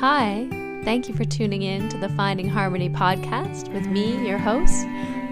[0.00, 0.48] Hi,
[0.82, 4.84] thank you for tuning in to the Finding Harmony podcast with me, your host,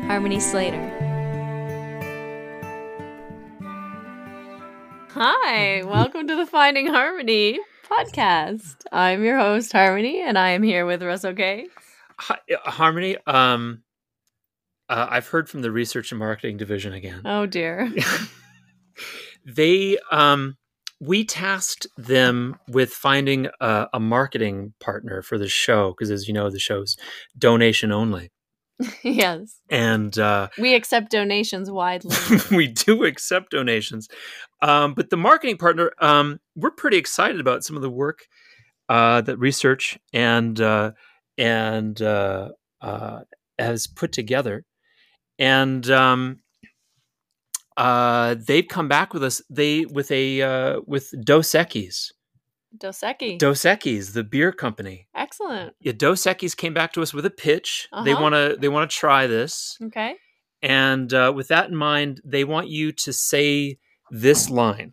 [0.07, 0.81] Harmony Slater.
[5.11, 7.59] Hi, welcome to the Finding Harmony
[7.90, 8.77] podcast.
[8.93, 11.67] I'm your host, Harmony, and I am here with Russell K.
[12.21, 13.83] Hi, uh, Harmony, um,
[14.88, 17.23] uh, I've heard from the research and marketing division again.
[17.24, 17.92] Oh dear.
[19.45, 20.56] they, um,
[21.02, 26.34] we tasked them with finding a, a marketing partner for the show because, as you
[26.34, 26.97] know, the show's
[27.37, 28.30] donation only,
[29.02, 29.59] yes.
[29.69, 32.16] and uh, We accept donations widely.
[32.57, 34.09] we do accept donations.
[34.60, 38.21] Um, but the marketing partner, um, we're pretty excited about some of the work
[38.88, 40.93] uh, that research and uh,
[41.37, 43.21] and uh, uh,
[43.59, 44.65] has put together,
[45.37, 46.41] and um,
[47.77, 49.43] uh, they've come back with us.
[49.51, 52.13] They with a uh, with Dos Equis,
[52.77, 53.39] Dos Equis.
[53.39, 55.09] Dos Equis, the beer company.
[55.15, 55.75] Excellent.
[55.80, 57.88] Yeah, Dos Equis came back to us with a pitch.
[58.05, 58.23] They Uh-huh.
[58.23, 59.77] want to they want to try this.
[59.83, 60.15] Okay.
[60.63, 63.79] And uh, with that in mind, they want you to say
[64.11, 64.92] this line.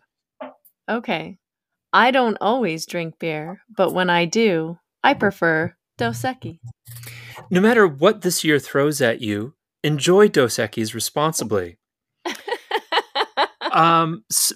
[0.88, 1.38] Okay.
[1.92, 6.58] I don't always drink beer, but when I do, I prefer Dos Equis.
[7.50, 11.78] No matter what this year throws at you, enjoy Dos Equis responsibly.
[13.72, 14.52] Um, s-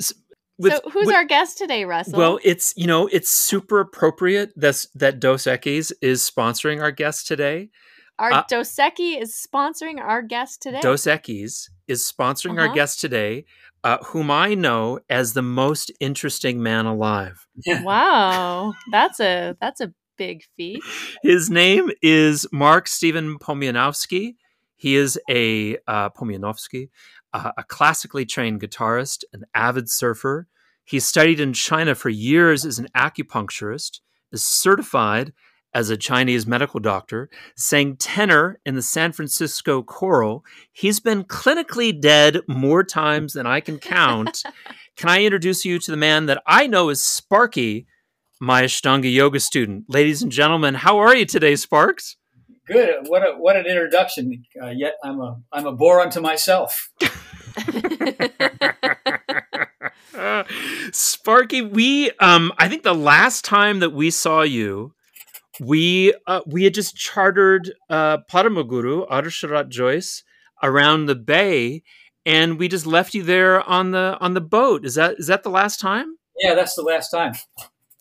[0.00, 0.14] s-
[0.58, 2.18] with- so who's with- our guest today, Russell?
[2.18, 7.26] Well, it's you know it's super appropriate that's that Dos Equis is sponsoring our guest
[7.26, 7.70] today.
[8.18, 10.80] our uh, Dos Equis is sponsoring our guest today.
[10.80, 12.74] Dos Equis is sponsoring our Uh-huh.
[12.74, 13.44] guest today,
[13.84, 17.46] uh, whom I know as the most interesting man alive.
[17.82, 20.82] wow, that's a that's a big feat.
[21.22, 24.34] His name is Mark Stephen Pomianowski.
[24.76, 26.88] He is a uh, Pomianowski,
[27.32, 30.46] uh, a classically trained guitarist, an avid surfer.
[30.84, 34.00] He studied in China for years as an acupuncturist,
[34.32, 35.32] is certified
[35.74, 40.44] as a Chinese medical doctor, sang tenor in the San Francisco Choral.
[40.72, 44.42] He's been clinically dead more times than I can count.
[44.96, 47.86] can I introduce you to the man that I know is Sparky,
[48.40, 49.84] my Ashtanga yoga student?
[49.88, 52.16] Ladies and gentlemen, how are you today, Sparks?
[52.68, 53.08] Good.
[53.08, 54.44] What a, what an introduction.
[54.62, 56.90] Uh, yet I'm a I'm a bore unto myself.
[60.14, 60.44] Uh,
[60.92, 64.92] Sparky, we um I think the last time that we saw you,
[65.60, 69.22] we uh, we had just chartered uh Paramaguru, R.
[69.22, 70.22] Sharath Jois,
[70.62, 71.82] around the bay,
[72.26, 74.84] and we just left you there on the on the boat.
[74.84, 76.16] Is that is that the last time?
[76.36, 77.32] Yeah, that's the last time.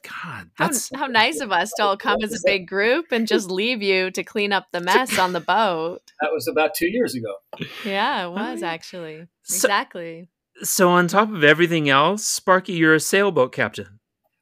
[0.08, 3.28] God, How, that's how nice of us to all come as a big group and
[3.28, 6.02] just leave you to clean up the mess on the boat.
[6.22, 7.36] That was about two years ago.
[7.84, 9.28] Yeah, it was actually.
[9.44, 10.30] So- exactly.
[10.64, 14.00] so on top of everything else, Sparky, you're a sailboat captain.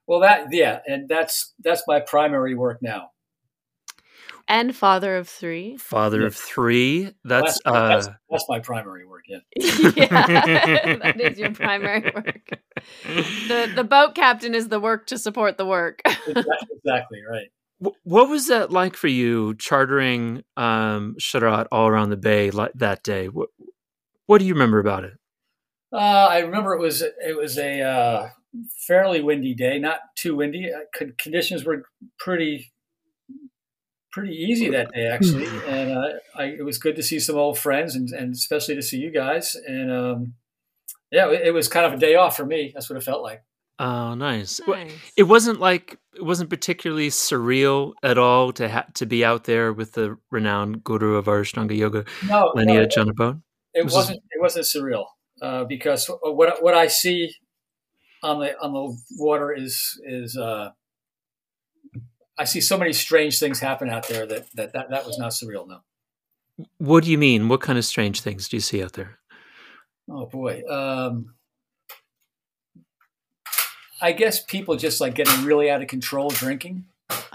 [0.08, 3.10] Well, that yeah, and that's that's my primary work now.
[4.48, 5.78] And father of three.
[5.78, 6.28] Father Yeah.
[6.28, 7.12] of three.
[7.24, 9.24] That's that's, uh that's, that's my primary work.
[9.28, 9.40] Yeah.
[9.56, 10.06] yeah,
[11.02, 12.50] that is your primary work.
[13.04, 16.02] The the boat captain is the work to support the work.
[16.06, 17.48] Exactly, exactly right.
[17.84, 22.74] Wh- What was that like for you chartering um, Sharath all around the bay like
[22.76, 23.28] that day?
[23.28, 23.50] What,
[24.28, 25.14] what do you remember about it?
[25.92, 28.30] Uh, I remember it was it was a uh,
[28.88, 30.72] fairly windy day, not too windy.
[30.74, 31.84] Uh, conditions were
[32.20, 32.72] pretty
[34.16, 37.60] pretty easy that day actually, and uh, I, it was good to see some old
[37.60, 39.56] friends and, and especially to see you guys.
[39.68, 40.34] And um,
[41.12, 42.72] yeah, it, it was kind of a day off for me.
[42.74, 43.44] That's what it felt like.
[43.78, 44.62] Oh, nice.
[44.66, 44.92] Wh- Nice.
[45.18, 49.74] It wasn't like it wasn't particularly surreal at all to ha- to be out there
[49.74, 52.98] with the renowned guru of Ashtanga Yoga, No, no, Linnea it,
[53.74, 54.20] it was- wasn't.
[54.32, 55.06] It wasn't surreal
[55.42, 57.34] uh, because what what I see
[58.24, 60.70] on the on the water is is uh,
[62.38, 65.32] I see so many strange things happen out there that that that, that was not
[65.32, 65.68] surreal.
[65.68, 65.80] No.
[66.78, 67.48] What do you mean?
[67.50, 69.20] What kind of strange things do you see out there?
[70.10, 70.62] Oh boy.
[70.70, 71.34] Um,
[74.02, 76.86] I guess people just like getting really out of control drinking.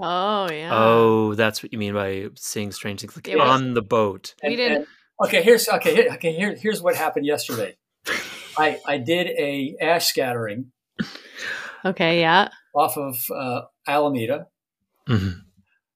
[0.00, 0.70] Oh yeah.
[0.72, 4.34] Oh, that's what you mean by seeing strange things like It on the boat.
[4.42, 4.86] We didn't- and-
[5.24, 5.94] okay, here's okay.
[5.94, 7.76] Here, okay, here, here's what happened yesterday.
[8.58, 10.72] I I did a ash scattering
[11.84, 12.20] Okay.
[12.20, 12.48] Yeah.
[12.74, 14.46] off of uh, Alameda.
[15.10, 15.42] Mhm.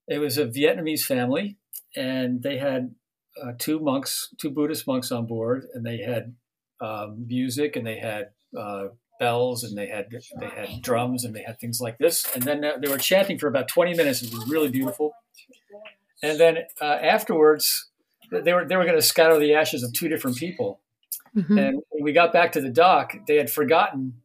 [0.07, 1.57] It was a Vietnamese family,
[1.95, 2.93] and they had
[3.41, 6.35] uh, two monks, two Buddhist monks on board, and they had
[6.81, 8.89] um, music, and they had uh,
[9.19, 10.07] bells, and they had
[10.39, 12.25] they had drums, and they had things like this.
[12.35, 14.21] And then uh, they were chanting for about twenty minutes.
[14.21, 15.13] It was really beautiful.
[16.21, 17.89] And then uh, afterwards,
[18.31, 20.81] they were they were going to scatter the ashes of two different people.
[21.35, 21.59] Mhm.
[21.59, 24.21] And when we got back to the dock, they had forgotten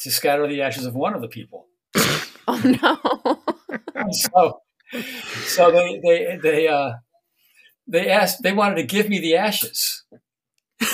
[0.00, 1.66] to scatter the ashes of one of the people.
[2.48, 3.38] Oh no.
[4.32, 4.60] so,
[5.44, 6.92] so they they they uh,
[7.86, 10.04] they asked they wanted to give me the ashes.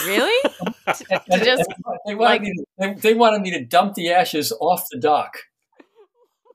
[0.07, 0.51] Really?
[0.89, 3.95] And- To just, and they wanted like- me to, they, they wanted me to dump
[3.95, 5.35] the ashes off the dock,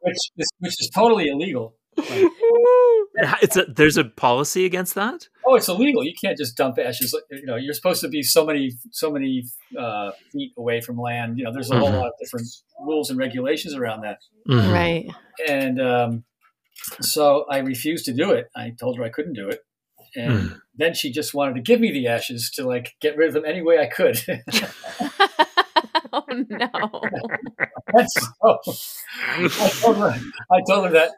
[0.01, 1.75] which is which is totally illegal.
[3.44, 5.27] It's a, there's a policy against that.
[5.45, 6.04] Oh, it's illegal.
[6.04, 7.16] You can't just dump ashes.
[7.30, 9.44] You know, you're supposed to be so many so many
[9.77, 11.38] uh, feet away from land.
[11.38, 11.98] You know, there's a whole Mhm.
[12.00, 12.48] lot of different
[12.80, 14.18] rules and regulations around that.
[14.50, 14.74] Mhm.
[14.74, 15.07] right.
[15.48, 16.24] And um,
[17.01, 18.49] so I refused to do it.
[18.55, 19.59] I told her I couldn't do it.
[20.15, 23.33] And then she just wanted to give me the ashes to like get rid of
[23.33, 24.19] them any way I could.
[26.13, 27.01] oh no.
[27.87, 28.59] And so
[29.27, 30.15] I told her,
[30.51, 31.11] I told her that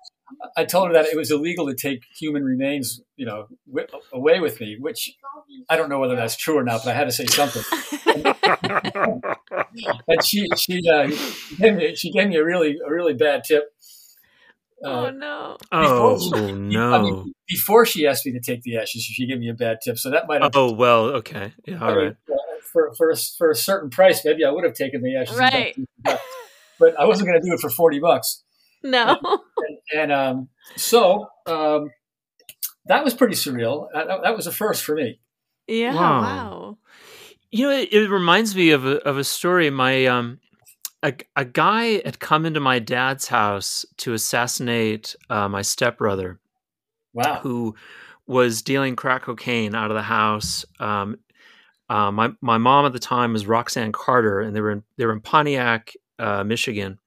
[0.58, 4.40] I told her that it was illegal to take human remains, you know, wi- away
[4.40, 4.78] with me.
[4.80, 5.16] Which
[5.70, 7.64] I don't know whether that's true or not, but I had to say something.
[10.08, 11.08] And she she uh,
[11.58, 13.66] gave me she gave me a really a really bad tip.
[14.86, 15.58] Oh Uh, no.
[15.72, 17.02] Oh Before- I no.
[17.04, 19.98] mean, before she asked me to take the ashes, she gave me a bad tip.
[19.98, 21.06] So that might have Oh well.
[21.18, 21.54] Okay.
[21.66, 21.80] Yeah.
[21.84, 22.16] All right.
[22.32, 22.36] uh,
[22.72, 25.76] for for a, for a certain price, maybe I would have taken the ashes, Right.
[26.80, 28.42] but I wasn't going to do it for forty bucks.
[28.84, 29.18] No.
[29.24, 31.90] And, and um, so um,
[32.86, 33.88] that was pretty surreal.
[33.92, 35.20] That, that was a first for me.
[35.68, 35.96] Yeah.
[35.96, 36.22] Wow.
[36.22, 36.78] Wow.
[37.50, 39.72] You know, it, it reminds me of a of a story.
[39.72, 40.40] My um,
[41.06, 46.40] a a guy had come into my dad's house to assassinate uh, my stepbrother,
[47.14, 47.40] Wow.
[47.42, 47.76] who
[48.28, 50.66] was dealing crack cocaine out of the house.
[50.80, 51.18] Um,
[51.90, 55.06] uh, my my mom at the time was Roxanne Carter, and they were in they
[55.06, 57.00] were in Pontiac, uh, Michigan,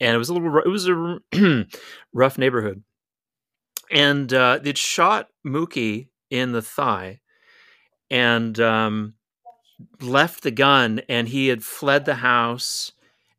[0.00, 1.20] and it was a little it was a
[2.14, 2.82] rough neighborhood,
[3.90, 7.20] and uh, they'd shot Mookie in the thigh,
[8.10, 9.14] and um,
[10.00, 12.92] left the gun, and he had fled the house.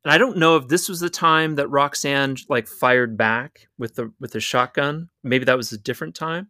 [0.04, 3.96] And I don't know if this was the time that Roxanne like fired back with
[3.96, 5.10] the with the shotgun.
[5.24, 6.50] Maybe that was a different time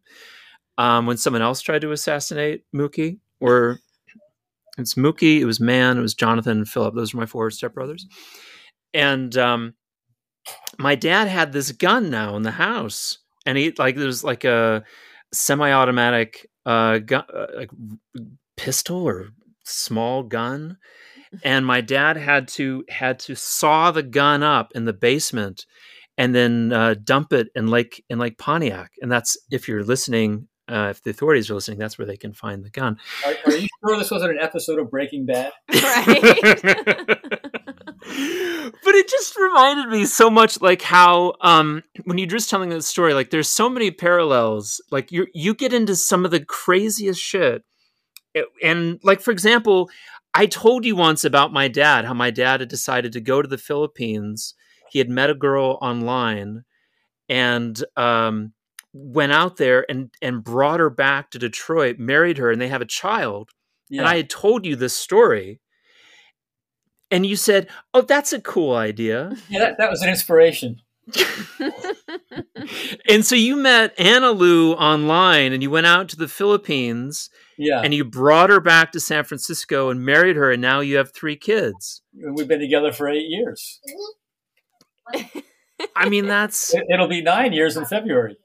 [0.77, 3.19] um, when someone else tried to assassinate Mookie.
[3.39, 3.79] Or
[4.77, 6.95] it's Mookie, it was Man, it was Jonathan and Philip.
[6.95, 8.03] Those are my four stepbrothers.
[8.93, 9.73] And um,
[10.77, 14.83] my dad had this gun now in the house, and he like there's like a
[15.31, 17.69] semi-automatic uh, gun, uh, like
[18.57, 19.29] pistol or
[19.63, 20.77] small gun
[21.43, 25.65] and my dad had to had to saw the gun up in the basement
[26.17, 30.47] and then uh, dump it in lake in lake pontiac and that's if you're listening
[30.69, 33.55] uh, if the authorities are listening that's where they can find the gun Are, are
[33.55, 35.51] you sure this wasn't an episode of Breaking Bad?
[38.05, 38.73] Right.
[38.83, 42.81] but it just reminded me so much like how um when you're just telling the
[42.81, 47.19] story like there's so many parallels like you you get into some of the craziest
[47.19, 47.63] shit
[48.61, 49.89] and like for example
[50.35, 53.47] i told you once about my dad how my dad had decided to go to
[53.47, 54.53] the philippines
[54.89, 56.63] he had met a girl online
[57.29, 58.53] and um
[58.93, 62.81] went out there and and brought her back to detroit married her and they have
[62.81, 63.49] a child
[63.89, 64.01] Yeah.
[64.01, 65.59] and I had told you this story,
[67.11, 70.81] and you said, "Oh, that's a cool idea." yeah, that, that was an inspiration.
[73.09, 77.81] and so you met Anna Lou online, and you went out to the Philippines, Yeah.
[77.83, 81.13] and you brought her back to San Francisco and married her, and now you have
[81.13, 82.01] three kids.
[82.13, 83.79] We've been together for eight years.
[85.95, 86.73] I mean, that's.
[86.73, 88.37] It, it'll be nine years in February.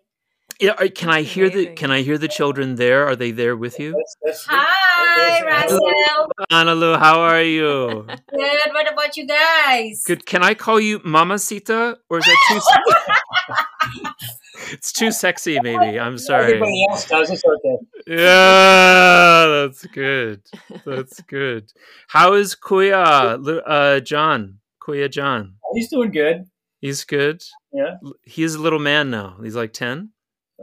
[0.61, 3.07] Yeah, Can I hear the Can I hear the children there?
[3.07, 3.93] Are they there with you?
[3.93, 6.29] That's, that's, Hi, that's- Russell.
[6.51, 8.07] Anna Lou, how are you?
[8.31, 8.73] Good.
[8.73, 10.03] What about you guys?
[10.05, 10.27] Good.
[10.27, 12.61] Can I call you Mamacita, or is that too?
[12.61, 14.09] Sexy?
[14.71, 15.99] It's too sexy, maybe.
[15.99, 16.47] I'm sorry.
[16.47, 17.31] Everybody else does.
[17.31, 17.77] It's okay.
[18.07, 20.43] Yeah, that's good.
[20.85, 21.73] That's good.
[22.09, 24.59] How is Kuya, uh, John?
[24.83, 25.55] Kuya John.
[25.73, 26.45] He's doing good.
[26.81, 27.43] He's good.
[27.73, 27.97] Yeah.
[28.25, 29.39] He's a little man now.
[29.43, 30.11] He's like 10.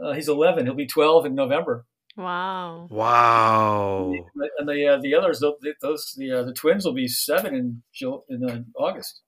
[0.02, 0.66] Uh, he's 11.
[0.66, 1.86] He'll be 12 in November.
[2.16, 2.86] wow.
[2.90, 4.12] Wow.
[4.58, 7.82] And the uh, the others, those those- the uh, the twins will be seven in
[8.28, 9.20] in uh, August.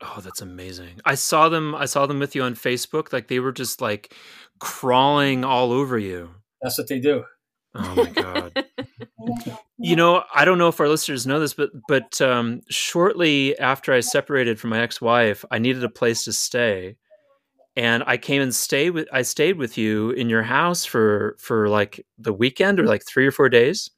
[0.00, 1.00] Oh, that's amazing.
[1.04, 3.12] I saw them I saw them with you on Facebook.
[3.12, 4.14] Like they were just like
[4.58, 6.30] crawling all over you.
[6.62, 7.24] That's what they do.
[7.74, 8.64] Oh my god.
[9.78, 13.92] You know, I don't know if our listeners know this, but but um, shortly after
[13.92, 16.96] I separated from my ex-wife, I needed a place to stay,
[17.76, 21.68] and I came and stayed with I stayed with you in your house for for
[21.68, 23.90] like the weekend or like three or four days,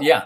[0.00, 0.24] Yeah.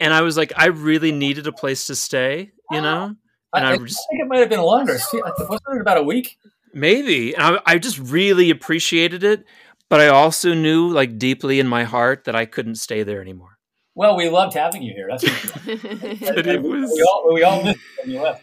[0.00, 3.14] and I was like, I really needed a place to stay, you know,
[3.52, 3.88] I, and I I think
[4.20, 4.98] it might have been longer.
[4.98, 6.36] See, I Wasn't it about a week?
[6.72, 9.44] maybe, and I, I just really appreciated it,
[9.88, 13.58] but I also knew like deeply in my heart that I couldn't stay there anymore.
[13.94, 15.06] Well, we loved having you here.
[15.08, 15.22] That's
[16.34, 18.42] But it was- we all we all missed you when you left.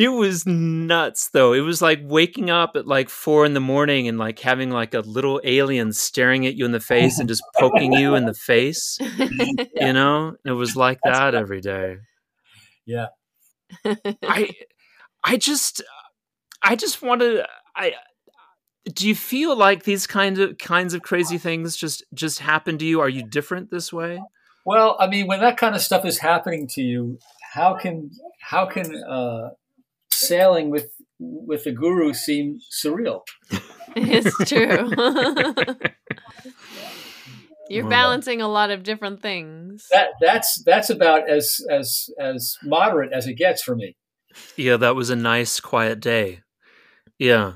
[0.00, 1.52] It was nuts though.
[1.52, 4.94] It was like waking up at like four in the morning and like having like
[4.94, 8.34] a little alien staring at you in the face and just poking you in the
[8.34, 8.98] face.
[9.74, 11.34] You know, it was like That's that right.
[11.34, 11.96] every day.
[12.86, 13.08] Yeah.
[14.22, 14.50] I,
[15.24, 15.82] I just,
[16.62, 17.44] I just wanted.
[17.74, 17.94] I
[18.94, 22.84] do you feel like these kind of kinds of crazy things just just happen to
[22.84, 23.00] you?
[23.00, 24.20] Are you different this way?
[24.64, 27.18] Well, I mean, when that kind of stuff is happening to you,
[27.52, 29.50] how can how can uh,
[30.26, 33.20] sailing with with the guru seem surreal?
[33.96, 34.90] it's true.
[37.68, 39.86] You're Well, balancing a lot of different things.
[39.92, 43.96] That that's that's about as as as moderate as it gets for me.
[44.56, 46.40] Yeah, that was a nice quiet day.
[47.18, 47.54] Yeah.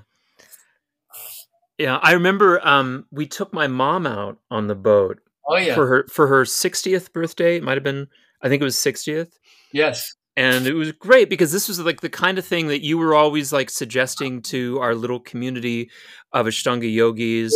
[1.79, 5.19] Yeah, I remember um we took my mom out on the boat
[5.49, 7.57] Oh yeah, for her for her 60th birthday.
[7.57, 8.07] It might have been
[8.41, 9.33] I think it was 60th.
[9.73, 12.99] yes, And it was great because this was like the kind of thing that you
[12.99, 15.91] were always like suggesting to our little community
[16.33, 17.55] of Ashtanga yogis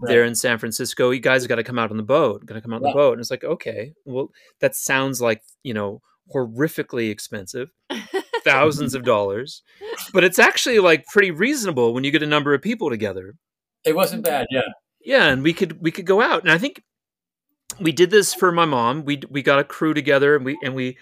[0.00, 0.08] right.
[0.08, 1.10] there in San Francisco.
[1.10, 2.44] You guys got to come out on the boat.
[2.44, 2.92] Got to come out on Yeah.
[2.92, 3.12] the boat.
[3.12, 4.30] And it's like, okay, well,
[4.60, 6.00] that sounds like, you know,
[6.34, 7.70] horrifically expensive.
[8.44, 9.62] thousands of dollars,
[10.12, 13.34] but it's actually like pretty reasonable when you get a number of people together.
[13.84, 14.46] it wasn't bad.
[14.50, 14.60] Yeah,
[15.04, 16.80] Yeah, and we could we could go out, and I think
[17.80, 19.04] we did this for my mom.
[19.04, 20.96] We we got a crew together, and we and we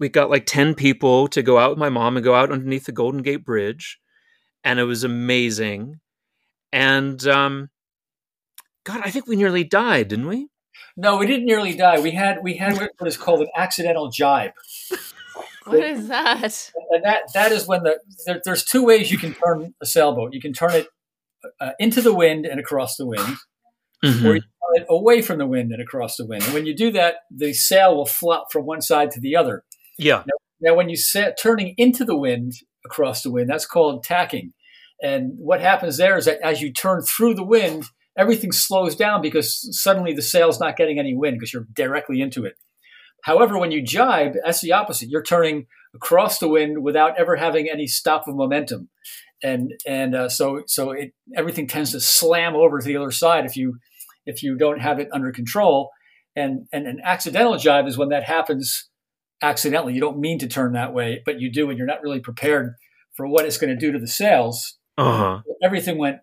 [0.00, 2.86] we got like ten people to go out with my mom and go out underneath
[2.86, 3.98] the Golden Gate Bridge,
[4.64, 6.00] and it was amazing.
[6.72, 7.68] And um,
[8.84, 10.48] God, I think we nearly died, didn't we?
[10.96, 12.00] no, we didn't nearly die.
[12.00, 14.52] We had we had what is called an accidental jibe,
[15.64, 16.70] what is that?
[16.90, 20.32] and that that is when the there, there's two ways you can turn a sailboat.
[20.32, 20.88] You can turn it
[21.60, 23.36] uh, into the wind and across the wind,
[24.04, 24.24] Mhm.
[24.24, 26.44] or you turn it away from the wind and across the wind.
[26.44, 29.64] And when you do that, the sail will flop from one side to the other.
[30.00, 30.24] Yeah,
[30.60, 32.54] Now, when you set turning into the wind
[32.84, 34.52] across the wind, that's called tacking.
[35.02, 37.84] And what happens there is that as you turn through the wind,
[38.16, 42.44] everything slows down because suddenly the sail's not getting any wind because you're directly into
[42.44, 42.54] it.
[43.24, 45.08] However, when you jibe, that's the opposite.
[45.08, 48.88] You're turning across the wind without ever having any stop of momentum,
[49.42, 53.44] and and uh, so so it everything tends to slam over to the other side
[53.44, 53.78] if you
[54.26, 55.90] if you don't have it under control.
[56.36, 58.89] And and an accidental jibe is when that happens
[59.42, 59.94] accidentally.
[59.94, 62.74] You don't mean to turn that way, but you do, and you're not really prepared
[63.14, 64.78] for what it's going to do to the sails.
[64.98, 66.18] uh huh, Everything went,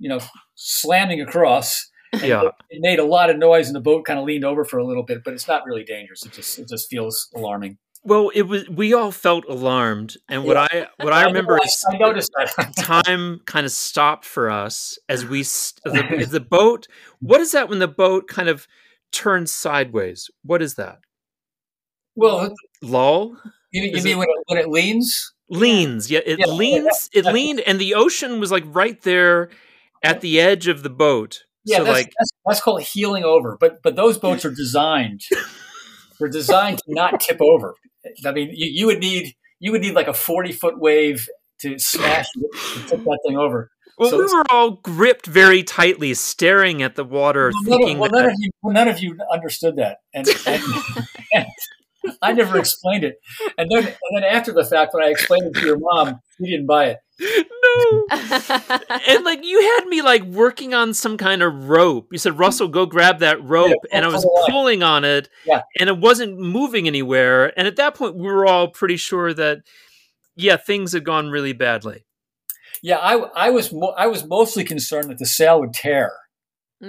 [0.00, 0.20] you know,
[0.54, 1.88] slamming across.
[2.22, 2.42] yeah.
[2.70, 4.86] It made a lot of noise, and the boat kind of leaned over for a
[4.86, 6.24] little bit, but it's not really dangerous.
[6.24, 7.78] It just it just feels alarming.
[8.04, 8.68] Well, it was.
[8.68, 12.72] We all felt alarmed, and what I what I remember is I noticed that.
[12.76, 16.86] time kind of stopped for us as we the, the boat.
[17.20, 18.68] What is that when the boat kind of
[19.10, 20.30] turns sideways?
[20.44, 21.00] What is that?
[22.16, 23.36] Well, Lull
[23.72, 25.32] you, you mean it- when it, when it leans?
[25.48, 26.10] leans.
[26.10, 27.08] Yeah, it Yeah, leans.
[27.12, 29.50] It leaned, and the ocean was like right there
[30.02, 31.44] at the edge of the boat.
[31.64, 33.56] Yeah, so that's, like, that's that's called heeling over.
[33.60, 35.22] But but those boats are designed.
[36.18, 37.74] they're designed to not tip over.
[38.24, 41.28] I mean, you, you would need you would need like a forty foot wave
[41.60, 43.70] to smash to tip that thing over.
[43.98, 47.96] well, so we were all gripped very tightly, staring at the water, Well, none, thinking
[47.96, 48.16] of, well, that.
[48.18, 50.62] none of you, well, none of you understood that, and, and,
[51.32, 51.46] and
[52.22, 53.16] I never explained it.
[53.58, 56.50] And then, and then after the fact, when I explained it to your mom, you
[56.50, 56.98] didn't buy it.
[57.18, 58.98] no.
[59.08, 62.08] and like you had me like working on some kind of rope.
[62.12, 63.72] You said, Russell, go grab that rope.
[63.90, 65.62] and I was pulling on it Yeah.
[65.80, 67.58] and it wasn't moving anywhere.
[67.58, 69.58] And at that point, we were all pretty sure that,
[70.34, 72.04] yeah, things had gone really badly.
[72.82, 76.12] Yeah, I, I was mo- I was mostly concerned that the sail would tear.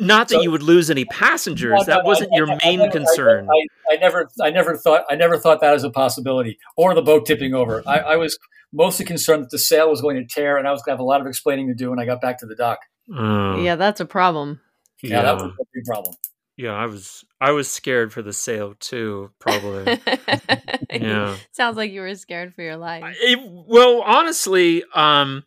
[0.00, 1.70] Not that So- you would lose any passengers.
[1.72, 3.48] No, no, that no, wasn't I- your I- I main I- concern.
[3.48, 7.02] I, I never, I never thought, I never thought that as a possibility, or the
[7.02, 7.82] boat tipping over.
[7.86, 8.38] I, I was
[8.72, 11.00] mostly concerned that the sail was going to tear, and I was going to have
[11.00, 12.78] a lot of explaining to do when I got back to the dock.
[13.14, 14.60] Oh, yeah, that's a problem.
[15.02, 16.14] Yeah, that was a big problem.
[16.56, 19.98] yeah, I was I was scared for the sail too, probably.
[20.90, 21.36] yeah.
[21.52, 23.16] Sounds like you were scared for your life.
[23.20, 25.44] It, well, honestly, um,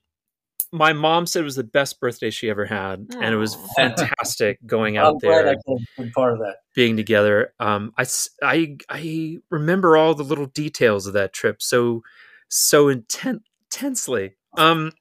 [0.74, 4.60] my mom said it was the best birthday she ever had, and it was fantastic
[4.65, 6.56] going I'm out glad I there, could have part of that.
[6.75, 7.53] being together.
[7.60, 12.01] Um, I, s- I, I remember all the little details of that trip so,
[12.50, 14.36] so inten- intensely.
[14.58, 14.92] Um,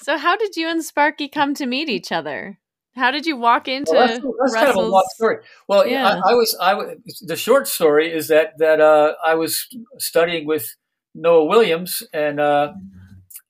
[0.00, 2.58] So, how did you and Sparky come to meet each other?
[2.94, 5.36] How did you walk into Well, that's that's kind of a long story.
[5.66, 6.16] Well, yeah.
[6.16, 6.20] Yeah.
[6.26, 6.56] I, I was.
[6.60, 6.96] I was.
[7.26, 9.66] The short story is that that uh, I was
[9.98, 10.68] studying with
[11.14, 12.74] Noah Williams, and uh,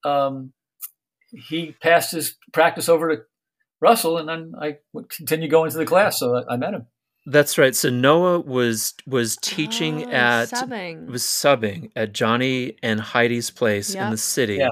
[0.05, 0.53] um,
[1.33, 3.23] he passed his practice over to
[3.81, 6.19] Russell, and then I would continue going to the class.
[6.19, 6.87] So I, I met him.
[7.27, 7.75] That's right.
[7.75, 11.07] So Noah was was teaching Oh, at subbing.
[11.07, 14.57] was subbing at Johnny and Heidi's place in the city.
[14.57, 14.71] Yeah.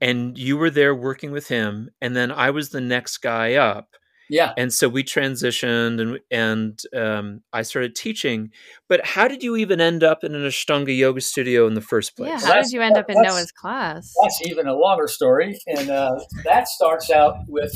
[0.00, 3.90] And you were there working with him, and then I was the next guy up.
[4.28, 4.52] Yeah.
[4.56, 8.50] And so we transitioned, and and um, I started teaching.
[8.88, 12.16] But how did you even end up in an Ashtanga yoga studio in the first
[12.16, 12.30] place?
[12.30, 14.12] Yeah, how That's- did you end up in Noah's class?
[14.22, 17.72] That's even a longer story, and uh, that starts out with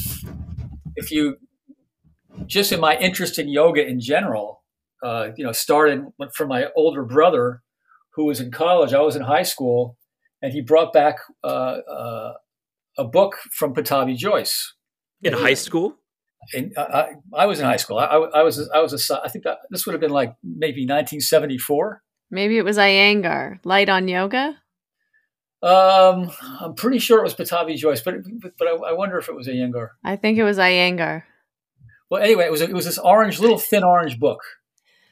[0.96, 1.36] if you
[2.46, 4.58] just in my interest in yoga in general.
[5.02, 6.04] Uh, you know, started
[6.34, 7.62] from my older brother
[8.14, 8.92] who was in college.
[8.92, 9.96] I was in high school,
[10.42, 12.32] and he brought back uh, uh,
[12.98, 14.74] a book from Pattabhi Jois.
[15.22, 15.96] in high school?
[16.54, 17.98] And I, I, I was in high school.
[17.98, 20.00] I, I, I was I was a I si- I think that, this would have
[20.00, 22.02] been like maybe 1974.
[22.30, 23.58] Maybe it was Iyengar.
[23.64, 24.56] Light on yoga?
[25.62, 26.30] Um,
[26.60, 29.34] I'm pretty sure it was Pattabhi Jois, but but, but I, I wonder if it
[29.34, 29.88] was Iyengar.
[30.04, 31.24] I think it was Iyengar.
[32.08, 34.40] Well, anyway, it was it was this orange, little thin orange book,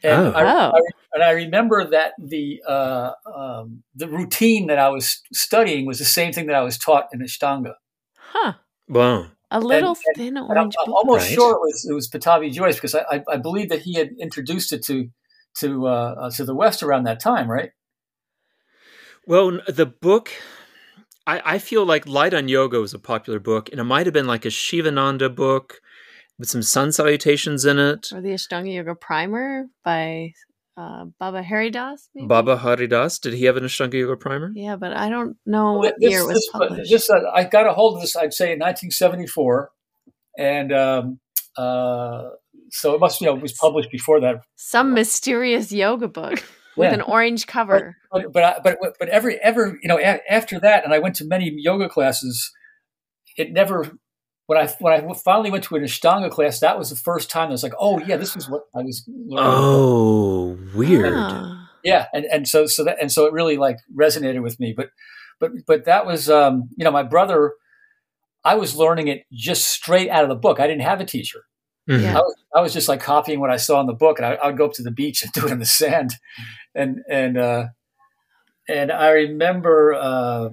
[0.03, 0.33] and Oh.
[0.33, 0.73] I, Oh.
[0.75, 0.81] I-
[1.15, 6.05] and I remember that the uh, um, the routine that I was studying was the
[6.05, 7.73] same thing that I was taught in Ashtanga.
[8.19, 8.53] Huh.
[8.89, 9.29] Wow.
[9.51, 10.95] A little and- thin And I'm, orange I'm book.
[10.97, 11.35] almost Right.
[11.35, 14.11] sure it was it was Pattabhi Jois because I, I, I believe that he had
[14.21, 15.09] introduced it to
[15.61, 17.71] to uh, uh, to the West around that time, right?
[19.27, 20.31] Well, the book,
[21.27, 24.13] I, I feel like Light on Yoga was a popular book, and it might have
[24.15, 25.81] been like a Shivananda book
[26.39, 28.09] with some sun salutations in it.
[28.13, 30.33] Or the Ashtanga Yoga Primer by
[30.79, 32.27] uh, Baba Hari Dass, maybe?
[32.29, 34.53] Baba Hari Dass, did he have an Ashtanga Yoga primer?
[34.55, 36.91] Yeah, but I don't know Well, what this- year it was this- published.
[36.91, 39.71] This, uh, I got a hold of this, I'd say, in 1974,
[40.39, 41.21] and um,
[41.57, 42.29] uh,
[42.71, 44.37] so it must, you know, it was published before that.
[44.57, 46.45] Some mysterious yoga book
[46.77, 46.95] with Yeah.
[46.95, 47.97] an orange cover.
[48.13, 51.17] But but I, but but every ever you know a, after that, and I went
[51.17, 52.53] to many yoga classes.
[53.37, 53.99] It never
[54.49, 57.49] when I when I finally went to an Ashtanga class, that was the first time
[57.49, 59.47] I was like, oh yeah, this was what I was learning.
[59.55, 61.13] Oh, weird.
[61.17, 61.71] Ah.
[61.85, 64.89] yeah and and so so that and so it really like resonated with me but
[65.39, 67.53] but but that was um you know my brother
[68.45, 71.43] i was learning it just straight out of the book i didn't have a teacher
[71.89, 72.03] Mhm.
[72.03, 72.19] Yeah.
[72.19, 74.33] I was, I was just like copying what i saw in the book and I,
[74.35, 76.11] I would go up to the beach and do it in the sand
[76.75, 77.65] and and uh
[78.69, 80.49] and i remember uh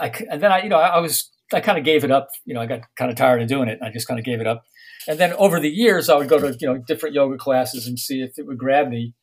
[0.00, 2.10] i c- and then i you know i, I was i kind of gave it
[2.10, 4.18] up you know i got kind of tired of doing it and i just kind
[4.18, 4.64] of gave it up
[5.06, 7.98] and then over the years i would go to you know different yoga classes and
[7.98, 9.14] see if it would grab me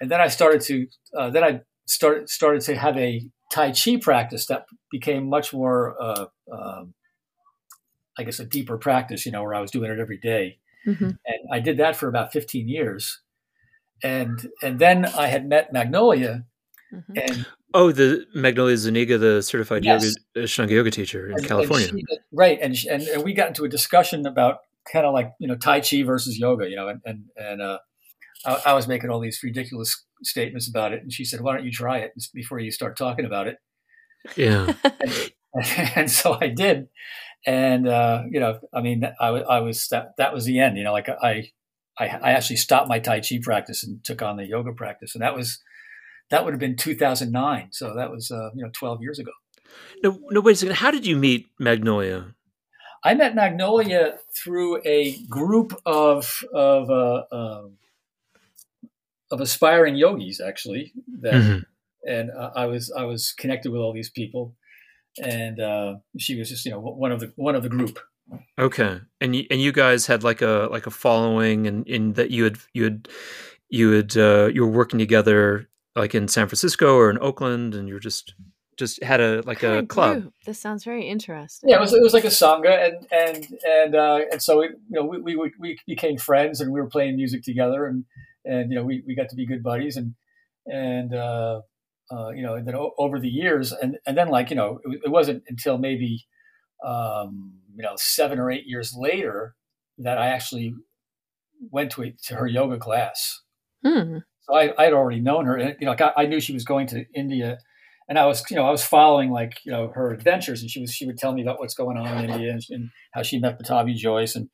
[0.00, 3.96] and then I started to uh, then I started started to have a Tai Chi
[4.02, 6.94] practice that became much more, uh, um,
[8.18, 9.24] I guess, a deeper practice.
[9.24, 11.16] You know, where I was doing it every day, Mhm.
[11.24, 13.22] and I did that for about 15 years,
[14.02, 16.44] and and then I had met Magnolia,
[16.92, 17.22] Mhm.
[17.28, 20.14] and Oh, the Magnolia Zuniga, the certified Yes.
[20.34, 21.88] yoga Ashtanga yoga teacher in and- California.
[21.88, 22.58] and she- right?
[22.62, 24.58] And, she- and and we got into a discussion about
[24.90, 27.78] kind of like you know Tai Chi versus yoga, you know, and and and uh,
[28.46, 31.64] I, I was making all these ridiculous statements about it, and she said, "Why don't
[31.64, 33.56] you try it before you start talking about it?"
[34.36, 34.72] yeah.
[35.96, 36.88] and so I did,
[37.46, 40.76] and uh, you know, I mean, I, I was that that was the end.
[40.78, 41.50] You know, like I,
[41.98, 45.22] I, I actually stopped my Tai Chi practice and took on the yoga practice, and
[45.22, 45.60] that was
[46.30, 47.68] that would have been 2009.
[47.72, 49.32] So that was uh, you know 12 years ago.
[50.02, 50.76] No, no, wait a second.
[50.76, 52.34] How did you meet Magnolia?
[53.02, 57.78] I met Magnolia through a group of of uh, um,
[59.30, 60.92] of aspiring yogis, actually.
[61.20, 61.64] That Mhm.
[62.06, 64.54] and uh, I was I was connected with all these people,
[65.22, 67.98] and uh, she was just you know one of the one of the group.
[68.58, 72.30] Okay, and you, and you guys had like a like a following, and in that
[72.30, 73.08] you had you had
[73.68, 77.88] you had uh, you were working together like in San Francisco or in Oakland, and
[77.88, 78.34] you're just
[78.76, 80.32] just had a like Kind a of club.
[80.46, 81.70] This sounds very interesting.
[81.70, 84.72] Yeah, it was, it was like a sangha, and and and uh, and so it,
[84.88, 88.04] you know we, we we became friends, and we were playing music together, and
[88.44, 90.14] and you know we, we got to be good buddies, and
[90.66, 91.60] and uh,
[92.10, 94.80] uh, you know and then o- over the years, and and then like you know
[94.84, 96.26] it, it wasn't until maybe
[96.84, 99.54] um, you know seven or eight years later
[99.98, 100.74] that I actually
[101.70, 103.40] went to a, to her yoga class.
[103.84, 104.18] Hmm.
[104.44, 106.52] So I I had already known her, and you know like I, I knew she
[106.52, 107.58] was going to India
[108.08, 110.80] and I was, you know, I was following like, you know, her adventures, and she
[110.80, 113.38] was, she would tell me about what's going on in India and, and how she
[113.38, 114.48] met Pattabhi Jois, and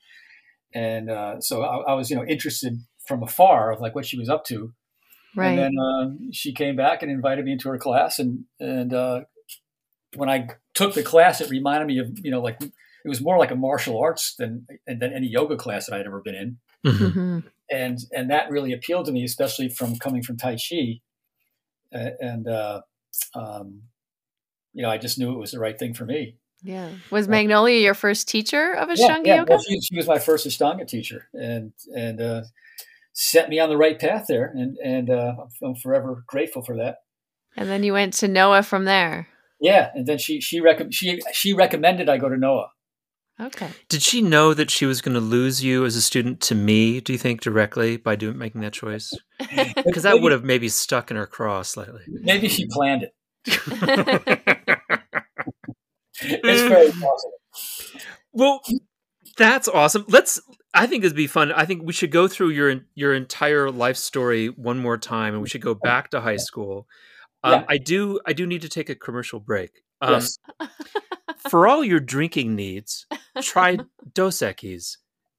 [0.72, 4.18] and uh, so I, I was, you know, interested from afar of like what she
[4.18, 4.72] was up to.
[5.34, 5.48] Right.
[5.48, 9.22] And then uh, she came back and invited me into her class, and and uh,
[10.14, 13.38] when I took the class, it reminded me of, you know, like it was more
[13.38, 17.12] like a martial arts than than any yoga class that I'd ever been in Mhm.
[17.12, 17.42] Mhm.
[17.70, 21.00] And and that really appealed to me, especially from coming from Tai Chi,
[21.94, 22.80] uh, and uh,
[23.34, 23.82] um,
[24.72, 26.36] you know, I just knew it was the right thing for me.
[26.62, 26.90] Yeah.
[27.10, 29.36] Was Magnolia your first teacher of Yeah, Ashtanga yeah.
[29.36, 29.52] yoga?
[29.52, 32.42] Well, she, she was my first Ashtanga teacher, and and uh,
[33.12, 36.98] set me on the right path there, and and uh, I'm forever grateful for that.
[37.56, 39.28] And then you went to Noah from there.
[39.60, 42.70] Yeah, and then she she rec- she she recommended I go to Noah.
[43.40, 43.70] Okay.
[43.88, 47.00] Did she know that she was going to lose you as a student to me?
[47.00, 49.12] Do you think directly by doing making that choice?
[49.86, 52.02] Because that would have maybe stuck in her craw slightly.
[52.06, 53.14] maybe she planned it.
[56.22, 57.32] It's very possible.
[58.32, 58.60] well,
[59.38, 60.04] that's awesome.
[60.08, 60.40] Let's.
[60.74, 61.50] I think it'd be fun.
[61.50, 65.42] I think we should go through your your entire life story one more time, and
[65.42, 66.86] we should go back to high school.
[67.42, 67.64] Um, Yeah.
[67.68, 68.20] I do.
[68.26, 69.70] I do need to take a commercial break.
[70.00, 70.38] Um, Yes.
[71.48, 73.06] For all your drinking needs,
[73.42, 73.78] try
[74.14, 74.96] Dos Equis.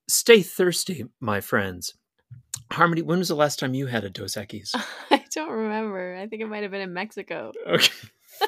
[0.07, 1.93] Stay thirsty, my friends.
[2.71, 4.71] Harmony, when was the last time you had a Dos Equis?
[5.11, 6.15] I don't remember.
[6.15, 7.51] I think it might have been in Mexico.
[7.67, 7.91] Okay,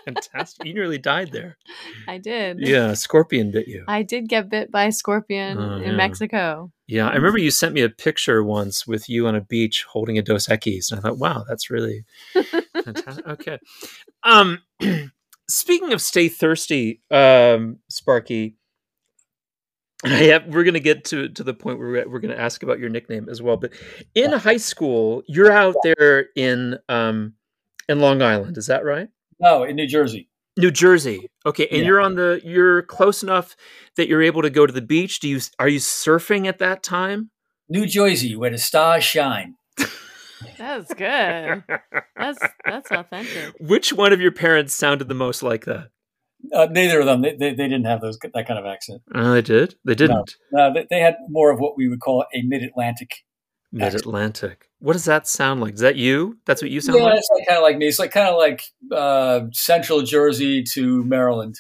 [0.06, 0.66] fantastic.
[0.66, 1.58] You nearly died there.
[2.08, 2.58] I did.
[2.60, 3.84] Yeah, a scorpion bit you.
[3.88, 5.92] I did get bit by a scorpion Oh, in yeah.
[5.92, 6.72] Mexico.
[6.88, 10.18] Yeah, I remember you sent me a picture once with you on a beach holding
[10.18, 12.04] a Dos Equis, and I thought, wow, that's really
[12.84, 13.28] fantastic.
[13.28, 13.60] Okay.
[14.24, 14.60] Um,
[15.50, 18.56] speaking of stay thirsty, um, Sparky,
[20.06, 22.40] I have, we're going to get to to the point where we're, we're going to
[22.40, 23.56] ask about your nickname as well.
[23.56, 23.72] But
[24.16, 27.34] in high school, you're out there in um,
[27.88, 29.08] in Long Island, is that right?
[29.40, 30.30] No, in New Jersey.
[30.58, 31.30] New Jersey.
[31.46, 31.86] Okay, and Yeah.
[31.86, 33.56] you're on the you're close enough
[33.96, 35.20] that you're able to go to the beach.
[35.20, 37.32] Do you are you surfing at that time?
[37.70, 39.56] New Jersey, where the stars shine.
[40.58, 41.64] That's good.
[42.16, 43.56] That's that's authentic.
[43.60, 45.90] Which one of your parents sounded the most like that?
[46.52, 47.22] Uh, neither of them.
[47.22, 49.02] They, they, they didn't have those that kind of accent.
[49.16, 49.76] Oh, they did.
[49.86, 50.36] They didn't.
[50.52, 53.24] No, they, they had more of what we would call a mid-Atlantic.
[53.72, 54.70] Mid Atlantic.
[54.80, 55.76] What does that sound like?
[55.76, 56.38] Is that you?
[56.46, 57.18] That's what you sound yeah, like.
[57.18, 57.88] it's like, kind of like me.
[57.88, 61.60] It's like kind of like uh, Central Jersey to Maryland.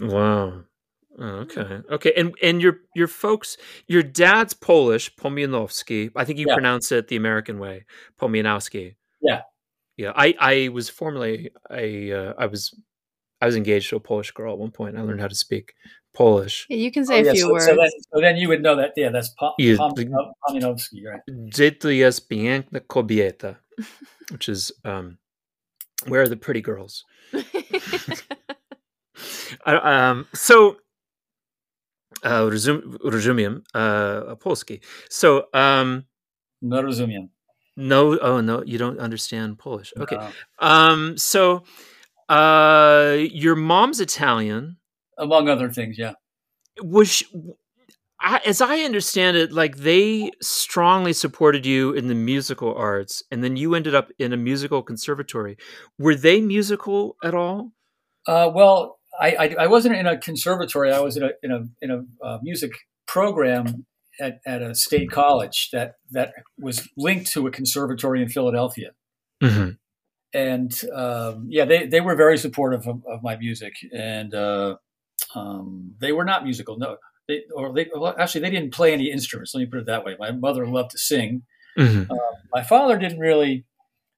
[0.00, 0.64] Wow.
[1.18, 1.80] Oh, okay.
[1.90, 2.12] Okay.
[2.16, 6.10] And and your your folks, your dad's Polish, Pomianowski.
[6.16, 6.54] I think you Yeah.
[6.54, 7.84] pronounce it the American way,
[8.20, 8.94] Pomianowski.
[9.22, 9.42] Yeah.
[9.96, 10.12] Yeah.
[10.16, 12.74] I I was formerly a uh, I was
[13.40, 14.96] I was engaged to a Polish girl at one point.
[14.96, 15.74] I learned how to speak
[16.14, 16.66] Polish.
[16.68, 17.64] Yeah, you can say Oh, yeah, a few so, words.
[17.66, 18.92] So then, so then you would know that.
[18.96, 19.94] Yeah, that's Pom- Yeah, Pom-
[20.48, 21.20] Pomianowski, right?
[21.28, 23.56] Gdzie tu jest piękna kobieta,
[24.32, 25.18] which is um,
[26.08, 27.04] where are the pretty girls?
[29.66, 29.76] I,
[30.10, 30.76] um, so,
[32.28, 34.80] rozum, rozumiem, uh, Polski.
[35.10, 36.04] So, um,
[36.62, 37.28] No rozumiem.
[37.76, 39.92] no, oh no, you don't understand Polish.
[39.98, 40.16] Okay.
[40.16, 40.30] No.
[40.60, 41.64] Um, so,
[42.28, 44.76] uh, your mom's Italian.
[45.18, 46.14] among other things, yeah.
[46.82, 47.26] Was she,
[48.20, 53.44] I, as I understand it, like they strongly supported you in the musical arts, and
[53.44, 55.56] then you ended up in a musical conservatory.
[55.98, 57.72] Were they musical at all?
[58.26, 60.92] Uh, well, I, I I wasn't in a conservatory.
[60.92, 62.72] I was in a in a in a uh, music
[63.06, 63.86] program
[64.20, 68.90] at, at a state college that that was linked to a conservatory in Philadelphia.
[69.42, 69.70] Mm-hmm.
[70.32, 74.76] and um, yeah, they, they were very supportive of, of my music, and uh,
[75.34, 76.78] um, they were not musical.
[76.78, 76.96] No,
[77.28, 79.54] they or they well, actually they didn't play any instruments.
[79.54, 80.16] Let me put it that way.
[80.18, 81.42] My mother loved to sing.
[81.78, 82.12] Mm-hmm.
[82.52, 83.64] My father didn't really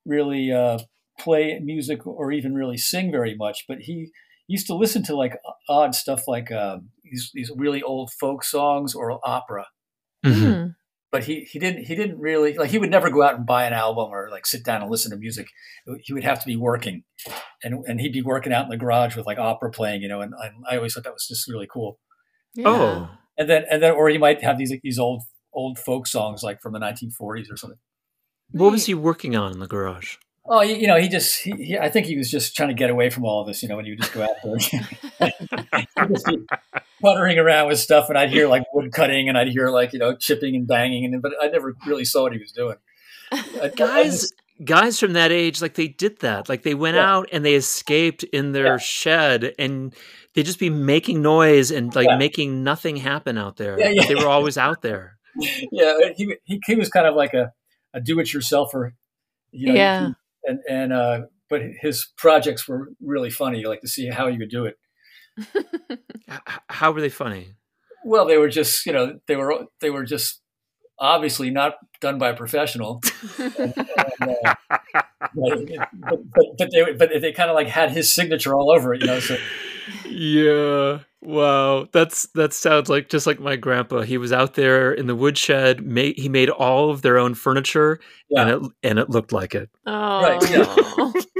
[0.05, 0.79] really uh,
[1.19, 4.11] play music or even really sing very much, but he
[4.47, 8.95] used to listen to like odd stuff like uh, these these really old folk songs
[8.95, 9.67] or opera.
[10.25, 10.53] Mm-hmm.
[10.53, 10.67] Hmm.
[11.13, 13.65] But he, he didn't he didn't really like he would never go out and buy
[13.65, 15.47] an album or like sit down and listen to music.
[16.03, 17.05] He would have to be working,
[17.63, 20.21] and and he'd be working out in the garage with like opera playing, you know.
[20.21, 21.99] And I, I always thought that was just really cool.
[22.55, 22.69] Yeah.
[22.69, 25.23] Oh, And then and then or he might have these like, these old
[25.55, 27.79] old folk songs like from the 1940s or something.
[28.51, 30.17] what was he working on in the garage?
[30.49, 32.75] Oh, you, you know, he just, he, he, I think he was just trying to
[32.75, 34.57] get away from all of this, you know, when you just go out there.
[35.99, 36.39] He'd just be
[37.03, 39.99] puttering around with stuff, and I'd hear like wood cutting, and I'd hear like, you
[39.99, 42.77] know, chipping and banging, and but I never really saw what he was doing.
[43.33, 46.49] I- I Guys, just- guys from that age, like they did that.
[46.49, 47.11] Like they went Yeah.
[47.13, 48.77] out and they escaped in their Yeah.
[48.79, 49.95] shed, and
[50.35, 52.19] they just be making noise and like Yeah.
[52.19, 53.79] making nothing happen out there.
[53.79, 54.07] Yeah, yeah.
[54.07, 55.19] They were always out there.
[55.73, 57.53] yeah, he, he, he was kind of like a,
[57.93, 58.93] a do-it-yourselfer,
[59.51, 60.11] you know, Yeah.
[60.47, 63.61] And, and, uh, but his projects were really funny.
[63.61, 64.77] You like to see how you could do it.
[65.57, 67.55] H- h- how were they funny?
[68.05, 70.41] Well, they were just, you know, they were, they were just
[70.99, 73.03] obviously not done by a professional.
[73.39, 74.55] and, uh,
[75.35, 75.67] but,
[76.05, 79.07] but, but they but they kind of like had his signature all over it, you
[79.07, 79.21] know.
[79.21, 79.37] So
[80.09, 81.01] Yeah.
[81.23, 81.89] Wow.
[81.93, 84.03] That's that sounds like just like my grandpa.
[84.03, 85.85] He was out there in the woodshed.
[85.85, 89.71] Made, he made all of their own furniture, and it and it looked like it.
[89.87, 90.23] Oh.
[90.23, 91.25] Right,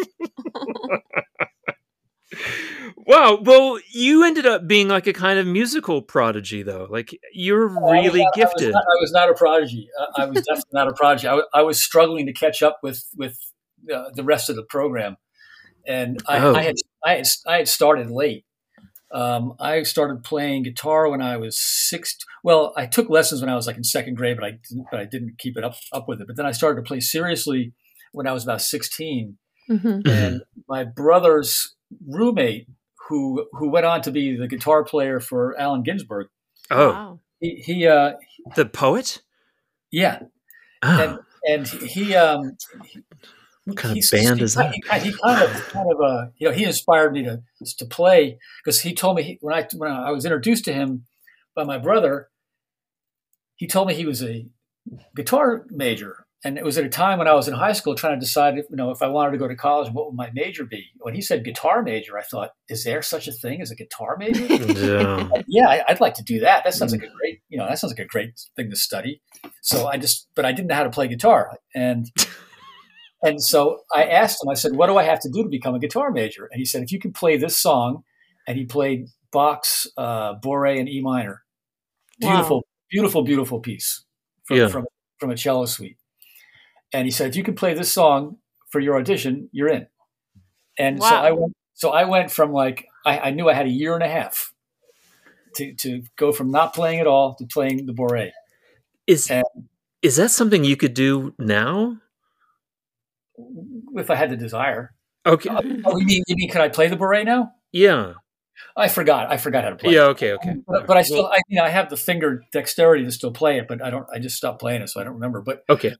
[3.07, 3.39] Wow.
[3.41, 6.87] Well, you ended up being like a kind of musical prodigy, though.
[6.91, 8.75] Like you're really I not, gifted.
[8.75, 9.89] I was, not, I was not a prodigy.
[9.99, 11.29] I, I was definitely not a prodigy.
[11.29, 13.39] I, I was struggling to catch up with with
[13.95, 15.17] uh, the rest of the program,
[15.87, 16.55] and I, Oh.
[16.55, 18.45] I had I had I had started late.
[19.13, 22.17] Um, I started playing guitar when I was six.
[22.43, 24.99] Well, I took lessons when I was like in second grade, but I didn't, but
[24.99, 26.27] I didn't keep it up up with it.
[26.27, 27.73] But then I started to play seriously
[28.11, 29.39] when I was about sixteen,
[29.71, 30.03] Mhm.
[30.03, 30.09] Mhm.
[30.09, 32.67] and my brother's roommate,
[33.09, 36.29] who who went on to be the guitar player for Allen Ginsberg,
[36.71, 37.21] oh, Wow.
[37.41, 38.15] he, he uh,
[38.55, 39.23] the poet.
[39.91, 40.21] yeah,
[40.83, 41.01] Oh.
[41.01, 43.01] and and he um he-
[43.65, 44.73] What kind of band he, is that?
[44.73, 47.43] He, he kind of kind of uh you know he inspired me to
[47.79, 51.05] to play because he told me he, when I when I was introduced to him
[51.55, 52.29] by my brother,
[53.57, 54.47] he told me he was a
[55.17, 58.15] guitar major, and it was at a time when I was in high school trying
[58.15, 60.31] to decide if, you know if I wanted to go to college, what would my
[60.33, 60.85] major be?
[60.99, 64.17] When he said guitar major, I thought, is there such a thing as a guitar
[64.17, 64.45] major?
[64.47, 65.29] yeah.
[65.49, 66.63] yeah, I, I'd like to do that.
[66.63, 69.21] That sounds like a great, you know, that sounds like a great thing to study.
[69.63, 72.07] So I just, but I didn't know how to play guitar, and
[73.23, 74.49] and so I asked him.
[74.49, 76.65] I said, "What do I have to do to become a guitar major?" And he
[76.65, 78.05] said, "If you can play this song,"
[78.47, 81.43] and he played Bach's uh, Bourrée in E minor,
[82.21, 82.31] Wow.
[82.31, 84.05] beautiful, beautiful, beautiful piece
[84.45, 84.69] from, Yeah.
[84.69, 84.85] from
[85.19, 85.97] from a cello suite.
[86.97, 88.39] And he said, "If you can play this song
[88.71, 89.87] for your audition, you're in."
[90.79, 91.53] And so I went.
[91.75, 94.55] So I went from like I, I knew I had a year and a half
[95.57, 98.31] to to go from not playing at all to playing the Bourrée.
[99.07, 99.45] Is And-
[100.01, 101.99] is that something you could do now?
[103.95, 104.95] If I had the desire.
[105.27, 105.51] Okay.
[105.51, 107.53] Uh, oh, you mean you mean could I play the Bourrée now?
[107.73, 108.15] Yeah.
[108.75, 109.31] I forgot.
[109.31, 109.93] I forgot how to play.
[109.93, 110.05] Yeah.
[110.15, 110.33] Okay.
[110.33, 110.55] Okay.
[110.67, 113.59] But, but I still, I, you know, I have the finger dexterity to still play
[113.59, 114.07] it, but I don't.
[114.11, 115.43] I just stopped playing it, so I don't remember.
[115.43, 115.95] But Okay.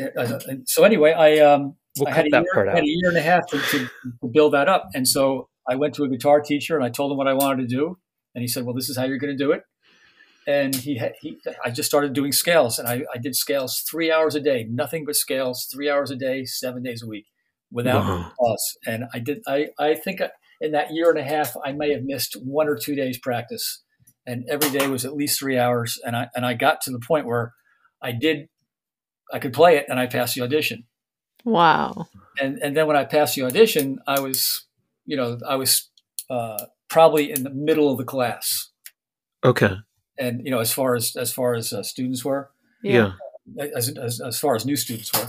[0.00, 3.08] Uh, and so anyway, I um, We'll I had a that year, had a year
[3.08, 3.78] and a half to, to,
[4.20, 7.10] to build that up, and so I went to a guitar teacher and I told
[7.10, 7.98] him what I wanted to do,
[8.34, 9.62] and he said, "Well, this is how you're going to do it."
[10.48, 14.12] And he, had, he, I just started doing scales, and I, I did scales three
[14.12, 17.26] hours a day, nothing but scales, three hours a day, seven days a week,
[17.72, 18.32] without Wow.
[18.38, 18.78] pause.
[18.86, 20.20] And I did, I, I think
[20.60, 23.82] in that year and a half, I may have missed one or two days practice,
[24.24, 25.98] and every day was at least three hours.
[26.06, 27.52] And I, and I got to the point where
[28.00, 28.48] I did,
[29.32, 30.84] I could play it, and I passed the audition
[31.44, 32.08] Wow.
[32.40, 34.66] and and then when I passed the audition, I was,
[35.04, 35.90] you know, I was
[36.30, 38.70] uh, probably in the middle of the class,
[39.44, 39.74] Okay.
[40.18, 42.50] and you know, as far as as far as uh, students were,
[42.82, 43.12] Yeah.
[43.76, 45.28] as, as as far as new students were,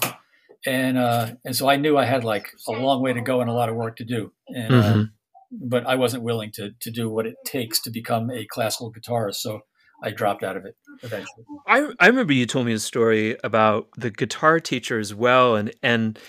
[0.65, 3.49] and uh, and so I knew I had like a long way to go and
[3.49, 5.11] a lot of work to do, and uh, Mhm.
[5.51, 9.35] but I wasn't willing to to do what it takes to become a classical guitarist,
[9.41, 9.61] so
[10.03, 11.45] I dropped out of it eventually.
[11.67, 15.73] I I remember you told me a story about the guitar teacher as well, and
[15.81, 16.19] and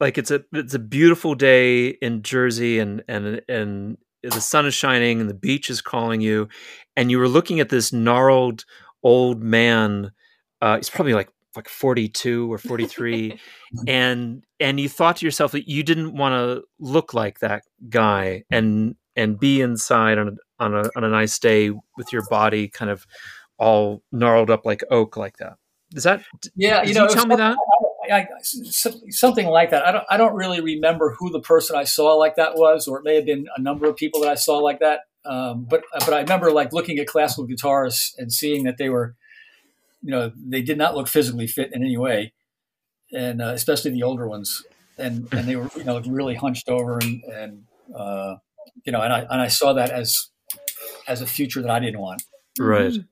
[0.00, 4.74] like it's a it's a beautiful day in Jersey, and and and the sun is
[4.74, 6.48] shining, and the beach is calling you,
[6.96, 8.64] and you were looking at this gnarled
[9.02, 10.12] old man.
[10.60, 13.38] Uh, he's probably like like forty two or forty three,
[13.88, 18.44] and and you thought to yourself that you didn't want to look like that guy,
[18.50, 22.68] and and be inside on a, on a on a nice day with your body
[22.68, 23.06] kind of
[23.58, 25.54] all gnarled up like oak like that.
[25.94, 26.22] Is that?
[26.54, 27.56] Yeah, you know, you tell me that?
[28.10, 29.86] I, I, something like that.
[29.86, 30.04] I don't.
[30.10, 33.16] I don't really remember who the person I saw like that was, or it may
[33.16, 35.00] have been a number of people that I saw like that.
[35.24, 39.16] Um, but but I remember like looking at classical guitarists and seeing that they were,
[40.02, 42.32] you know, they did not look physically fit in any way,
[43.12, 44.62] and uh, especially the older ones,
[44.98, 48.36] and and they were you know really hunched over and and uh,
[48.84, 50.30] you know, and I and I saw that as
[51.08, 52.22] as a future that I didn't want.
[52.58, 52.92] Right.
[52.92, 53.06] Mhm.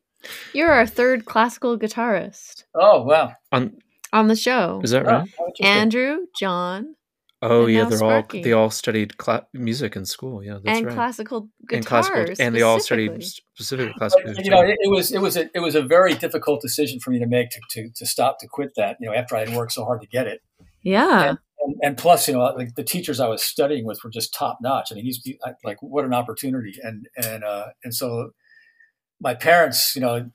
[0.52, 3.76] You're our third classical guitarist Oh wow, On
[4.12, 4.80] on the show.
[4.85, 5.28] is that Oh, right?
[5.38, 5.66] how interesting.
[5.66, 6.94] Andrew, John,
[7.42, 8.38] Oh and yeah, they're Sparky.
[8.38, 10.42] all they all studied cla- music in school.
[10.42, 10.94] Yeah, that's and right.
[10.94, 11.76] classical guitar.
[11.76, 13.44] and classical, and they all studied specifically.
[13.54, 14.35] specifically classical.
[14.35, 16.98] But, you know, it, it was it was a, it was a very difficult decision
[16.98, 18.96] for me to make to, to to stop to quit that.
[19.00, 20.40] You know, after I had worked so hard to get it,
[20.82, 21.28] Yeah.
[21.30, 21.38] and,
[21.83, 24.88] and plus, you know, like the teachers I was studying with were just top notch.
[24.92, 28.31] I mean, these I- like what an opportunity, and and uh, and so
[29.21, 30.31] my parents, you know,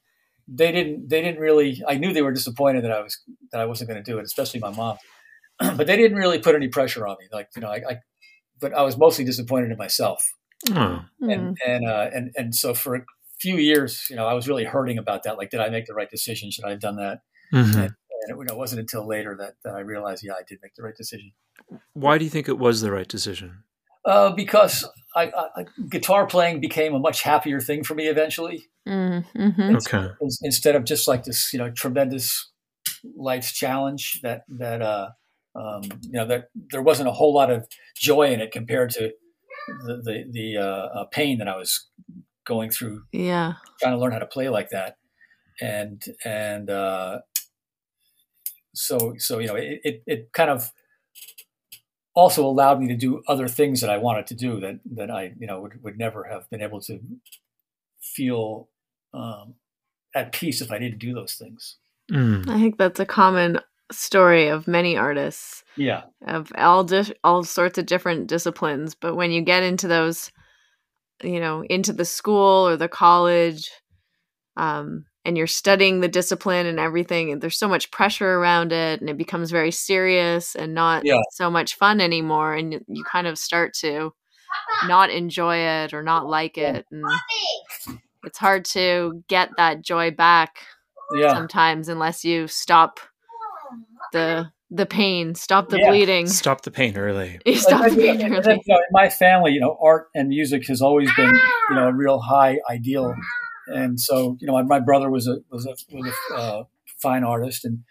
[0.48, 1.82] they didn't they didn't really.
[1.88, 3.18] I knew they were disappointed that I was
[3.52, 4.98] that I wasn't going to do it, especially my mom.
[5.60, 7.28] but they didn't really put any pressure on me.
[7.32, 7.98] Like you know, I, I
[8.60, 10.24] but I was mostly disappointed in myself
[10.70, 11.06] Mm.
[11.22, 13.02] and and uh, and and so for a
[13.40, 15.38] few years, you know, I was really hurting about that.
[15.38, 16.52] Like, did I make the right decision?
[16.52, 17.22] Should I have done that?
[17.54, 17.76] mhm.
[17.86, 17.92] And
[18.28, 20.76] it, you know, it wasn't until later that, that I realized, yeah, I did make
[20.76, 21.32] the right decision.
[21.94, 23.64] Why do you think it was the right decision?
[24.04, 28.68] Uh, because I, I, guitar playing became a much happier thing for me eventually.
[28.88, 29.76] Mm, mhm.
[29.76, 30.10] Okay.
[30.42, 32.50] Instead of just like this, you know, tremendous
[33.16, 35.10] life's challenge that that uh,
[35.56, 39.12] um, you know that there wasn't a whole lot of joy in it compared to
[39.86, 40.64] the the, the uh,
[41.00, 41.88] uh, pain that I was
[42.46, 43.54] going through Yeah.
[43.80, 44.98] trying to learn how to play like that,
[45.60, 47.20] and and uh,
[48.74, 50.72] so so you know it, it it kind of
[52.14, 55.34] also allowed me to do other things that I wanted to do that that I
[55.40, 57.00] you know would would never have been able to
[58.02, 58.70] feel
[59.14, 59.56] um,
[60.16, 61.78] at peace if I didn't do those things.
[62.12, 62.50] Mm.
[62.50, 63.60] I think that's a common
[63.92, 69.32] story of many artists Yeah, of all di- all sorts of different disciplines, but when
[69.32, 70.32] you get into those
[71.24, 73.70] you know, into the school or the college
[74.58, 79.02] um and you're studying the discipline and everything and there's so much pressure around it
[79.02, 81.20] and it becomes very serious and not Yeah.
[81.32, 84.14] so much fun anymore and you- you kind of start to
[84.88, 87.06] not enjoy it or not like it and
[88.24, 90.58] it's hard to get that joy back
[91.16, 91.34] yeah.
[91.34, 93.00] sometimes unless you stop
[94.14, 95.90] the the pain, stop the Yeah.
[95.90, 96.28] bleeding.
[96.28, 97.40] Stop the pain early.
[97.46, 98.62] You stop And the pain and then, early.
[98.66, 101.34] you know, in my family, you know, art and music has always been,
[101.70, 103.14] you know, a real high ideal.
[103.74, 106.64] And so, you know, my, my brother was a was a was a uh,
[107.02, 107.84] fine artist, and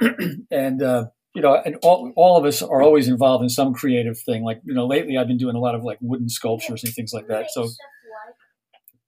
[0.50, 4.18] and uh, you know, and all all of us are always involved in some creative
[4.18, 4.44] thing.
[4.44, 7.12] Like, you know, lately I've been doing a lot of like wooden sculptures and things
[7.12, 7.50] like that.
[7.50, 7.68] So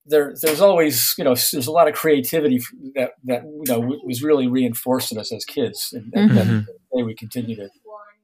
[0.07, 2.61] there there's always you know there's a lot of creativity
[2.95, 6.67] that that you know was really reinforced in us as kids, and, and that Mhm.
[6.93, 7.69] today we continue to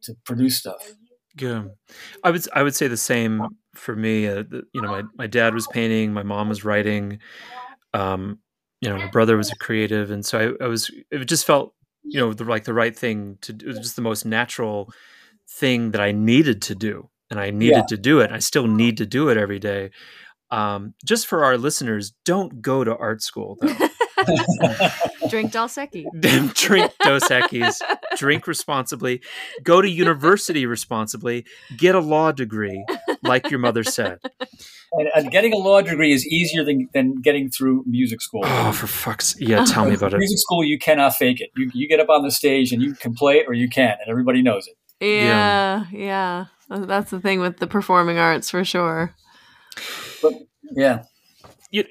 [0.02, 0.92] to produce stuff.
[1.38, 1.64] Yeah,
[2.24, 4.26] I would I would say the same for me.
[4.26, 7.20] Uh, the, you know, my my dad was painting, my mom was writing.
[7.96, 8.38] Um,
[8.80, 10.90] you know, my brother was a creative, and so I, I was.
[11.10, 13.66] It just felt you know the like the right thing to do.
[13.66, 14.92] It was just the most natural
[15.48, 17.86] thing that I needed to do, and I needed Yeah.
[17.88, 18.30] to do it.
[18.32, 19.90] I still need to do it every day.
[20.50, 23.74] Um, just for our listeners, don't go to art school though.
[25.28, 26.06] Drink Dos Equis.
[26.54, 27.80] drink Dos Equis,
[28.16, 29.22] drink responsibly,
[29.62, 31.44] go to university responsibly,
[31.76, 32.84] get a law degree,
[33.22, 34.18] like your mother said.
[34.98, 38.40] And, and getting a law degree is easier than, than getting through music school.
[38.44, 40.18] Oh, for fuck's yeah, tell me about it.
[40.18, 41.50] Music school, you cannot fake it.
[41.54, 44.00] You, you get up on the stage and you can play it or you can't,
[44.00, 44.74] and everybody knows it.
[45.04, 46.46] Yeah, yeah.
[46.70, 49.14] That's the thing with the performing arts for sure.
[50.72, 51.02] Yeah.
[51.70, 51.84] You,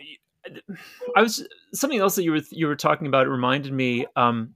[1.15, 3.27] I was something else that you were you were talking about.
[3.27, 4.07] It reminded me.
[4.15, 4.53] Um,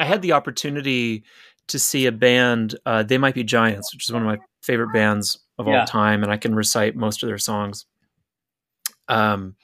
[0.00, 1.24] I had the opportunity
[1.68, 2.76] to see a band.
[2.84, 5.80] Uh, they might be Giants, which is one of my favorite bands of Yeah.
[5.80, 7.86] all time, and I can recite most of their songs.
[9.08, 9.56] Um,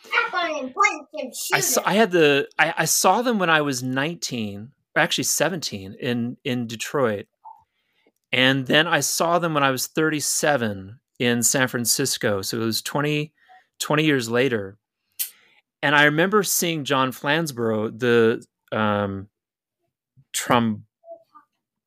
[1.55, 5.25] I saw, I had the I, I saw them when I was 19, or actually
[5.25, 7.27] 17 in in Detroit.
[8.33, 12.43] And then I saw them when I was 37 in San Francisco.
[12.43, 13.33] So it was 20
[13.81, 14.77] 20 years later.
[15.83, 18.45] And I remember seeing John Flansburgh, the
[18.77, 19.29] um
[20.35, 20.83] trom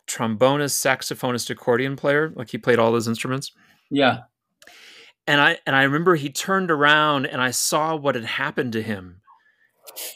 [0.08, 3.52] trombonist, saxophonist, accordion player, like he played all those instruments
[3.94, 4.22] Yeah.
[5.28, 8.82] and I and I remember he turned around and I saw what had happened to
[8.82, 9.22] him,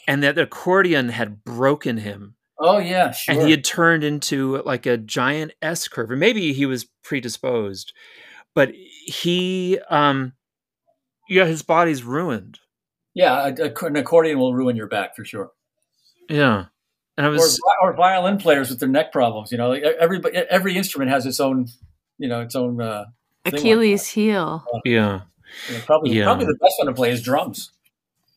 [0.06, 3.12] and that the accordion had broken him, Oh, yeah.
[3.12, 3.34] Sure.
[3.34, 6.10] and he had turned into like a giant S curve.
[6.10, 7.92] And maybe he was predisposed,
[8.54, 10.32] but he, um,
[11.28, 12.58] yeah, his body's ruined.
[13.14, 13.46] yeah.
[13.46, 15.52] An accordion will ruin your back for sure.
[16.28, 16.66] Yeah,
[17.16, 19.50] and I Or, was or violin players with their neck problems.
[19.52, 21.68] You know, like every every instrument has its own,
[22.18, 22.80] you know, its own.
[22.82, 23.04] Uh,
[23.50, 24.64] Thing like Achilles heel.
[24.84, 25.20] yeah.
[25.68, 26.24] you know, probably Yeah.
[26.24, 27.72] probably the best one to play is drums.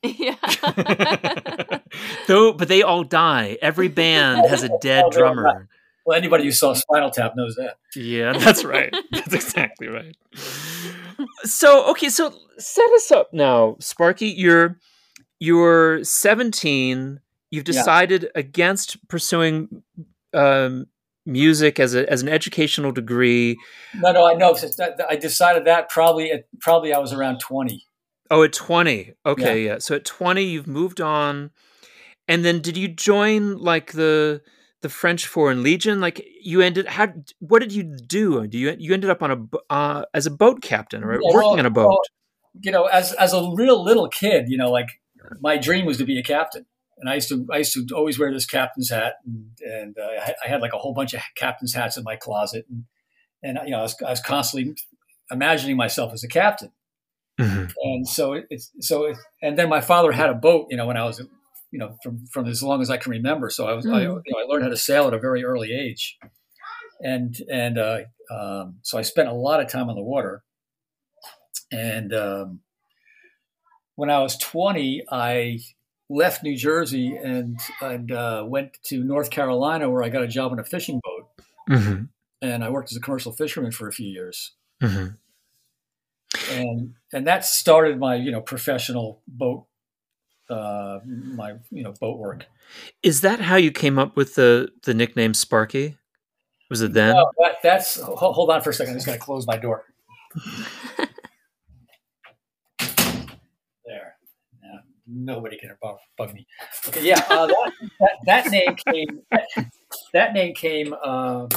[0.04, 0.36] yeah.
[2.28, 3.58] Though, but they all die.
[3.62, 5.67] Every band has a dead Oh, drummer.
[6.06, 7.78] Well, anybody who saw Spinal Tap knows that.
[7.95, 8.91] Yeah, that's right.
[9.12, 10.15] that's exactly right.
[11.43, 14.28] So, okay, so set us up now, Sparky.
[14.30, 14.80] You're
[15.39, 17.19] you're 17.
[17.52, 17.74] You've Yeah.
[17.74, 19.84] decided against pursuing
[20.34, 20.88] um,
[21.25, 23.57] music as a as an educational degree.
[23.95, 24.55] No, no, I know.
[25.10, 27.84] I decided that probably at probably I was around twenty.
[28.29, 29.12] Oh, at 20.
[29.25, 29.79] Okay, yeah.
[29.79, 31.51] So at 20, you've moved on.
[32.29, 34.41] And then did you join like the
[34.81, 35.99] the French Foreign Legion?
[35.99, 38.47] Like you ended how what did you do?
[38.47, 41.49] Do you you ended up on a uh, as a boat captain or Yeah, working
[41.49, 41.88] well- on a boat?
[41.89, 42.01] well,
[42.62, 44.88] you know, as as a real little kid, you know, like
[45.41, 46.65] my dream was to be a captain,
[47.01, 50.03] and I used to I used to always wear this captain's hat, and, and uh,
[50.21, 52.85] I, had- I had like a whole bunch of captain's hats in my closet, and
[53.43, 54.76] and you know, I was, I was constantly
[55.32, 56.71] imagining myself as a captain,
[57.39, 57.73] Mhm.
[57.84, 60.86] and so it, it's so it, and then my father had a boat, you know,
[60.86, 61.19] when I was
[61.71, 64.21] you know from from as long as I can remember, so I was I, Mm.
[64.26, 66.17] you know, I learned how to sail at a very early age,
[67.03, 67.99] and and uh,
[68.32, 70.43] um, so I spent a lot of time on the water.
[71.73, 72.59] And um,
[73.95, 75.59] when I was 20, I
[76.12, 80.51] left New Jersey and, and uh, went to North Carolina where I got a job
[80.51, 81.30] on a fishing boat.
[81.70, 82.09] Mhm.
[82.41, 84.51] And I worked as a commercial fisherman for a few years.
[84.82, 85.18] Mhm.
[86.49, 89.66] and and that started my you know professional boat
[90.49, 92.45] uh, my you know boat work.
[93.03, 95.97] Is that how you came up with the the nickname Sparky?
[96.70, 97.16] Was it then?
[97.16, 98.91] No, that, that's hold on for a second.
[98.93, 99.84] I'm just going to close my door.
[103.86, 104.16] there.
[104.64, 104.80] Yeah,
[105.14, 106.47] nobody can bug, bug me.
[106.88, 109.22] Okay, yeah, uh, that, that, that name came.
[110.14, 111.47] That name came uh,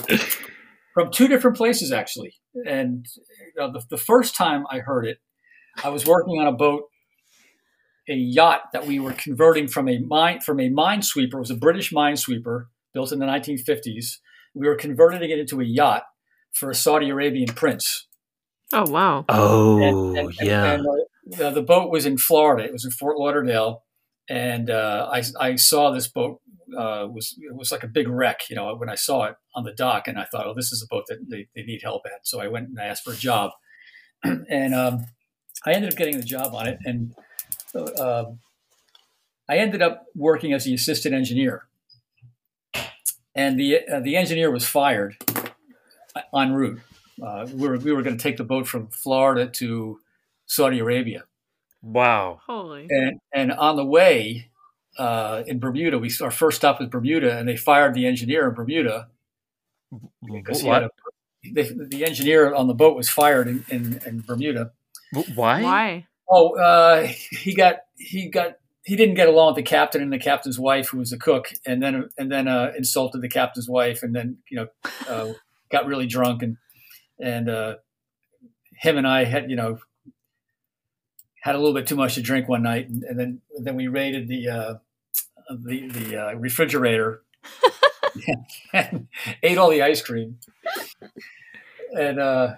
[0.92, 2.34] from two different places actually.
[2.66, 5.18] And you know, the, the first time I heard it,
[5.82, 6.84] I was working on a boat,
[8.08, 11.34] a yacht that we were converting from a mine from a minesweeper.
[11.34, 14.18] It was a British minesweeper built in the 1950s.
[14.54, 16.04] We were converting it into a yacht
[16.52, 18.06] for a Saudi Arabian prince.
[18.72, 19.24] Oh wow.
[19.28, 20.72] Oh, And- and- yeah.
[20.74, 20.86] and,
[21.40, 22.64] uh, the boat was in Florida.
[22.64, 23.84] It was in Fort Lauderdale,
[24.28, 26.40] and uh, I, I saw this boat
[26.76, 28.42] uh, was it was like a big wreck.
[28.48, 30.82] You know, when I saw it on the dock, and I thought, oh, this is
[30.82, 32.26] a boat that they, they need help at.
[32.26, 33.52] So I went and I asked for a job,
[34.22, 35.06] and um,
[35.64, 37.14] I ended up getting the job on it, and
[37.74, 38.24] uh,
[39.48, 41.66] I ended up working as the assistant engineer.
[43.34, 45.16] And the uh, the engineer was fired
[46.34, 46.80] en route.
[47.22, 50.00] Uh, we were we were going to take the boat from Florida to
[50.46, 51.24] Saudi Arabia,
[51.82, 52.40] wow.
[52.46, 52.86] Holy.
[52.90, 54.50] and and on the way
[54.98, 58.54] uh, in Bermuda, we our first stop was Bermuda, and they fired the engineer in
[58.54, 59.08] Bermuda
[60.32, 60.90] because he had a,
[61.42, 64.72] the, the engineer on the boat was fired in, in, in Bermuda.
[65.34, 65.62] Why?
[65.62, 66.06] Why?
[66.28, 70.18] Oh, uh, he got he got he didn't get along with the captain and the
[70.18, 74.02] captain's wife, who was a cook, and then and then uh, insulted the captain's wife,
[74.02, 74.68] and then you know
[75.08, 75.32] uh,
[75.70, 76.56] got really drunk and
[77.20, 77.74] and uh,
[78.76, 79.78] him and I had you know
[81.44, 83.86] had a little bit too much to drink one night, and, and then then we
[83.86, 84.74] raided the uh,
[85.50, 87.22] the the uh, refrigerator
[88.72, 89.08] and
[89.42, 90.38] ate all the ice cream,
[91.92, 92.54] and uh,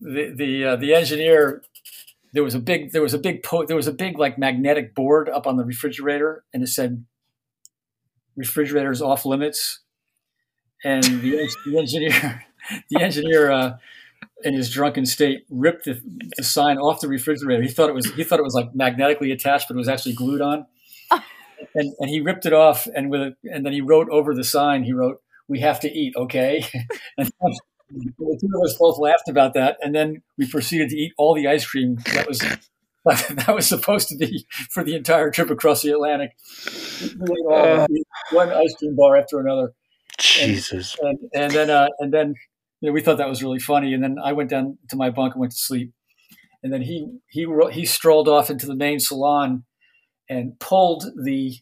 [0.00, 1.62] the the uh, the engineer
[2.32, 4.94] there was a big there was a big po- there was a big like magnetic
[4.94, 7.04] board up on the refrigerator and it said
[8.36, 9.80] refrigerators off limits.
[10.84, 12.44] And the, the engineer
[12.90, 13.76] the engineer uh,
[14.44, 16.00] in his drunken state ripped the,
[16.36, 17.62] the sign off the refrigerator.
[17.62, 20.14] He thought it was he thought it was like magnetically attached but it was actually
[20.14, 20.66] glued on.
[21.74, 24.44] And, and he ripped it off and with a, and then he wrote over the
[24.44, 26.64] sign he wrote we have to eat okay?
[27.18, 27.32] And
[27.90, 31.34] the two of us both laughed about that, and then we proceeded to eat all
[31.34, 32.38] the ice cream that was
[33.04, 36.32] that was supposed to be for the entire trip across the Atlantic.
[37.02, 37.88] We ate all of
[38.30, 39.72] one ice cream bar after another,
[40.18, 40.96] Jesus.
[41.00, 42.34] and, and then uh, and then
[42.80, 43.92] you know, we thought that was really funny.
[43.92, 45.92] And then I went down to my bunk and went to sleep.
[46.62, 49.64] And then he he he strolled off into the main salon
[50.28, 51.54] and pulled the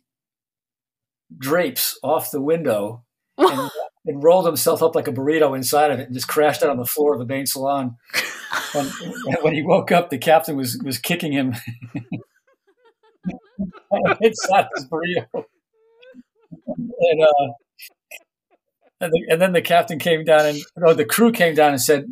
[1.37, 3.05] drapes off the window
[3.39, 3.71] and,
[4.07, 6.79] and rolled himself up like a burrito inside of it and just crashed out on
[6.79, 7.97] the floor of the main salon.
[8.75, 8.91] And,
[9.27, 11.55] and when he woke up, the captain was was kicking him
[14.21, 15.45] inside his burrito.
[16.99, 17.53] And uh,
[19.01, 21.81] and, the, and then the captain came down and no, the crew came down and
[21.81, 22.07] said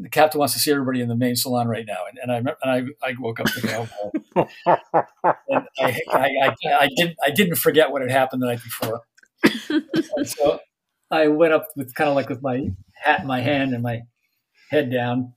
[0.00, 1.98] the captain wants to see everybody in the main salon right now.
[2.08, 3.88] And, and I remember, and I, I woke up thinking,
[4.36, 8.62] oh, and I, I, I, I didn't I didn't forget what had happened the night
[8.62, 9.02] before.
[10.24, 10.58] So
[11.10, 12.70] I went up with kind of like with my
[13.02, 14.02] hat in my hand and my
[14.70, 15.34] head down,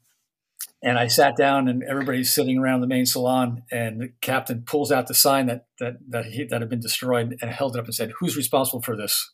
[0.81, 4.91] and I sat down, and everybody's sitting around the main salon, and the captain pulls
[4.91, 7.85] out the sign that that that he, that had been destroyed and held it up
[7.85, 9.31] and said, "Who's responsible for this?"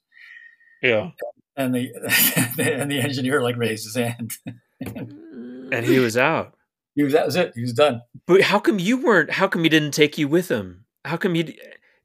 [0.82, 1.12] Yeah.
[1.58, 1.90] And the
[2.60, 4.32] and the engineer like raised his hand.
[4.80, 6.54] And he was out.
[6.96, 7.52] He was that was it.
[7.56, 8.02] He was done.
[8.26, 9.32] But how come you weren't?
[9.32, 10.86] How come he didn't take you with him?
[11.06, 11.44] How come you?
[11.44, 11.60] d-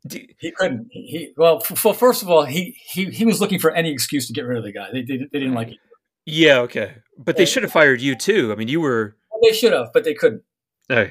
[0.06, 0.88] d- He couldn't.
[0.90, 3.90] He, he well, f- f- first of all, he, he he was looking for any
[3.92, 4.88] excuse to get rid of the guy.
[4.92, 5.78] They they, they didn't like it.
[6.26, 6.58] Yeah.
[6.60, 6.94] Okay.
[7.18, 7.46] But they Yeah.
[7.46, 8.52] should have fired you too.
[8.52, 9.16] I mean, you were.
[9.30, 10.42] Well, they should have, but they couldn't
[10.90, 11.06] Oh,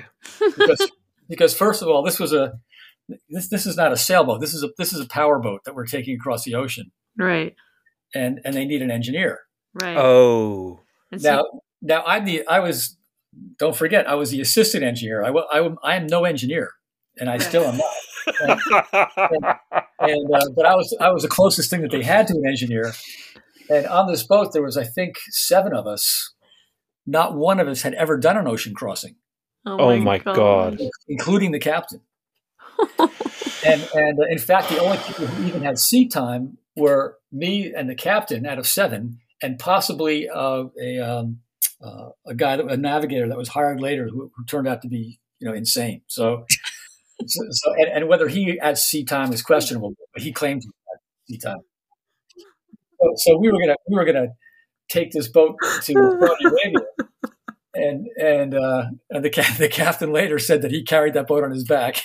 [0.57, 0.91] because
[1.29, 2.53] because first of all, this was a
[3.29, 4.41] this this is not a sailboat.
[4.41, 7.55] This is a this is a power boat that we're taking across the ocean, Right.
[8.13, 9.39] And and they need an engineer.
[9.73, 9.97] Right.
[9.97, 10.81] oh.
[11.11, 11.45] And so- Now
[11.81, 12.97] now I'm the I was
[13.57, 15.23] don't forget I was the assistant engineer.
[15.23, 16.71] I wa- I am I am no engineer,
[17.17, 18.59] and I still am not.
[19.99, 22.45] And uh, but I was I was the closest thing that they had to an
[22.47, 22.93] engineer.
[23.69, 26.33] And on this boat, there was I think seven of us.
[27.07, 29.15] Not one of us had ever done an ocean crossing,
[29.65, 30.79] Oh my God.
[31.07, 32.01] including the captain.
[32.99, 37.73] and and uh, in fact, the only people who even had sea time were me
[37.75, 41.39] and the captain out of seven, and possibly uh, a um,
[41.83, 44.87] uh, a guy, that, a navigator that was hired later, who, who turned out to
[44.87, 46.01] be you know insane.
[46.07, 46.45] So,
[47.25, 50.69] so, so and, and whether he had sea time is questionable, but he claimed he
[50.89, 51.61] had seat time.
[52.99, 54.29] So, so we were gonna we were gonna
[54.89, 56.87] take this boat to Saudi Arabia,
[57.73, 61.43] and and uh, and the ca- the captain later said that he carried that boat
[61.43, 62.03] on his back.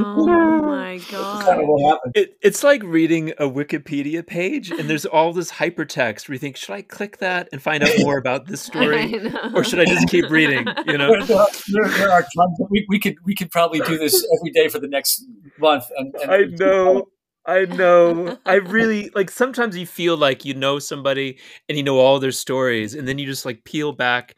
[0.00, 1.60] Oh my kind god.
[1.60, 2.12] of what happened.
[2.16, 6.56] It, it's like reading a Wikipedia page, and there's all this hypertext where you think,
[6.56, 9.14] should I click that and find out more about this story,
[9.54, 10.66] or should I just keep reading?
[10.86, 12.60] You know, There, there are, there, there are tons.
[12.60, 15.24] Of, we, we could we could probably do this every day for the next
[15.58, 15.86] month.
[15.96, 17.08] And, and I know.
[17.46, 18.36] I know.
[18.44, 21.38] I really like sometimes you feel like you know somebody
[21.68, 24.34] and you know all their stories, and then you just like peel back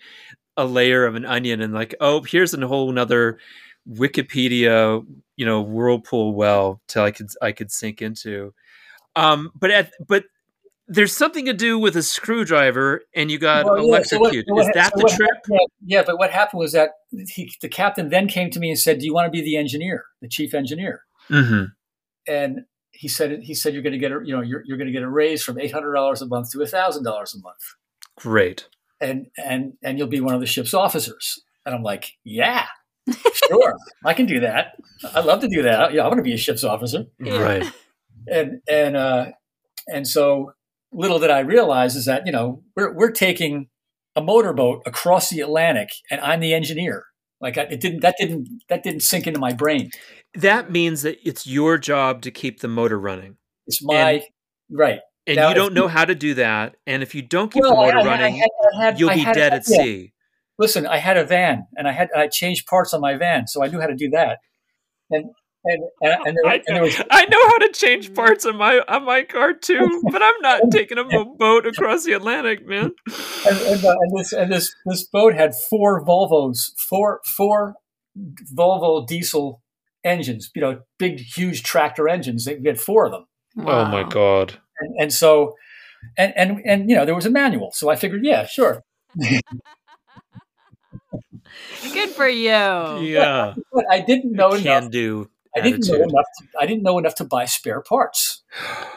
[0.57, 3.39] a layer of an onion and like, oh, here's a whole nother
[3.91, 5.05] Wikipedia,
[5.37, 8.55] you know, whirlpool well till I could I could sink into.
[9.17, 10.25] Um, but at but
[10.87, 14.45] there's something to do with a screwdriver and you got Well, yeah, electrocuted.
[14.49, 15.31] so what- Is that so the trip?
[15.37, 16.91] happened- Yeah, but what happened was that
[17.29, 19.57] he, the captain then came to me and said, "Do you want to be the
[19.57, 21.65] engineer, the chief engineer?" Mm-hmm.
[22.27, 24.87] And he said, "He said you're going to get a, you know, you're, you're going
[24.89, 27.63] to get a raise from eight hundred dollars a month to thousand dollars a month,
[28.17, 28.69] Great.
[29.01, 32.67] and and and you'll be one of the ship's officers." And I'm like, "Yeah,
[33.49, 33.75] sure,
[34.05, 34.75] I can do that.
[35.15, 35.93] I'd love to do that.
[35.93, 37.65] Yeah, I want to be a ship's officer." Right.
[38.29, 39.27] and and uh,
[39.87, 40.53] and so
[40.93, 43.69] little did I realize is that you know we're we're taking
[44.17, 47.05] a motorboat across the Atlantic, and I'm the engineer.
[47.41, 49.91] Like I, it didn't that didn't that didn't sink into my brain.
[50.35, 53.37] That means that it's your job to keep the motor running.
[53.67, 54.23] It's my
[54.71, 55.01] right.
[55.27, 56.77] And Now, you don't know how to do that.
[56.87, 59.15] And if you don't keep Well, the motor I- running, had- I had- you'll I
[59.15, 60.13] be had- dead at sea.
[60.61, 63.65] Listen, I had a van, and I had I changed parts on my van, so
[63.65, 64.39] I knew how to do that.
[65.11, 65.31] And
[65.65, 68.81] and and, and, there, and there was I know how to change parts on my
[68.87, 72.93] on my car too, but I'm not taking a mo- boat across the Atlantic, man.
[73.49, 77.77] and, and, uh, and this and this this boat had four Volvos, four four
[78.55, 79.63] Volvo diesel
[80.05, 80.51] engines.
[80.55, 82.47] You know, big, huge tractor engines.
[82.47, 83.25] We had four of them,
[83.67, 84.59] Oh my god.
[84.79, 85.55] and, and so,
[86.19, 87.71] and and and you know, there was a manual.
[87.73, 88.83] So I figured, yeah, sure.
[91.93, 92.49] Good for you.
[92.51, 93.55] Yeah.
[93.73, 94.63] But I didn't know enough.
[94.83, 95.29] Can do.
[95.57, 96.27] I didn't know enough.
[96.39, 98.43] To, I didn't know enough to buy spare parts.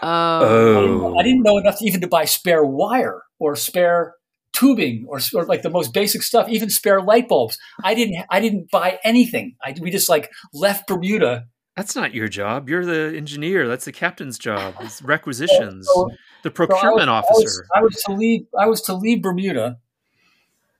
[0.05, 0.77] Oh.
[0.77, 1.17] I didn't, Oh.
[1.19, 4.15] I didn't know enough to even to buy spare wire or spare
[4.51, 7.57] tubing or, or like the most basic stuff, even spare light bulbs.
[7.83, 8.23] I didn't.
[8.29, 9.55] I didn't buy anything.
[9.63, 11.45] I, we just like left Bermuda.
[11.77, 12.69] That's not your job.
[12.69, 13.67] You're the engineer.
[13.67, 14.75] That's the captain's job.
[14.81, 15.87] It's requisitions.
[15.87, 16.09] So-
[16.43, 17.65] the so I was- procurement I was- officer.
[17.73, 18.41] I was, to leave.
[18.59, 19.77] I was to leave Bermuda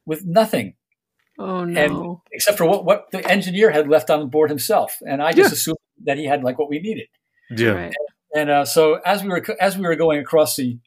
[0.06, 0.74] with nothing
[1.40, 2.22] Oh no.
[2.32, 5.50] except for what, what the engineer had left on the board himself, and I just
[5.52, 5.54] Yeah.
[5.54, 7.08] assumed that he had like what we needed.
[7.50, 7.70] yeah.
[7.72, 7.94] Right.
[8.36, 10.78] And uh, so as we were as we were going across the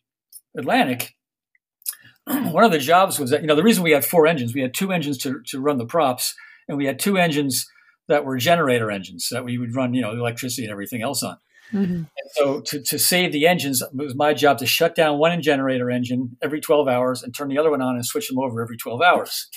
[0.57, 1.15] Atlantic,
[2.27, 4.61] one of the jobs was that you know the reason we had four engines, we
[4.63, 6.35] had two engines to to run the props,
[6.69, 7.67] and we had two engines
[8.09, 11.39] that were generator engines that we would run you know electricity and everything else on.
[11.73, 11.83] Mhm.
[11.97, 15.43] And so to, to save the engines, it was my job to shut down one
[15.43, 18.63] generator engine every 12 hours and turn the other one on and switch them over
[18.63, 19.49] every 12 hours.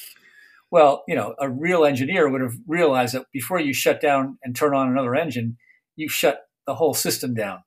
[0.71, 4.55] Well, you know, a real engineer would have realized that before you shut down and
[4.55, 5.57] turn on another engine,
[5.95, 7.59] you shut the whole system down.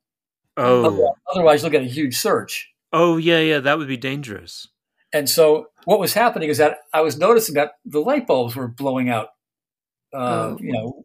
[0.57, 0.85] Oh.
[0.85, 2.71] Otherwise, otherwise, you'll get a huge surge.
[2.93, 3.59] Oh yeah, yeah.
[3.59, 4.69] That would be dangerous.
[5.13, 8.69] And so what was happening is that I was noticing that the light bulbs were
[8.69, 9.29] blowing out.
[10.15, 10.59] Uh, Oh.
[10.61, 11.05] You know,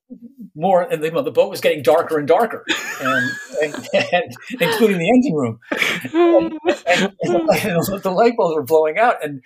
[0.57, 2.65] more, and the, the boat was getting darker and darker,
[2.99, 3.31] and,
[3.63, 5.59] and, and including the engine room.
[5.71, 9.41] and, and the light bulbs were blowing out, and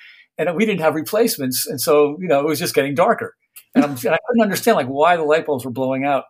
[0.48, 3.36] and we didn't have replacements, and so you know it was just getting darker,
[3.76, 6.26] and, I'm, and I couldn't understand like why the light bulbs were blowing out,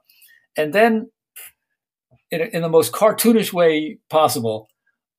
[0.57, 1.09] and then
[2.29, 4.69] in, in the most cartoonish way possible,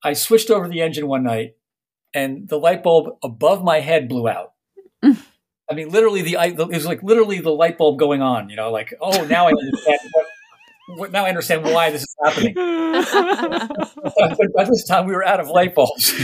[0.03, 1.53] I switched over the engine one night,
[2.15, 4.53] and the light bulb above my head blew out.
[5.03, 8.51] I mean, literally the it was like literally the light bulb going on.
[8.51, 10.01] You know, like oh now I understand.
[11.11, 12.55] Now I understand why this is happening.
[12.55, 16.15] But by this time, we were out of light bulbs.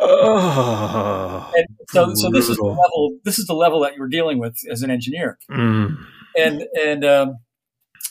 [0.00, 1.52] oh.
[1.54, 3.18] And so, so this is the level.
[3.24, 5.38] This is the level that you were dealing with as an engineer.
[5.50, 5.96] Mm.
[6.36, 7.36] And and um,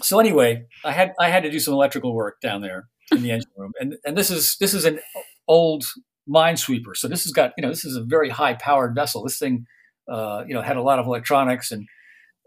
[0.02, 3.32] so anyway, I had I had to do some electrical work down there in the
[3.32, 3.72] engine room.
[3.80, 5.00] And and this is this is an
[5.48, 5.86] old
[6.30, 6.96] minesweeper.
[6.96, 9.24] So this has got you know this is a very high powered vessel.
[9.24, 9.66] This thing
[10.12, 11.88] uh, you know had a lot of electronics and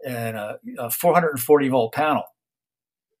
[0.05, 2.23] and a, a 440 volt panel,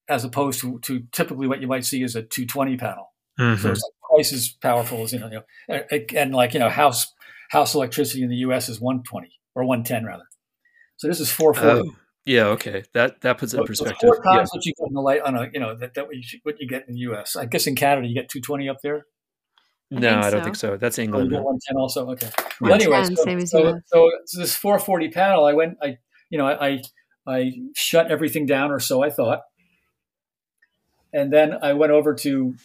[0.09, 3.13] as opposed to to typically what you might see is a 220 panel.
[3.37, 3.55] So Mhm.
[3.71, 6.69] it's like twice as powerful as you know, you know and, and like you know
[6.69, 7.13] house
[7.51, 8.67] house electricity in the U.S.
[8.69, 10.25] is 120 or 110 rather.
[10.97, 11.89] So this is 440.
[11.89, 11.95] Oh.
[12.25, 12.47] Yeah.
[12.47, 12.83] Okay.
[12.93, 14.09] That that puts it in So it's perspective.
[14.09, 14.37] Four Yeah.
[14.39, 16.23] times what you get in the light on a you know that, that what, you,
[16.43, 17.35] what you get in the U.S.
[17.35, 19.05] I guess in Canada you get 220 up there.
[19.95, 20.43] I No, I don't so.
[20.43, 20.77] think so.
[20.77, 21.31] That's Oh, you England.
[21.31, 22.09] get 110 also.
[22.11, 22.29] Okay.
[22.61, 25.97] Well, anyway, so, so, so, so this 440 panel, I went, I
[26.29, 26.81] you know, I
[27.25, 29.41] I shut everything down, or so I thought,
[31.13, 32.55] and then I went over to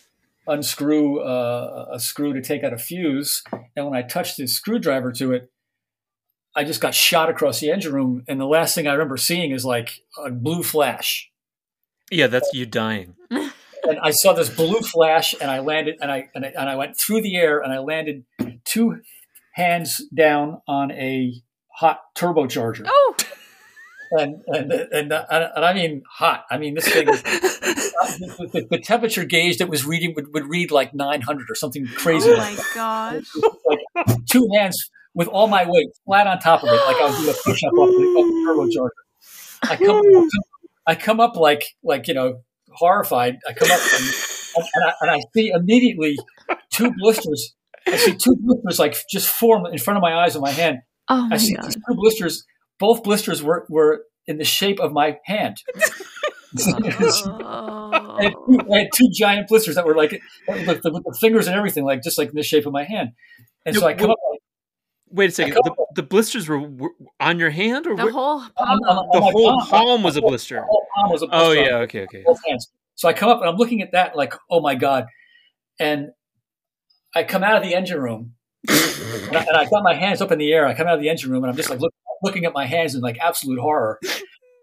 [0.46, 3.42] unscrew uh, a screw to take out a fuse,
[3.76, 5.50] and when I touched the screwdriver to it,
[6.54, 9.50] I just got shot across the engine room, and the last thing I remember seeing
[9.50, 11.30] is like a blue flash.
[12.10, 13.16] Yeah, that's you dying.
[13.86, 16.76] And I saw this blue flash, and I landed, and I and I, and I
[16.76, 18.24] went through the air, and I landed
[18.64, 19.02] two
[19.52, 21.34] hands down on a
[21.68, 23.14] hot turbocharger, Oh,
[24.12, 26.44] and and and, and, and I mean hot.
[26.50, 27.08] I mean this thing.
[27.08, 27.22] is-
[28.18, 32.30] the, the- temperature gauge that was reading would, would read like 900 or something crazy.
[32.30, 33.24] oh my gosh.
[33.66, 33.78] like
[34.30, 37.28] two hands with all my weight flat on top of it, like I was doing
[37.30, 39.70] a push up off the, off the turbocharger.
[39.70, 40.28] I come,
[40.86, 43.38] I come up like, like you know, horrified.
[43.48, 44.14] I come up and,
[44.74, 46.16] and, I, and I see immediately
[46.70, 47.54] two blisters.
[47.86, 50.78] I see two blisters like just form in front of my eyes and my hand.
[51.08, 51.64] Oh I see god.
[51.66, 52.44] these two blisters.
[52.84, 55.56] Both blisters were, were in the shape of my hand.
[56.56, 57.90] Oh.
[57.92, 61.16] I had, two, I had two giant blisters that were like with the, with the
[61.20, 63.08] fingers and everything, like just like in the shape of my hand.
[63.66, 64.18] And so I come up
[65.10, 65.54] Wait a second.
[65.54, 68.50] The, the blisters were, were on your hand, or The were- whole palm.
[68.58, 69.68] on- the on my whole palm.
[69.68, 70.56] palm was a blister.
[70.56, 70.66] The blister?
[70.68, 71.46] whole palm was a blister.
[71.46, 72.22] Oh yeah, okay, okay.
[72.24, 72.70] both hands.
[72.94, 75.06] So I come up and I'm looking at that like, oh my god,
[75.80, 76.10] and
[77.14, 78.34] I come out of the engine room
[78.68, 80.66] and I, and I got my hands up in the air.
[80.66, 81.93] I come out of the engine room and I'm just like look,
[82.24, 83.98] looking at my hands in like absolute horror.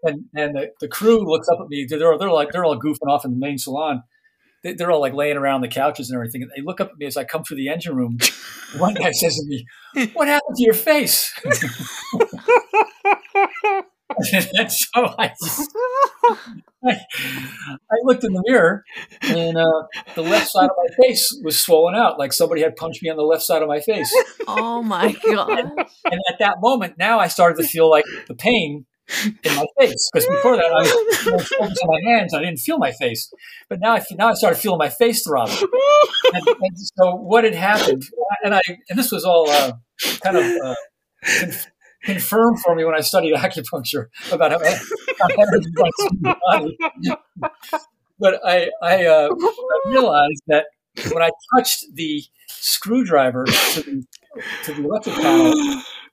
[0.04, 1.86] And and the, the crew looks up at me.
[1.88, 4.02] They're they're like they're all goofing off in the main salon.
[4.64, 6.42] They- They're all like laying around the couches and everything.
[6.42, 8.18] And they look up at me as I come through the engine room.
[8.78, 9.64] One guy says to me,
[10.14, 11.32] "What happened to your face?"
[14.54, 15.32] and so I,
[16.84, 18.84] I, I looked in the mirror,
[19.22, 19.82] and uh,
[20.14, 23.16] the left side of my face was swollen out, like somebody had punched me on
[23.16, 24.12] the left side of my face.
[24.46, 25.72] Oh my god.
[26.04, 28.86] And at that moment, now I started to feel like the pain
[29.44, 32.34] in my face because before that I was more focused on my hands.
[32.34, 33.32] I didn't feel my face,
[33.68, 35.56] but now I now I started feeling my face throbbing.
[36.34, 38.02] And, and so what had happened,
[38.44, 39.72] and I and this was all uh,
[40.22, 40.44] kind of.
[40.44, 40.74] Uh,
[42.04, 46.78] Confirmed for me when I studied acupuncture about how, how energy runs through the body.
[48.18, 50.66] But I, I, uh, I realized that
[51.12, 54.06] when I touched the screwdriver to the,
[54.64, 55.52] to the electric panel,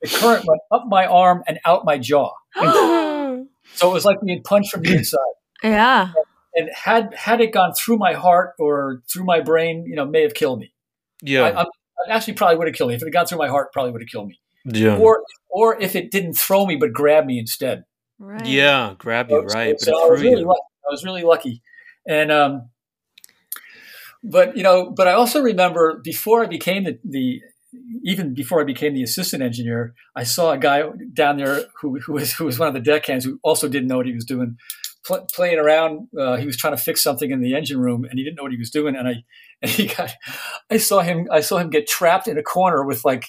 [0.02, 2.32] the current went up my arm and out my jaw.
[2.56, 5.20] So it was like being punched from the inside.
[5.64, 6.14] yeah.
[6.56, 10.24] And had had it gone through my heart or through my brain, you know, may
[10.24, 10.74] have killed me.
[11.22, 11.66] Yeah, I, I
[12.10, 13.72] actually probably would have killed me if it had gone through my heart.
[13.72, 14.40] Probably would have killed me.
[14.66, 17.84] Yeah, Or or if it didn't throw me but grab me instead.
[18.20, 18.46] Right.
[18.46, 18.96] yeah.
[18.98, 20.48] Grab you So- right, so but I it was really you.
[20.48, 20.62] lucky.
[20.88, 21.62] I was really lucky,
[22.08, 22.70] and um,
[24.24, 27.42] but you know, but I also remember before I became the, the
[28.04, 30.84] even before I became the assistant engineer, I saw a guy
[31.14, 33.98] down there who who was who was one of the deckhands who also didn't know
[33.98, 34.58] what he was doing,
[35.06, 36.08] pl- playing around.
[36.20, 38.44] Uh, he was trying to fix something in the engine room, and he didn't know
[38.44, 38.96] what he was doing.
[38.96, 39.24] And I
[39.62, 40.12] and he got,
[40.70, 43.26] I saw him, I saw him get trapped in a corner with like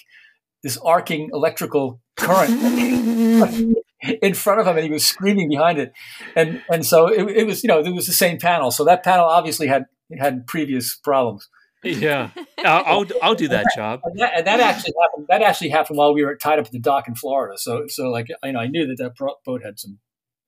[0.63, 2.51] this arcing electrical current
[4.21, 5.93] in front of him and he was screaming behind it.
[6.35, 8.71] And and so it, it was you know it was the same panel.
[8.71, 9.85] So that panel obviously had
[10.17, 11.47] had previous problems.
[11.83, 14.01] Yeah, I'll, I'll I'll do that job.
[14.03, 16.71] and that, and that actually happened that actually happened while we were tied up at
[16.71, 17.57] the dock in florida.
[17.57, 19.97] So so like you know i knew that that boat had some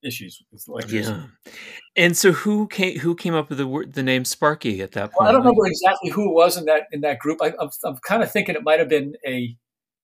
[0.04, 1.18] issues with electricity.
[1.18, 1.54] Yeah,
[1.96, 5.12] and so who came who came up with the word the name Sparky at that
[5.12, 5.22] point?
[5.22, 7.40] well, i don't remember exactly who it was in that in that group.
[7.42, 9.58] I, I'm, I'm kind of thinking it might have been a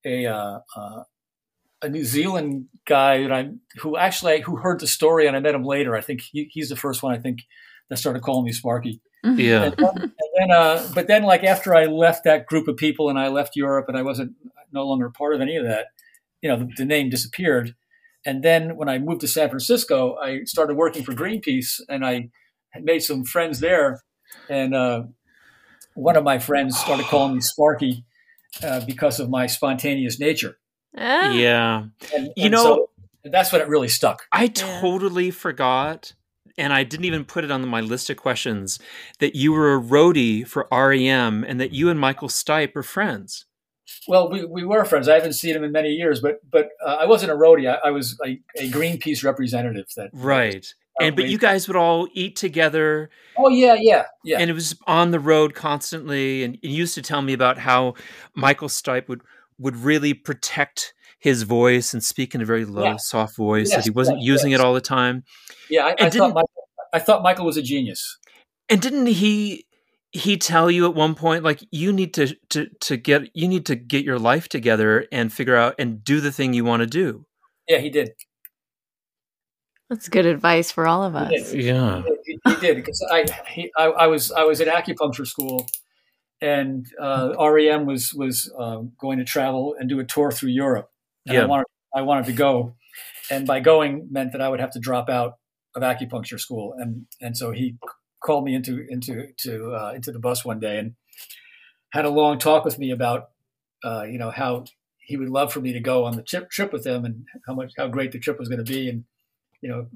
[0.06, 1.04] a uh, uh,
[1.82, 5.56] a New Zealand guy that I who actually who heard the story and I met
[5.56, 5.95] him later.
[5.95, 7.39] I think he, he's the first one I think
[7.89, 9.02] that started calling me Sparky.
[9.24, 12.78] Yeah, And then, and then uh, but then like after I left that group of
[12.78, 14.34] people and I left Europe and I wasn't
[14.72, 15.88] no longer part of any of that,
[16.41, 17.76] you know, the, the name disappeared.
[18.26, 22.30] And then when I moved to San Francisco, I started working for Greenpeace and I
[22.82, 24.02] made some friends there.
[24.50, 25.04] And uh,
[25.95, 28.06] one of my friends started calling me Sparky
[28.64, 30.58] uh, because of my spontaneous nature.
[30.97, 31.32] Ah.
[31.32, 31.84] yeah.
[32.16, 32.89] And, You know- so
[33.26, 34.24] that's what it really stuck.
[34.32, 34.80] I Yeah.
[34.82, 36.14] totally forgot,
[36.58, 38.80] and I didn't even put it on my list of questions
[39.20, 43.45] that you were a roadie for REM and that you and Michael Stipe are friends.
[44.08, 45.08] Well, we, we were friends.
[45.10, 47.68] I haven't seen him in many years, but but uh, I wasn't a roadie.
[47.72, 49.88] I, I was a, a Greenpeace representative.
[49.95, 50.74] That Right.
[51.02, 54.38] And but you guys would all eat together Oh yeah, yeah, yeah.
[54.39, 57.93] and it was on the road constantly and you used to tell me about how
[58.36, 59.22] Michael Stipe would
[59.58, 62.95] would really protect his voice and speak in a very low Yeah.
[62.97, 64.60] soft voice that Yes, he wasn't yes, using yes.
[64.60, 65.24] it all the time.
[65.70, 66.50] yeah, I, I thought Michael,
[66.93, 68.18] I thought Michael was a genius.
[68.70, 69.66] And didn't he
[70.12, 73.66] he tell you at one point like you need to to to get you need
[73.68, 76.88] to get your life together and figure out and do the thing you want to
[76.88, 77.26] do.
[77.68, 78.10] Yeah, he did.
[79.90, 81.52] That's good advice for all of He us.
[81.52, 81.64] did.
[81.64, 82.04] Yeah.
[82.26, 85.68] He, he did because I, he, I I was I was at acupuncture school,
[86.42, 90.92] and uh, REM was was uh, going to travel and do a tour through Europe.
[91.26, 91.44] And Yeah.
[91.44, 91.66] I wanted
[91.96, 92.76] I wanted to go,
[93.32, 95.38] and by going meant that I would have to drop out
[95.76, 97.76] of acupuncture school, and and so he
[98.24, 100.94] called me into into to uh, into the bus one day and
[101.92, 103.30] had a long talk with me about
[103.84, 104.66] uh, you know how
[105.00, 107.56] he would love for me to go on the trip trip with him and how
[107.56, 109.04] much how great the trip was going to be and
[109.62, 109.88] you know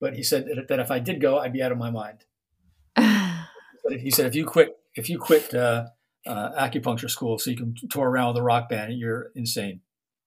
[0.00, 2.24] but he said that, that if I did go I'd be out of my mind.
[3.82, 5.86] But he said if you quit if you quit uh,
[6.26, 9.80] uh, acupuncture school so you can tour around with a rock band you're insane.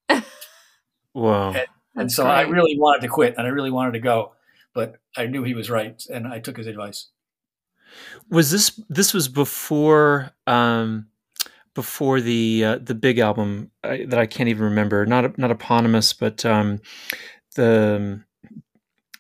[1.14, 1.54] Whoa.
[1.56, 4.34] and, and so I really wanted to quit and I really wanted to go
[4.74, 7.10] but I knew he was right and I took his advice.
[8.30, 11.08] Was this this was before um
[11.76, 15.06] before the uh, the big album uh, that I can't even remember.
[15.06, 16.82] Not not eponymous but um
[17.56, 18.24] the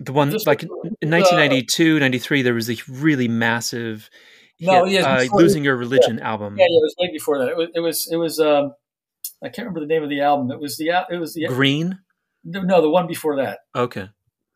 [0.05, 4.09] the one This like was, in uh, 1992 93 there was a really massive
[4.59, 7.49] No, hit, yes, uh, losing your religion album Yeah, yeah, it was way before that.
[7.49, 8.39] It was, it was, it was.
[8.39, 8.73] Um,
[9.41, 10.51] I can't remember the name of the album.
[10.51, 11.99] It was the, it was the, green
[12.43, 13.59] no, the one before that.
[13.75, 14.09] okay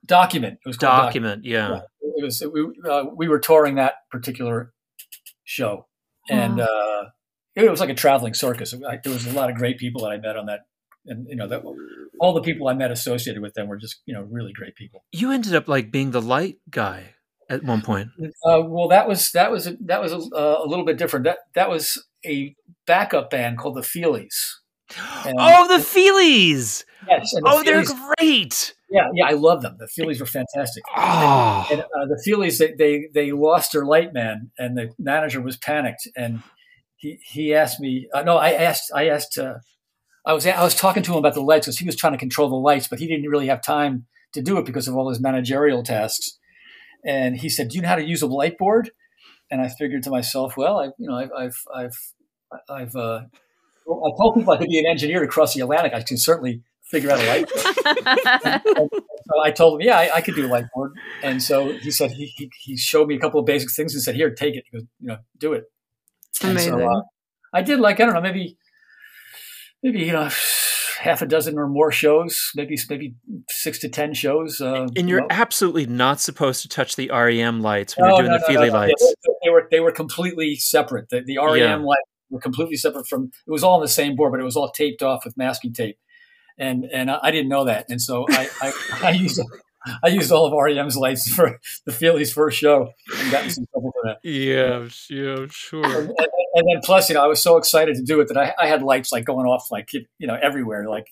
[0.05, 0.59] Document.
[0.65, 1.79] It was called document yeah Yeah.
[2.17, 2.41] It was.
[2.51, 4.73] We, uh, we were touring that particular
[5.43, 5.87] show,
[6.29, 7.03] and uh,
[7.55, 8.73] it was like a traveling circus.
[8.73, 10.61] I, there was a lot of great people that I met on that,
[11.07, 11.63] and you know that
[12.19, 15.03] all the people I met associated with them were just you know really great people.
[15.11, 17.13] you ended up like being the light guy
[17.49, 18.09] at one point
[18.45, 20.15] Uh, well, that was that was that was a,
[20.65, 21.25] a little bit different.
[21.25, 22.55] That that was a
[22.85, 24.35] backup band called the Feelies.
[25.25, 29.77] And- oh the feelies Yes, the oh they're great Yeah, yeah, I love them.
[29.79, 30.83] The Feelies were fantastic.
[30.95, 35.41] oh And uh, the Feelies, they, they they lost their light man, and the manager
[35.41, 36.07] was panicked.
[36.15, 36.41] And
[36.97, 39.55] he he asked me, uh, no, I asked, I asked, uh,
[40.27, 42.19] I was I was talking to him about the lights because he was trying to
[42.19, 45.09] control the lights, but he didn't really have time to do it because of all
[45.09, 46.37] his managerial tasks.
[47.05, 48.91] And he said, "Do you know how to use a light board?"
[49.49, 52.13] And I figured to myself, well, I you know I've I've I've,
[52.69, 53.21] I've uh,
[53.87, 55.93] I told people I could be an engineer to cross the Atlantic.
[55.93, 58.91] I can certainly figure out a light.
[59.27, 60.91] So I told him, yeah, I, I could do a whiteboard.
[61.21, 64.01] And so he said he, he he showed me a couple of basic things and
[64.01, 64.63] said, here, take it.
[64.71, 65.65] Goes, you know, do it.
[66.41, 66.73] Amazing.
[66.73, 67.01] so uh,
[67.53, 68.57] I did like I don't know, maybe
[69.87, 70.29] maybe you know
[70.99, 73.15] half a dozen or more shows, maybe maybe
[73.49, 74.59] six to ten shows.
[74.59, 75.27] Uh, and you're you know.
[75.29, 78.47] absolutely not supposed to touch the REM lights when No, you're doing no, the no,
[78.47, 78.79] Feely no, no.
[78.79, 79.15] lights.
[79.25, 81.09] They, they were they were completely separate.
[81.09, 81.75] The, the REM Yeah.
[81.77, 83.31] lights were completely separate from.
[83.47, 85.73] It was all on the same board, but it was all taped off with masking
[85.73, 85.97] tape,
[86.57, 88.73] and and I, I didn't know that, and so I I,
[89.03, 89.41] I used
[90.03, 93.65] I used all of REM's lights for the Feelies first show and got in some
[93.71, 94.17] trouble for that.
[94.27, 95.85] Yeah, yeah, sure.
[95.85, 96.27] And, and,
[96.57, 98.67] and then plus, you know, I was so excited to do it that I, I
[98.67, 100.89] had lights like going off like you know everywhere.
[100.89, 101.07] Like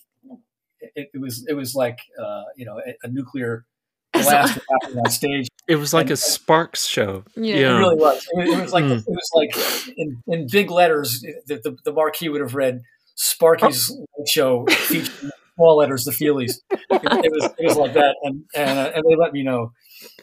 [0.95, 3.65] it, it was it was like uh, you know a, a nuclear
[4.13, 5.47] blast was happening on stage.
[5.67, 7.23] It was like And- a Sparks show.
[7.35, 7.55] Yeah.
[7.55, 8.23] It really was.
[8.33, 8.91] It, was- it was like Hmm.
[8.91, 11.21] it was like in, in big letters.
[11.47, 12.83] The, the, the marquee would have read
[13.15, 16.59] "Sparky's Light Show" featuring small letters, the Feelies.
[16.69, 19.71] It, it was it was like that, and and, uh, and they let me know.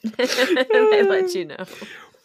[0.16, 1.64] they let you know.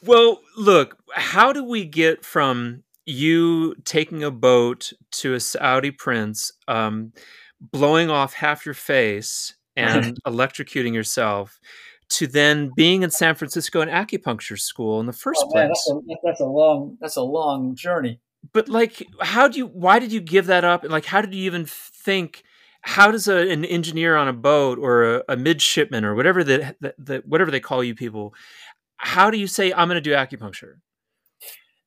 [0.05, 6.51] Well, look, how do we get from you taking a boat to a Saudi prince,
[6.67, 7.13] um,
[7.59, 11.59] blowing off half your face and electrocuting yourself,
[12.09, 15.83] to then being in San Francisco in acupuncture school in the first Oh, man, place?
[15.87, 18.19] that's, a, that's a long that's a long journey.
[18.53, 21.33] but like how do you why did you give that up and like how did
[21.33, 22.43] you even think
[22.81, 26.75] how does a, an engineer on a boat or a, a midshipman or whatever the,
[26.79, 28.33] the, the whatever they call you people
[28.97, 30.75] how do you say i'm going to do acupuncture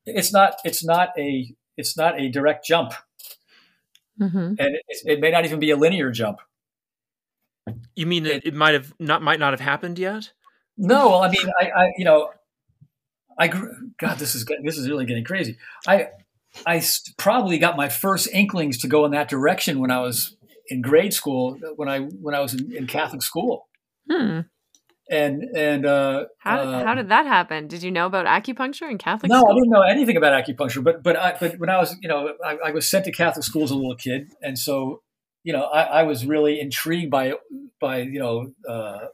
[0.06, 2.92] It's not it's not a it's not a direct jump,
[4.20, 4.38] Mm-hmm.
[4.58, 6.40] and it, it may not even be a linear jump.
[7.94, 10.32] you mean it, it might have not might not have happened yet
[10.76, 12.30] No, well, I mean, I, I you know,
[13.38, 15.56] I grew, God, this is get- this is really getting crazy.
[15.86, 16.08] I
[16.66, 20.36] I s- probably got my first inklings to go in that direction when I was
[20.68, 23.68] in grade school, when I when I was in, in Catholic school,
[24.10, 24.40] Hmm.
[25.10, 27.66] And and uh, How, uh, how did that happen?
[27.66, 31.02] Did you know about acupuncture in Catholic no, I didn't know anything about acupuncture, but
[31.02, 33.64] but I, but when I was you know I, I was sent to Catholic school
[33.64, 35.02] as a little kid, and so
[35.42, 37.34] you know I, I was really intrigued by
[37.80, 39.06] by you know uh,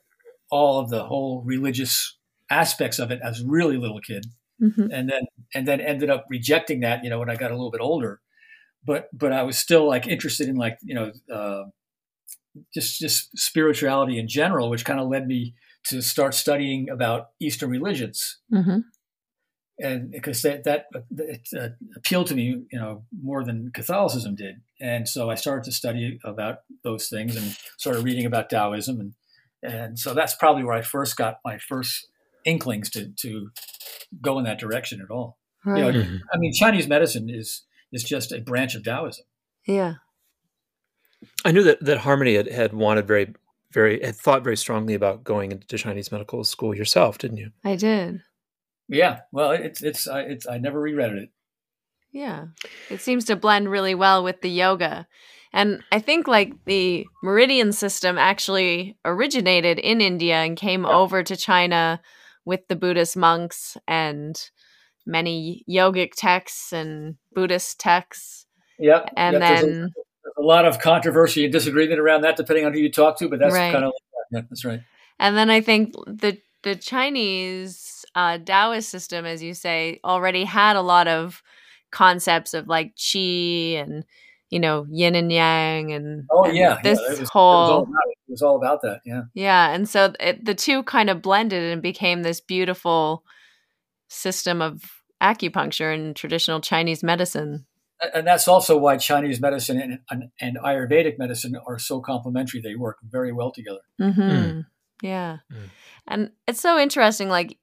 [0.50, 2.16] all of the whole religious
[2.50, 4.26] aspects of it as a really little kid.
[4.58, 4.88] Mhm.
[4.90, 5.20] and then
[5.54, 8.22] and then ended up rejecting that you know when i got a little bit older
[8.86, 11.64] but but i was still like interested in like you know uh,
[12.72, 15.52] just just spirituality in general which kind of led me
[15.88, 18.84] to start studying about eastern religions Mhm.
[19.78, 20.86] and because that that
[21.18, 25.64] it, uh, appealed to me you know more than catholicism did and so i started
[25.64, 29.14] to study about those things and started reading about taoism and
[29.62, 32.08] and so that's probably where i first got my first
[32.44, 33.50] inklings to to
[34.20, 35.80] go in that direction at all Right.
[35.94, 36.20] know, Mhm.
[36.32, 39.24] I mean, Chinese medicine is is just a branch of Taoism.
[39.66, 39.94] yeah.
[41.44, 43.34] I knew that that Harmony had, had wanted very
[43.76, 47.50] very had thought very strongly about going into Chinese medical school yourself, didn't you?
[47.62, 48.22] I did.
[48.88, 49.20] Yeah.
[49.32, 51.30] Well, it's it's I it's I never regretted it.
[52.10, 52.46] Yeah.
[52.88, 55.06] It seems to blend really well with the yoga.
[55.52, 60.96] And I think like the meridian system actually originated in India and came Yeah.
[60.96, 62.00] over to China
[62.46, 64.40] with the Buddhist monks and
[65.04, 68.46] many yogic texts and Buddhist texts.
[68.78, 69.04] Yeah.
[69.16, 69.86] And yeah,
[70.26, 73.28] there's a- lot of controversy and disagreement around that, depending on who you talk to.
[73.28, 73.72] But that's Right.
[73.72, 73.92] kind of
[74.32, 74.80] yeah, that's right.
[75.18, 80.74] And then I think the the Chinese uh, Taoist system, as you say, already had
[80.76, 81.42] a lot of
[81.92, 84.04] concepts of like qi and
[84.50, 87.28] you know yin and yang and, Oh and yeah, this yeah, it was, it was
[87.30, 87.88] whole it.
[88.28, 89.00] It was all about that.
[89.04, 89.22] Yeah.
[89.34, 93.22] yeah, and so it, the two kind of blended and became this beautiful
[94.08, 94.82] system of
[95.22, 97.64] acupuncture and traditional Chinese medicine.
[98.02, 102.60] A- And that's also why Chinese medicine and, and, and Ayurvedic medicine are so complementary.
[102.60, 103.80] They work very well together.
[104.00, 104.60] Mm-hmm.
[105.02, 105.38] Yeah.
[105.52, 105.70] Mm.
[106.08, 107.28] And it's so interesting.
[107.28, 107.58] Like,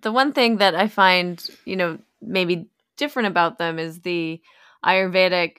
[0.00, 2.66] the one thing that I find, you know, maybe
[2.96, 4.40] different about them is the
[4.84, 5.58] Ayurvedic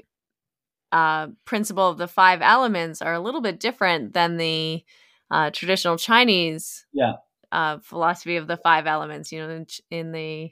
[0.92, 4.84] uh, principle of the five elements are a little bit different than the
[5.32, 7.14] uh, traditional Chinese Yeah.
[7.52, 9.32] uh, philosophy of the five elements.
[9.32, 10.52] You know, in, in the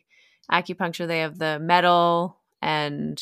[0.52, 3.22] acupuncture, they have the metal and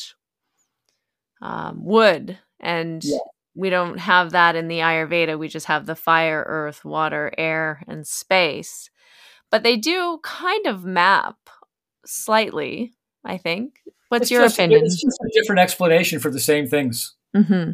[1.40, 3.18] um, wood, and Yeah.
[3.54, 5.38] we don't have that in the Ayurveda.
[5.38, 8.90] We just have the fire, earth, water, air, and space.
[9.50, 11.36] But they do kind of map
[12.06, 12.92] slightly,
[13.24, 13.80] I think.
[14.08, 14.84] What's It's your just- opinion?
[14.84, 17.72] It's just a different explanation for the same things, hmm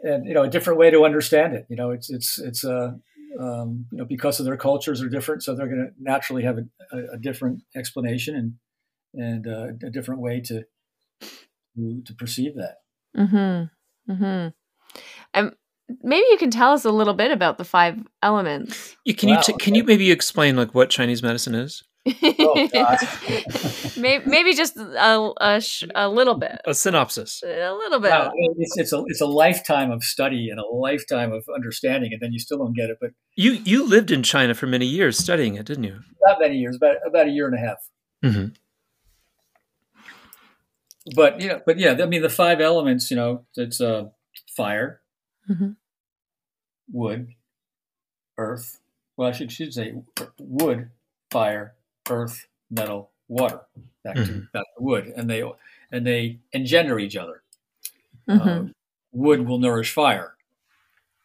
[0.00, 1.66] and you know, a different way to understand it.
[1.70, 2.92] You know, it's it's it's uh,
[3.40, 6.58] um, you know because of their cultures are different, so they're going to naturally have
[6.58, 8.54] a, a, a different explanation and
[9.14, 10.64] and uh, a different way to,
[12.04, 12.76] to perceive that.
[13.16, 14.12] Mm-hmm.
[14.12, 14.48] Mm-hmm.
[15.34, 15.52] Um,
[16.02, 18.96] maybe you can tell us a little bit about the five elements.
[19.04, 21.82] You, can you Wow, t- can you maybe explain like what Chinese medicine is?
[22.06, 22.68] Oh,
[23.96, 26.60] maybe, maybe just a, a, sh- a little bit.
[26.66, 27.42] A synopsis.
[27.42, 28.10] A little bit.
[28.10, 32.20] Wow, it's, it's a it's a lifetime of study and a lifetime of understanding, and
[32.20, 32.98] then you still don't get it.
[33.00, 36.00] But You you lived in China for many years studying it, didn't you?
[36.26, 37.78] not many years, about about a year and a half.
[38.22, 38.48] Mm-hmm.
[41.14, 43.10] But you know, but yeah, I mean, the five elements.
[43.10, 44.10] You know, it's uh,
[44.56, 45.02] fire,
[45.48, 45.74] Mhm.
[46.92, 47.34] wood,
[48.38, 48.80] earth.
[49.16, 49.94] Well, I should should say
[50.38, 50.90] wood,
[51.30, 51.76] fire,
[52.10, 53.60] earth, metal, water.
[54.02, 54.48] Back to Mhm.
[54.52, 55.42] back to wood, and they
[55.92, 57.42] and they engender each other.
[58.26, 58.64] Mhm.
[58.64, 58.66] Uh,
[59.12, 60.36] wood will nourish fire.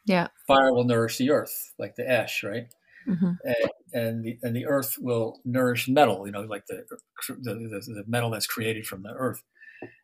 [0.06, 0.30] Yeah.
[0.48, 2.74] Fire will nourish the earth, like the ash, right?
[3.06, 3.40] Mhm.
[3.46, 6.86] and, and the and the earth will nourish metal, you know, like the
[7.30, 9.44] the, the, the metal that's created from the earth,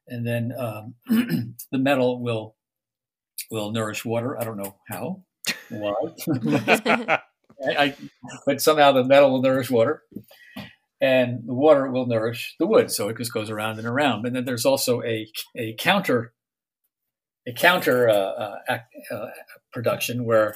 [0.07, 0.95] and then um,
[1.71, 2.55] the metal will
[3.51, 4.39] will nourish water.
[4.39, 5.23] I don't know how,
[5.69, 5.93] why,
[6.87, 7.19] I,
[7.77, 7.95] I,
[8.45, 10.03] but somehow the metal will nourish water,
[11.01, 12.91] and the water will nourish the wood.
[12.91, 14.25] So it just goes around and around.
[14.25, 16.33] And then there's also a a counter
[17.47, 19.27] a counter uh, uh, ac- uh,
[19.71, 20.55] production where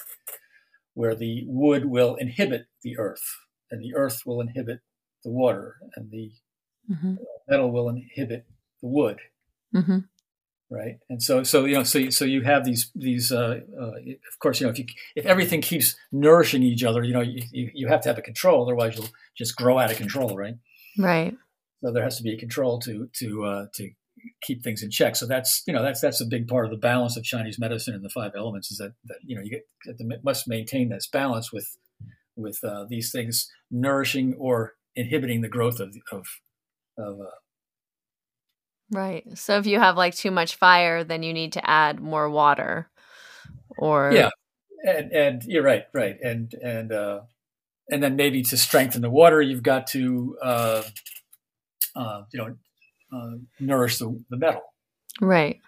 [0.95, 3.24] where the wood will inhibit the earth,
[3.72, 4.80] and the earth will inhibit
[5.24, 6.32] the water, and the
[6.89, 7.17] Mhm.
[7.47, 8.47] metal will inhibit
[8.82, 9.19] the wood,
[9.73, 10.05] Mhm.
[10.69, 10.97] right?
[11.09, 13.32] And so, so you know, so you- so you have these these.
[13.32, 13.91] Uh, uh,
[14.32, 17.43] of course, you know, if you if everything keeps nourishing each other, you know, you,
[17.73, 20.55] you have to have a control, otherwise you'll just grow out of control, right?
[20.97, 21.36] Right.
[21.84, 23.91] So there has to be a control to to uh, to
[24.41, 25.15] keep things in check.
[25.15, 27.93] So that's you know that's that's a big part of the balance of Chinese medicine
[27.95, 31.07] and the five elements is that that you know you get, to, must maintain this
[31.07, 31.77] balance with
[32.36, 36.25] with uh, these things nourishing or inhibiting the growth of of,
[36.97, 37.32] of uh,
[38.91, 39.25] Right.
[39.37, 42.89] So if you have like too much fire, then you need to add more water.
[43.77, 44.29] Or Yeah.
[44.85, 47.21] and and you're right right and and uh,
[47.91, 50.83] and then maybe to strengthen the water you've got to uh,
[51.95, 52.55] uh, you know
[53.11, 54.61] uh, nourish the, the metal
[55.21, 55.59] Right.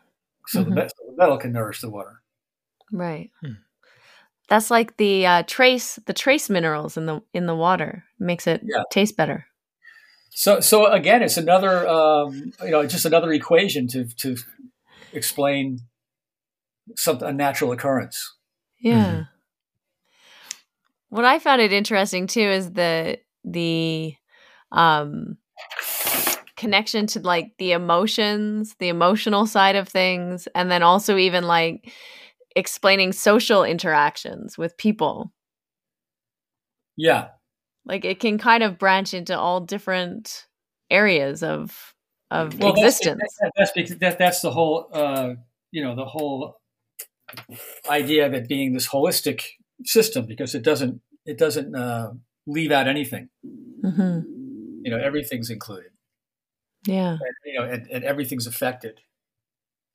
[0.48, 0.76] so the, Mhm.
[0.76, 2.22] me- so the metal can nourish the water.
[2.92, 3.32] Right.
[3.42, 3.54] Hmm.
[4.50, 8.04] That's like the uh, trace the trace minerals in the in the water.
[8.20, 8.84] Makes it Yeah.
[8.92, 9.46] taste better.
[10.34, 14.38] So, so again, it's another, um, you know, just another equation to to
[15.14, 15.80] explain
[16.96, 18.36] something a natural occurrence.
[18.80, 19.26] Yeah.
[21.10, 24.16] What I found it interesting too is the the
[24.72, 25.38] um
[26.56, 31.92] connection to like the emotions, the emotional side of things, and then also even like
[32.56, 35.34] explaining social interactions with people.
[36.96, 37.30] Yeah,
[37.86, 40.46] Like it can kind of branch into all different
[40.90, 41.94] areas of
[42.30, 43.22] of well, existence.
[43.42, 45.34] that- that's because that, that's the whole, uh,
[45.72, 46.58] you know, the whole
[47.90, 49.44] idea of it being this holistic
[49.84, 52.12] system because it doesn't it doesn't uh,
[52.48, 53.30] leave out anything.
[53.84, 54.20] Mm-hmm.
[54.84, 55.92] You know, everything's included.
[56.86, 57.12] Yeah.
[57.12, 59.02] And, you know, and, and everything's affected.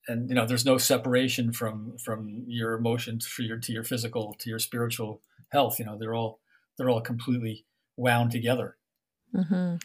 [0.09, 4.37] And you know, there's no separation from from your emotions to your to your physical
[4.39, 5.20] to your spiritual
[5.51, 5.78] health.
[5.78, 6.39] You know, they're all
[6.78, 7.64] they're all completely
[7.97, 8.76] wound together.
[9.34, 9.76] Mm-hmm.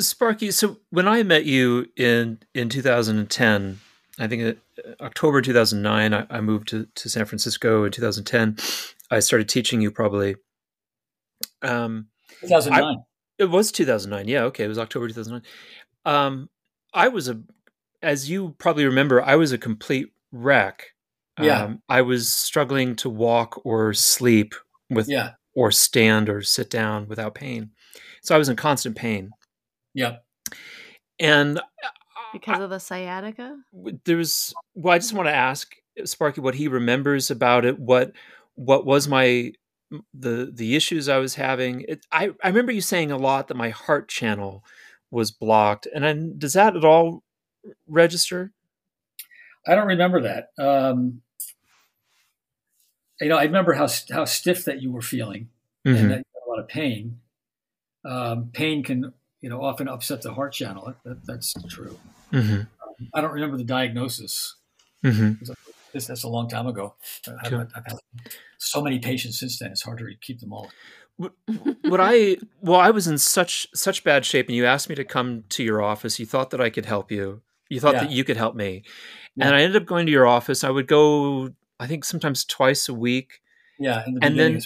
[0.00, 3.80] Sparky, so when I met you in in 2010,
[4.18, 8.56] I think uh, October 2009, I, I moved to, to San Francisco in 2010.
[9.10, 10.36] I started teaching you probably.
[11.62, 12.08] Um,
[12.40, 13.04] 2009.
[13.38, 14.28] it was 2009.
[14.28, 15.42] Yeah, okay, it was October 2009.
[16.04, 16.48] Um,
[16.92, 17.40] I was a,
[18.02, 20.90] as you probably remember, I was a complete wreck.
[21.40, 21.64] Yeah.
[21.64, 24.54] Um, I was struggling to walk or sleep
[24.88, 25.32] with, yeah.
[25.54, 27.70] Or stand or sit down without pain.
[28.22, 29.30] So I was in constant pain.
[29.94, 30.16] Yeah.
[31.20, 31.60] And
[32.32, 33.56] Because of the sciatica?
[33.72, 38.10] w- there's well i just want to ask sparky what he remembers about it what
[38.56, 39.52] what was my
[40.12, 43.56] the the issues i was having it, i i remember you saying a lot that
[43.56, 44.64] my heart channel
[45.12, 47.22] was blocked and then does that at all
[47.86, 48.50] register
[49.66, 50.48] I don't remember that.
[50.58, 51.22] Um,
[53.20, 55.48] you know, I remember how how stiff that you were feeling
[55.84, 56.08] and Mhm.
[56.08, 57.20] that you had a lot of pain.
[58.04, 60.86] Um, pain can, you know, often upset the heart channel.
[60.86, 61.98] That, that, that's true.
[62.32, 62.66] Mhm.
[63.14, 64.56] I don't remember the diagnosis.
[65.02, 65.38] Mhm.
[65.92, 66.94] This, that's a long time ago.
[67.40, 67.68] I've, Sure.
[67.74, 67.98] I've had
[68.58, 69.70] so many patients since then.
[69.70, 70.70] It's hard to keep them all.
[71.16, 75.04] what i well i was in such such bad shape and you asked me to
[75.04, 78.00] come to your office you thought that i could help you you thought Yeah.
[78.00, 78.82] that you could help me
[79.36, 79.46] Yeah.
[79.46, 81.50] and i ended up going to your office i would go
[81.80, 83.40] i think sometimes twice a week
[83.78, 84.60] Yeah, in the And then-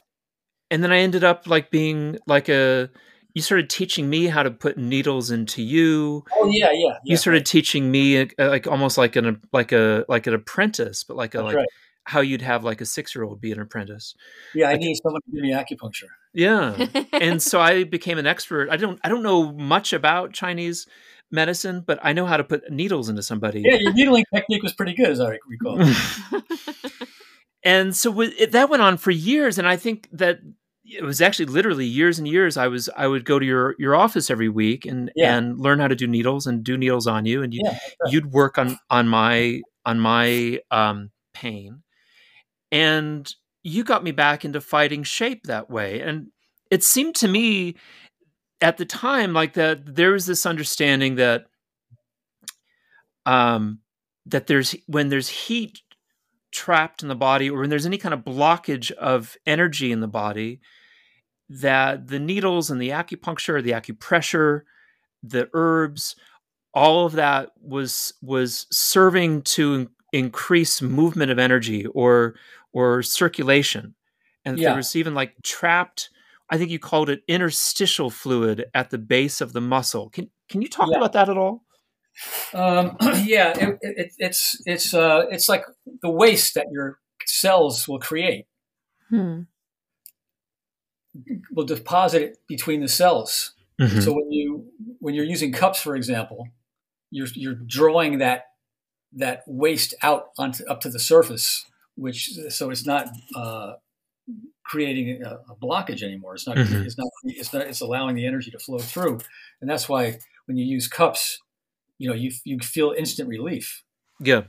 [0.70, 2.90] and then I ended up like being like a
[3.34, 6.24] you started teaching me how to put needles into you.
[6.34, 6.94] oh yeah, yeah, yeah.
[7.04, 11.16] You started teaching me uh, like almost like an like a like an apprentice, but
[11.16, 11.68] like a That's like right.
[12.04, 14.14] how you'd have like a six year old be an apprentice.
[14.54, 16.08] Yeah, I like- need someone to give me acupuncture.
[16.34, 18.68] Yeah, and so I became an expert.
[18.70, 20.86] I don't I don't know much about Chinese
[21.30, 23.62] medicine, but I know how to put needles into somebody.
[23.64, 25.80] Yeah, your needling technique was pretty good, as I recall.
[27.64, 30.38] and so wi- it, that went on for years and i think that
[30.84, 33.96] it was actually literally years and years i was i would go to your your
[33.96, 35.36] office every week and Yeah.
[35.36, 38.12] and learn how to do needles and do needles on you and you, Yeah, right.
[38.12, 41.82] you'd work on on my on my um pain
[42.70, 43.28] and
[43.62, 46.28] you got me back into fighting shape that way and
[46.70, 47.74] it seemed to me
[48.60, 51.46] at the time like that there was this understanding that
[53.26, 53.80] um
[54.26, 55.80] that there's when there's heat
[56.50, 60.08] trapped in the body or when there's any kind of blockage of energy in the
[60.08, 60.60] body
[61.48, 64.62] that the needles and the acupuncture the acupressure
[65.22, 66.16] the herbs
[66.74, 72.34] all of that was was serving to in- increase movement of energy or
[72.72, 73.94] or circulation
[74.44, 74.68] and Yeah.
[74.70, 76.08] there was even like trapped
[76.50, 80.62] i think you called it interstitial fluid at the base of the muscle can can
[80.62, 80.98] you talk Yeah.
[80.98, 81.64] about that at all
[82.52, 85.64] Um, yeah, it, it, it's it's uh, it's like
[86.02, 88.46] the waste that your cells will create
[89.08, 89.42] Hmm.
[91.52, 93.52] will deposit it between the cells.
[93.80, 94.02] Mhm.
[94.02, 94.66] So when you
[94.98, 96.48] when you're using cups, for example,
[97.10, 98.46] you're you're drawing that
[99.12, 103.74] that waste out onto up to the surface, which so it's not uh,
[104.68, 106.34] creating a, a blockage anymore.
[106.34, 106.84] It's not Mhm.
[106.86, 109.18] it's not it's not it's allowing the energy to flow through,
[109.60, 111.40] and that's why when you use cups,
[111.98, 113.82] you know you you feel instant relief.
[114.20, 114.42] yeah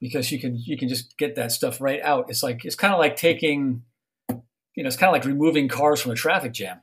[0.00, 2.26] because you can you can just get that stuff right out.
[2.30, 3.82] It's like it's kind of like taking,
[4.74, 6.78] you know, it's kind of like removing cars from a traffic jam.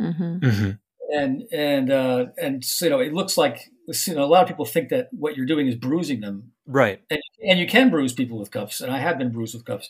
[0.00, 0.48] Mm-hmm.
[0.48, 0.70] hmm
[1.14, 3.70] And and uh, and so, you know, it looks like
[4.06, 7.00] you know a lot of people think that what you're doing is bruising them, right
[7.10, 9.88] and and you can bruise people with cups, and I have been bruised with cups,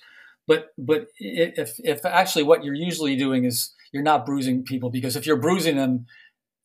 [0.48, 5.14] but but if if actually what you're usually doing is you're not bruising people because
[5.14, 6.06] if you're bruising them.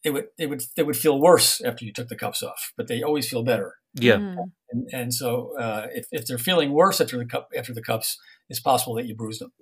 [0.05, 2.89] It would, it would, it would feel worse after you took the cups off, but
[2.89, 3.75] they always feel better.
[3.93, 4.39] yeah Mm-hmm.
[4.73, 8.17] And, and so, uh, if, if they're feeling worse after the cup after the cups,
[8.49, 9.53] it's possible that you bruised them.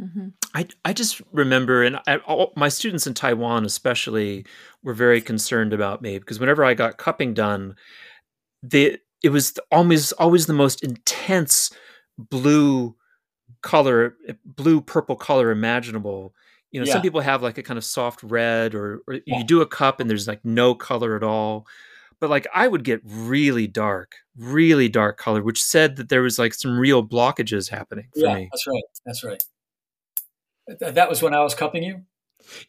[0.00, 0.28] Mm-hmm.
[0.54, 4.46] I, I just remember, and I, all, my students in Taiwan especially
[4.82, 7.76] were very concerned about me because whenever I got cupping done,
[8.62, 11.70] they, it was always always the most intense
[12.16, 12.96] blue
[13.62, 16.34] color, eh, blue purple color imaginable.
[16.72, 16.94] You know, Yeah.
[16.94, 19.38] some people have like a kind of soft red, or, or Yeah.
[19.38, 21.66] you do a cup and there's like no color at all.
[22.20, 26.38] But like I would get really dark, really dark color, which said that there was
[26.38, 28.48] like some real blockages happening for yeah, me.
[28.52, 28.82] that's right.
[29.06, 29.42] That's right.
[30.78, 32.02] Th- that was when I was cupping you.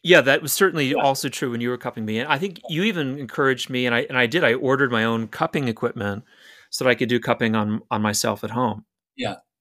[0.02, 1.02] Yeah, that was certainly Yeah.
[1.02, 2.18] also true when you were cupping me.
[2.18, 4.44] And I think you even encouraged me, and I and I did.
[4.44, 6.24] I ordered my own cupping equipment
[6.70, 8.84] so that I could do cupping on on myself at home.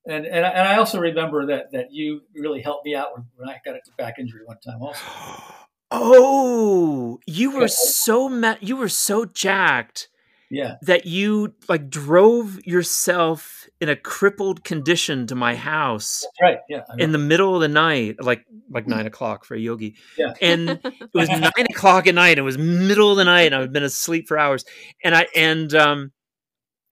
[0.07, 3.25] And and I, and I also remember that that you really helped me out when,
[3.35, 4.99] when I got a back injury one time also.
[5.93, 10.07] Oh, you were so ma- you were so jacked
[10.49, 10.75] Yeah.
[10.83, 16.59] that you like drove yourself in a crippled condition to my house That's right.
[16.69, 16.83] Yeah.
[16.97, 19.95] In the middle of the night, like like nine o'clock for a yogi.
[20.17, 20.33] Yeah.
[20.41, 22.37] And it was nine o'clock at night.
[22.37, 24.63] It was middle of the night, and I've been asleep for hours.
[25.03, 26.11] And I and um,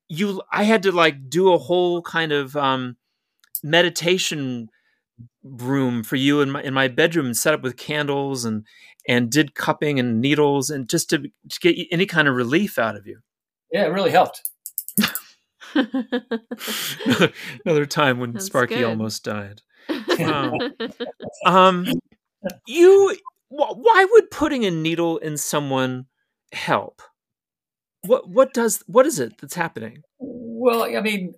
[0.09, 2.97] you, I had to like do a whole kind of um
[3.63, 4.69] meditation
[5.43, 8.65] room for you in my in my bedroom, set up with candles and
[9.07, 12.95] and did cupping and needles and just to, to get any kind of relief out
[12.95, 13.19] of you.
[13.71, 14.49] yeah, it really helped.
[17.65, 18.85] Another time when That's Sparky good.
[18.85, 19.61] almost died.
[20.19, 20.57] Wow.
[21.45, 21.85] Um,
[22.67, 23.15] you,
[23.49, 26.05] why would putting a needle in someone
[26.51, 27.01] help?
[28.03, 30.03] What what does what is it that's happening?
[30.19, 31.33] Well, I mean,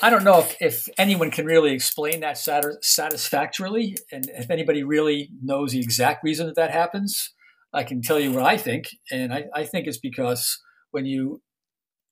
[0.00, 4.82] I don't know if, if anyone can really explain that sat- satisfactorily, and if anybody
[4.82, 7.30] really knows the exact reason that that happens.
[7.74, 11.40] I can tell you what I think, and I, I think it's because when you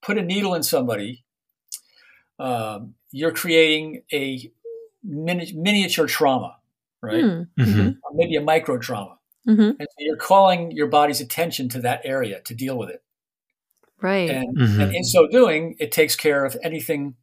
[0.00, 1.22] put a needle in somebody,
[2.38, 4.50] um, you're creating a
[5.04, 6.56] mini- miniature trauma,
[7.02, 7.22] right?
[7.22, 7.42] Hmm.
[7.58, 7.96] Mhm.
[8.14, 9.76] Maybe a micro trauma, Mhm.
[9.78, 13.02] and so you're calling your body's attention to that area to deal with it.
[14.02, 14.30] Right.
[14.30, 14.82] and, Mhm.
[14.82, 17.14] and in so doing, it takes care of anything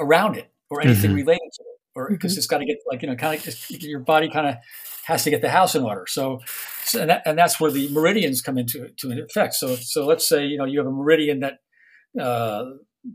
[0.00, 1.16] around it or anything Mhm.
[1.16, 2.38] related to it, or because Mhm.
[2.38, 4.56] it's got to get like you know, kind of your body kind of
[5.04, 6.06] has to get the house in order.
[6.06, 6.40] So,
[6.84, 9.54] so and, that, and that's where the meridians come into to an effect.
[9.54, 11.58] So, so let's say you know you have a meridian that
[12.20, 12.64] uh,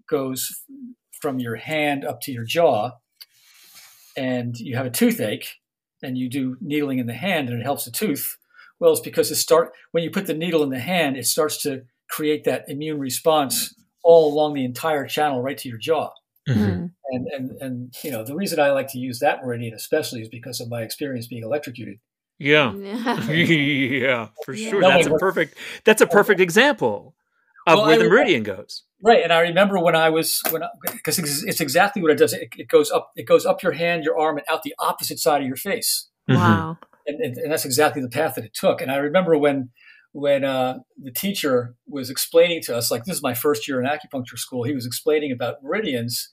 [0.09, 0.63] goes
[1.21, 2.91] from your hand up to your jaw,
[4.15, 5.47] and you have a toothache,
[6.03, 8.37] and you do needling in the hand, and it helps the tooth.
[8.79, 11.61] Well, it's because it start when you put the needle in the hand, it starts
[11.63, 16.11] to create that immune response all along the entire channel right to your jaw.
[16.47, 16.55] Mhm.
[16.55, 16.85] Hmm.
[17.09, 20.29] And and and you know the reason I like to use that meridian especially is
[20.29, 21.99] because of my experience being electrocuted.
[22.39, 22.73] Yeah.
[22.73, 23.29] Yeah.
[23.31, 24.81] yeah, for sure.
[24.81, 25.57] No, That's a perfect.
[25.85, 27.15] That's a perfect example
[27.65, 28.83] of Well, where I the was- meridian goes.
[29.03, 32.33] Right, and I remember when I was when because it's, it's exactly what it does.
[32.33, 35.19] It, it goes up, it goes up your hand, your arm, and out the opposite
[35.19, 36.09] side of your face.
[36.29, 36.35] Mhm.
[36.35, 36.77] Wow.
[37.05, 38.81] and, and, and that's exactly the path that it took.
[38.81, 39.69] And I remember when
[40.11, 43.87] when uh, the teacher was explaining to us, like this is my first year in
[43.87, 46.31] acupuncture school, he was explaining about meridians,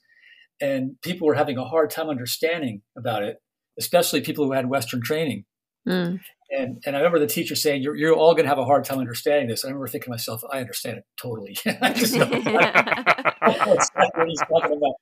[0.61, 3.37] and people were having a hard time understanding about it,
[3.77, 5.43] especially people who had Western training.
[5.87, 6.19] Mm.
[6.51, 8.85] And and I remember the teacher saying, "You're you're all going to have a hard
[8.85, 12.27] time understanding this." I remember thinking to myself, "I understand it totally." I just know
[12.27, 14.95] what he's talking about.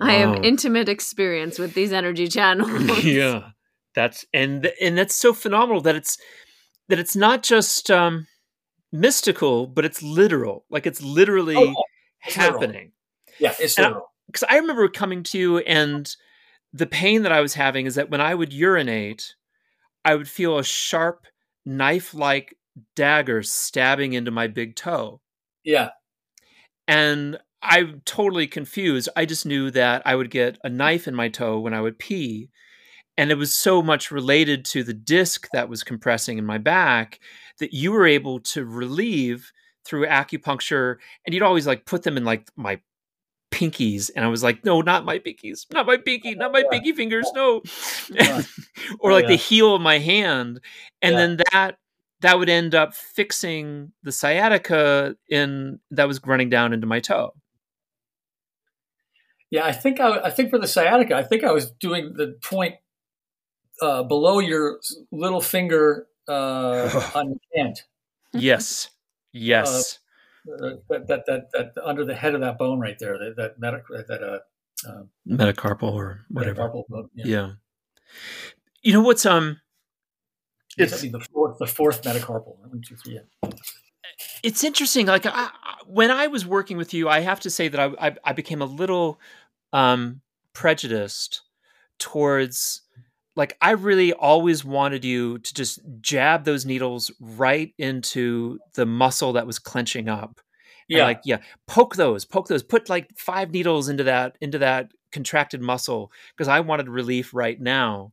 [0.00, 3.04] I have intimate experience with these energy channels.
[3.04, 3.50] yeah
[3.94, 6.18] that's and and that's so phenomenal that it's
[6.92, 8.26] that it's not just um
[8.92, 11.74] mystical but it's literal like it's literally Oh.
[12.26, 12.60] It's literal.
[12.60, 12.92] happening
[13.40, 14.12] Yeah, it's And literal.
[14.26, 16.14] because i remember coming to you and
[16.74, 19.34] the pain that i was having is that when i would urinate
[20.04, 21.24] i would feel a sharp
[21.64, 22.54] knife like
[22.94, 25.20] dagger stabbing into my big toe
[25.64, 25.90] Yeah,
[26.86, 29.08] and I'm totally confused.
[29.14, 31.96] I just knew that I would get a knife in my toe when I would
[31.96, 32.50] pee.
[33.16, 37.20] And it was so much related to the disc that was compressing in my back
[37.58, 39.52] that you were able to relieve
[39.84, 40.96] through acupuncture.
[41.26, 42.80] And you'd always like put them in like my
[43.50, 44.10] pinkies.
[44.16, 46.68] And I was like, no, not my pinkies, not my pinky, not my Yeah.
[46.70, 47.62] pinky fingers, no.
[48.10, 48.40] Yeah.
[49.00, 50.60] or Oh, like the heel of my hand.
[51.02, 51.18] And Yeah.
[51.18, 51.76] then that
[52.20, 57.34] that would end up fixing the sciatica in that was running down into my toe.
[59.50, 62.38] Yeah, I think I, I think for the sciatica, I think I was doing the
[62.42, 62.76] point
[63.82, 64.78] uh, below your
[65.10, 67.82] little finger uh, on your hand,
[68.32, 68.88] Yes.
[69.32, 69.98] Yes.
[70.60, 73.58] uh, that, that, that that under the head of that bone right there, that that
[73.60, 76.62] medic, that uh, uh, Metacarpal or whatever.
[76.62, 77.08] metacarpal bone.
[77.14, 77.52] Yeah.
[78.82, 79.60] You know what's um
[80.76, 82.58] It's it's the fourth, the fourth metacarpal.
[82.58, 83.20] One, two, three.
[83.42, 83.50] Yeah.
[84.42, 85.50] it's interesting like I, I-
[85.86, 88.62] when I was working with you I have to say that I I, I became
[88.62, 89.20] a little
[89.72, 90.20] um
[90.52, 91.42] prejudiced
[91.98, 92.82] towards
[93.36, 99.32] like I really always wanted you to just jab those needles right into the muscle
[99.34, 100.40] that was clenching up.
[100.90, 101.04] And Yeah.
[101.04, 105.60] like yeah, poke those, poke those, put like five needles into that into that contracted
[105.62, 108.12] muscle because I wanted relief right now.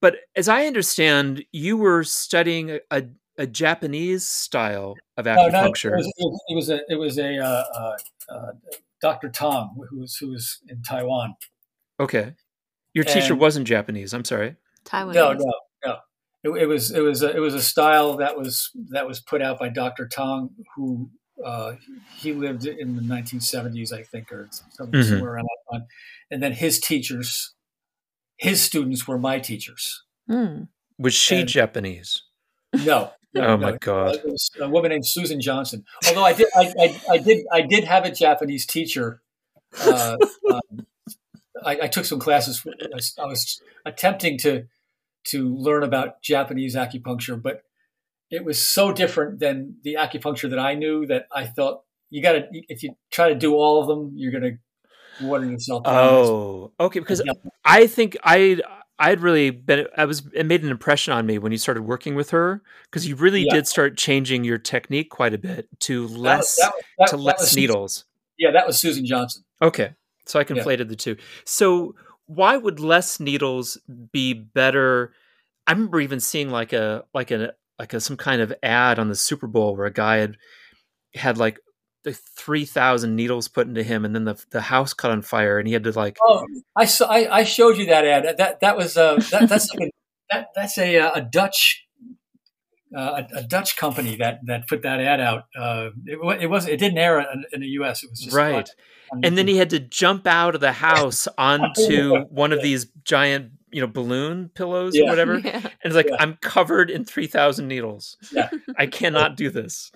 [0.00, 3.04] But as I understand, you were studying a,
[3.38, 5.96] a, Japanese style of No, no, it acupuncture.
[5.96, 6.12] was,
[6.48, 7.96] it was a it was a uh, uh,
[8.28, 8.52] uh,
[9.00, 9.28] Dr.
[9.28, 11.34] Tong who was who was in Taiwan.
[12.00, 12.34] okay.
[12.94, 14.12] Your teacher And- wasn't Japanese.
[14.12, 14.56] I'm sorry.
[14.84, 15.14] Taiwan.
[15.14, 15.52] No, no,
[15.84, 15.96] no.
[16.44, 19.40] It, it was it was a, it was a style that was that was put
[19.42, 20.08] out by Dr.
[20.08, 21.10] Tong, who
[21.42, 21.74] Uh,
[22.18, 25.04] he lived in the 1970s, I think, or some, Mhm.
[25.08, 25.86] somewhere around that time.
[26.30, 27.54] And then his teachers,
[28.36, 30.04] his students were my teachers.
[30.28, 30.64] Hmm.
[30.98, 32.22] Was she And- Japanese?
[32.72, 33.12] No.
[33.34, 33.56] no Oh no.
[33.56, 34.18] my god.
[34.60, 35.84] A woman named Susan Johnson.
[36.06, 39.22] Although I did, I, I, I did, I did have a Japanese teacher.
[39.80, 40.16] Uh,
[40.52, 40.86] um,
[41.64, 42.62] I, I took some classes.
[42.66, 44.64] I was, I was attempting to
[45.26, 47.62] to learn about Japanese acupuncture, but
[48.30, 52.32] it was so different than the acupuncture that I knew that I thought you got
[52.32, 52.46] to.
[52.50, 54.58] If you try to do all of them, you're going
[55.20, 55.94] to water yourself down.
[55.94, 56.98] Oh, okay.
[56.98, 57.32] Because Yeah.
[57.64, 58.60] I think I
[58.98, 62.14] I'd really been I was it made an impression on me when you started working
[62.14, 63.54] with her because you really Yeah.
[63.54, 67.08] did start changing your technique quite a bit to That was- less that was- that-
[67.10, 68.04] to that less was- needles.
[68.38, 69.44] Yeah, that was Susan Johnson.
[69.60, 69.92] Okay,
[70.26, 70.56] so I Yeah.
[70.56, 71.16] conflated the two.
[71.44, 71.94] So
[72.26, 73.78] why would less needles
[74.12, 75.12] be better?
[75.66, 79.08] I remember even seeing like a like a like a some kind of ad on
[79.08, 80.36] the Super Bowl where a guy had
[81.14, 81.58] had like
[82.04, 85.58] the three thousand needles put into him, and then the the house caught on fire,
[85.58, 86.44] and he had to like Oh,
[86.74, 87.06] I saw.
[87.06, 88.38] I, I showed you that ad.
[88.38, 89.90] That that was uh, that, that's like a,
[90.30, 91.84] that that's a uh, a Dutch
[92.96, 95.44] uh, a, a Dutch company that that put that ad out.
[95.56, 98.02] Uh, it, it was it didn't air in, in the U.S.
[98.02, 98.54] It was just right.
[98.54, 98.64] on-
[99.12, 99.50] on and then YouTube.
[99.50, 103.86] he had to jump out of the house onto one of these giant you know
[103.86, 105.56] balloon pillows or whatever Yeah.
[105.56, 106.16] and it's like Yeah.
[106.18, 108.48] i'm covered in 3000 needles Yeah.
[108.78, 109.90] i cannot do this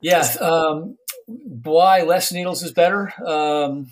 [0.00, 0.26] yeah.
[0.40, 0.96] Um,
[1.26, 3.12] why less needles is better?
[3.26, 3.90] Um,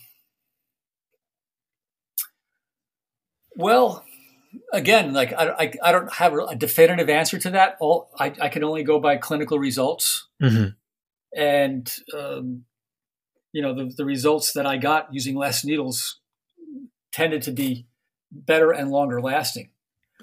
[3.57, 4.05] well,
[4.73, 7.77] again, like I, I, I don't have a definitive answer to that.
[7.81, 10.29] All I, I can only go by clinical results.
[10.43, 10.75] Mhm.
[11.37, 12.65] and um,
[13.53, 16.21] you know the, the results that I got using less needles
[17.13, 17.87] tended to be
[18.31, 19.71] better and longer lasting.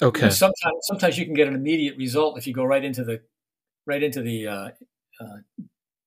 [0.02, 3.22] Okay sometimes sometimes you can get an immediate result if you go right into the
[3.86, 4.70] right into the uh,
[5.20, 5.38] uh,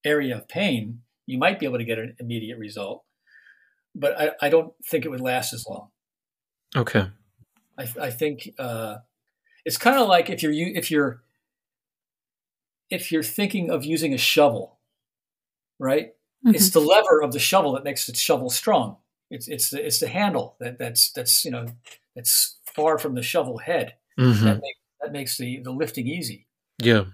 [0.05, 1.01] area of pain.
[1.27, 3.05] You might be able to get an immediate result,
[3.95, 5.89] but I, I don't think it would last as long.
[6.77, 7.07] okay
[7.79, 8.99] I, I think uh,
[9.65, 11.23] it's kind of like if you're if you're
[12.91, 14.79] if you're thinking of using a shovel,
[15.79, 16.13] right?
[16.47, 18.99] It's the lever of the shovel that makes the shovel strong.
[19.31, 21.67] It's it's the, it's the handle that that's that's you know
[22.15, 24.43] that's far from the shovel head Mhm.
[24.45, 26.47] that makes that makes the the lifting easy.
[26.79, 27.05] yeah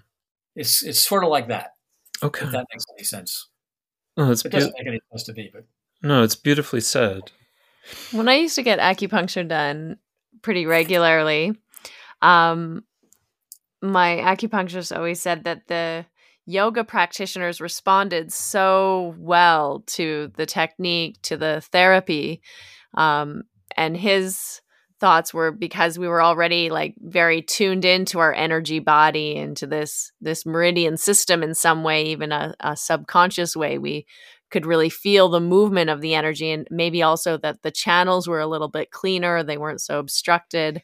[0.57, 1.77] It's it's sort of like that.
[2.23, 3.47] okay If that makes any sense.
[4.17, 5.65] oh, it's It doesn't make any sense to me, but
[6.03, 7.31] no it's beautifully said
[8.11, 9.99] When I used to get acupuncture done
[10.43, 11.55] pretty regularly,
[12.23, 12.85] um,
[13.83, 16.05] my acupuncturist always said that the
[16.47, 22.43] yoga practitioners responded so well to the technique, to the therapy.
[22.95, 23.45] Um,
[23.77, 24.61] and his
[25.01, 30.13] thoughts were because we were already like very tuned into our energy body into this
[30.21, 34.07] this meridian system in some way even a, a subconscious way we
[34.51, 38.41] could really feel the movement of the energy and maybe also that the channels were
[38.41, 40.83] a little bit cleaner they weren't so obstructed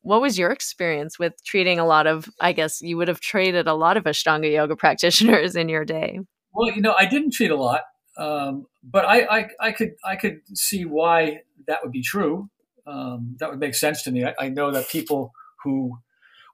[0.00, 3.66] what was your experience with treating a lot of i guess you would have treated
[3.66, 6.20] a lot of ashtanga yoga practitioners in your day
[6.54, 7.82] well, you know, I didn't treat a lot,
[8.18, 12.50] um, but I, I I could I could see why that would be true.
[12.86, 14.24] Um, that would make sense to me.
[14.24, 15.32] I, I know that people
[15.64, 15.98] who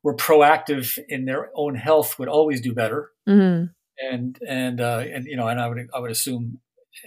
[0.03, 3.11] were proactive in their own health would always do better.
[3.29, 3.71] mm
[4.03, 6.61] and and uh, and you know, and I would I would assume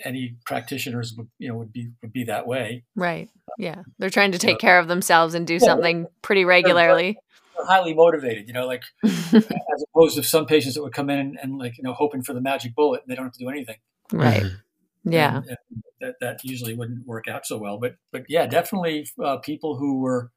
[0.05, 2.83] any practitioners would you know would be would be that way.
[2.95, 7.17] right yeah they're trying to take care of themselves and do something pretty regularly
[7.57, 11.19] They're highly motivated, you know, like as opposed to some patients that would come in
[11.19, 13.39] and, and like you know hoping for the magic bullet and they don't have to
[13.39, 13.77] do anything.
[14.13, 15.13] right Mhm.
[15.13, 17.77] yeah And- and that that usually wouldn't work out so well.
[17.77, 20.31] But but yeah, definitely uh, people who were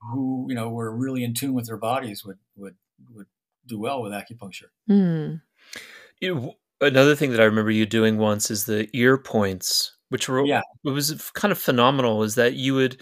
[0.00, 2.76] who you know were really in tune with their bodies would would
[3.14, 3.26] would
[3.66, 4.70] do well with acupuncture.
[4.88, 5.40] mm.
[6.20, 10.44] You another thing that I remember you doing once is the ear points, which were
[10.46, 10.62] Yeah.
[10.84, 12.22] it was kind of phenomenal.
[12.22, 13.00] Is that you would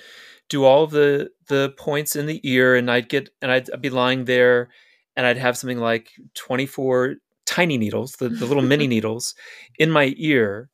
[0.48, 3.82] do all of the the points in the ear, and I'd get and I'd, I'd
[3.82, 4.70] be lying there,
[5.16, 7.16] and I'd have something like twenty four
[7.46, 9.34] tiny needles, the, the little mini needles,
[9.78, 10.70] in my ear.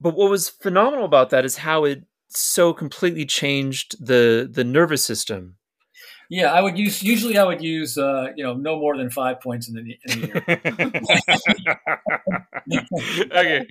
[0.00, 5.04] But what was phenomenal about that is how it so completely changed the the nervous
[5.04, 5.56] system.
[6.28, 9.40] Yeah, I would use usually I would use uh, you know no more than five
[9.40, 10.28] points in the in the
[12.66, 12.86] ear.
[13.30, 13.66] okay,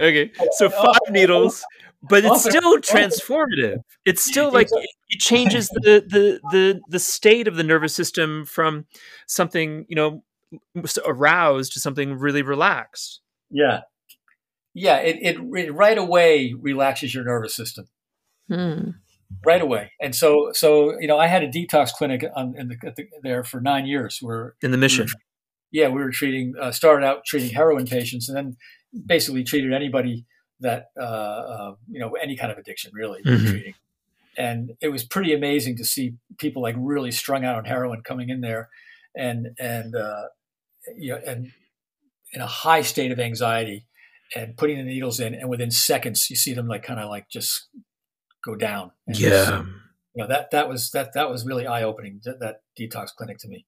[0.00, 0.32] okay.
[0.52, 1.64] So five needles,
[2.02, 3.78] but it's still transformative.
[4.04, 8.44] It's still like it, it changes the, the the the state of the nervous system
[8.44, 8.86] from
[9.26, 10.22] something you know
[11.06, 13.20] aroused to something really relaxed.
[13.50, 13.82] Yeah,
[14.74, 14.96] yeah.
[14.96, 17.86] It, it it right away relaxes your nervous system
[18.50, 18.94] Mm.
[19.44, 19.92] Right away.
[20.00, 23.06] And so so you know I had a detox clinic on, in the, at the,
[23.22, 25.08] there for nine years where In the mission,
[25.70, 28.56] yeah, we were treating uh, started out treating heroin patients, and then
[29.06, 30.26] basically treated anybody
[30.60, 33.50] that uh, uh, you know any kind of addiction really we were Mhm.
[33.50, 33.74] treating.
[34.38, 38.30] And it was pretty amazing to see people like really strung out on heroin coming
[38.30, 38.68] in there,
[39.16, 40.24] and and uh,
[40.96, 41.52] you know and
[42.32, 43.86] in a high state of anxiety,
[44.36, 47.28] and putting the needles in, and within seconds you see them like kind of like
[47.28, 47.68] just
[48.44, 48.92] go down.
[49.06, 49.62] And it's, Yeah.
[50.14, 52.20] you know that that was that that was really eye opening.
[52.24, 53.66] That, that detox clinic to me.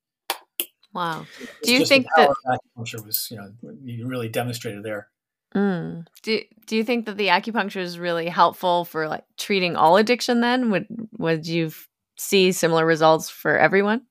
[0.95, 1.27] Wow.
[1.41, 5.09] It's Do you think that power of acupuncture was you know you really demonstrated there?
[5.55, 6.07] Mm.
[6.23, 10.41] Do Do you think that the acupuncture is really helpful for like treating all addiction?
[10.41, 10.87] Then would
[11.19, 14.03] would you f- see similar results for everyone?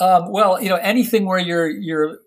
[0.00, 2.18] Um, well, you know, anything where your your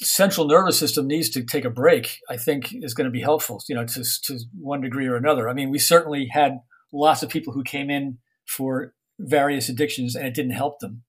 [0.00, 3.62] central nervous system needs to take a break, I think, is going to be helpful.
[3.68, 5.48] You know, to to one degree or another.
[5.48, 6.60] I mean, we certainly had
[6.92, 11.02] lots of people who came in for various addictions, and it didn't help them.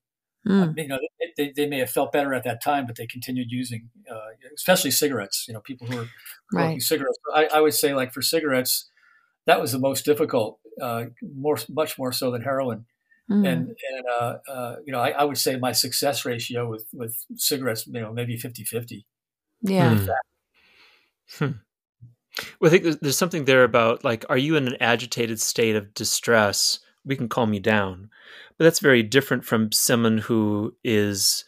[0.46, 0.78] Mm.
[0.78, 0.98] You know,
[1.36, 4.92] they, they may have felt better at that time, but they continued using, uh, especially
[4.92, 5.44] cigarettes.
[5.48, 6.08] You know, people who are
[6.50, 6.82] smoking Right.
[6.82, 7.18] cigarettes.
[7.34, 8.88] I, I would say, like for cigarettes,
[9.46, 12.86] that was the most difficult, uh, more much more so than heroin
[13.30, 13.46] Mm.
[13.48, 17.16] and and uh, uh, you know I, I would say my success ratio with with
[17.34, 19.04] cigarettes you know maybe 50 50
[19.62, 19.96] yeah.
[19.96, 21.44] Hmm.
[21.44, 21.52] Hmm.
[22.60, 25.74] Well, I think there's, there's something there about like, are you in an agitated state
[25.74, 26.78] of distress?
[27.04, 28.10] We can calm you down,
[28.58, 31.44] but that's very different from someone who is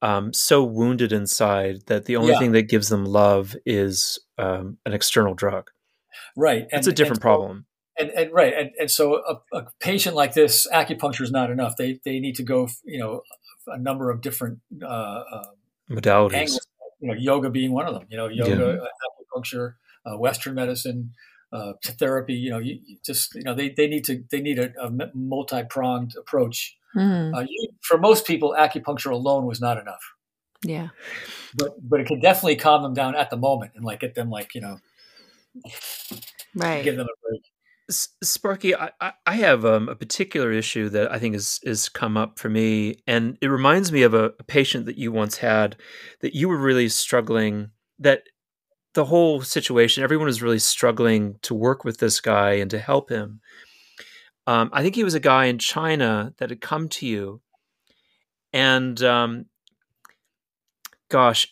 [0.00, 2.38] um, so wounded inside that the only Yeah.
[2.38, 5.70] thing that gives them love is um, an external drug.
[6.36, 7.66] right That's a different and so- problem.
[7.98, 11.76] And, and right and, and so a, a patient like this acupuncture is not enough
[11.76, 13.22] they they need to go you know
[13.66, 15.44] a number of different uh, uh,
[15.90, 16.34] Modalities.
[16.34, 16.66] angles
[17.00, 18.86] you know yoga being one of them you know yoga uh,
[19.36, 19.74] acupuncture
[20.06, 21.12] uh, western medicine
[21.52, 24.58] uh, therapy you know you, you just you know they, they need to they need
[24.58, 27.34] a, a multi-pronged approach Mm.
[27.34, 30.12] uh, you, for most people acupuncture alone was not enough
[30.62, 30.88] Yeah.
[31.54, 34.28] but but it could definitely calm them down at the moment and like get them
[34.28, 34.78] like you know
[36.54, 36.84] Right.
[36.84, 37.42] give them a break.
[38.22, 42.16] Sparky, I, I- I have um, a particular issue that I think is is come
[42.16, 45.76] up for me, and it reminds me of a, a patient that you once had
[46.20, 47.70] that you were really struggling.
[47.98, 48.22] That
[48.94, 53.08] the whole situation, everyone was really struggling to work with this guy and to help
[53.10, 53.40] him.
[54.46, 57.40] Um, I think he was a guy in China that had come to you,
[58.52, 59.46] and um,
[61.08, 61.48] gosh,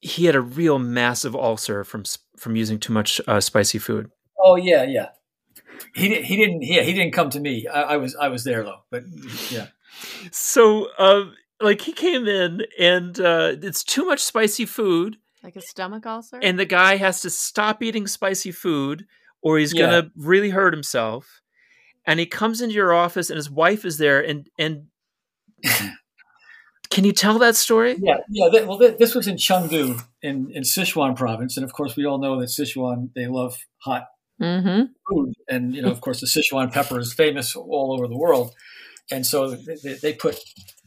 [0.00, 2.04] he had a real massive ulcer from
[2.38, 4.10] from using too much uh, spicy food.
[4.38, 5.08] Oh yeah, yeah.
[5.94, 7.66] He di- he didn't yeah he didn't come to me.
[7.66, 8.80] I, I was I was there though.
[8.90, 9.04] But
[9.50, 9.68] yeah,
[10.30, 15.60] So, um, like he came in and uh, it's too much spicy food, Like a
[15.62, 16.38] stomach ulcer.
[16.42, 19.06] and the guy has to stop eating spicy food
[19.42, 19.86] or he's Yeah.
[19.86, 21.40] gonna really hurt himself.
[22.06, 24.86] And he comes into your office and his wife is there and and
[26.90, 27.96] can you tell that story?
[28.00, 28.48] yeah, yeah.
[28.50, 32.04] Th- well, th- this was in Chengdu in in Sichuan province, and of course we
[32.06, 34.06] all know that Sichuan they love hot
[34.40, 34.84] mm-hmm.
[35.08, 38.52] food, and you know of course the Sichuan pepper is famous all over the world,
[39.10, 40.38] and so they, they put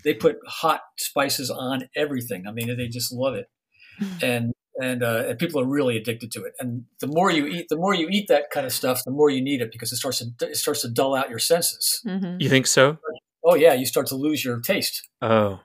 [0.04, 2.48] they put hot spices on everything.
[2.48, 3.48] I mean, they just love it,
[4.22, 6.54] and and, uh, and people are really addicted to it.
[6.60, 9.30] And the more you eat, the more you eat that kind of stuff, the more
[9.30, 12.02] you need it because it starts to it starts to dull out your senses.
[12.06, 12.40] Mm-hmm.
[12.40, 12.98] You think so?
[13.44, 15.08] Oh yeah, you start to lose your taste.
[15.22, 15.60] Oh,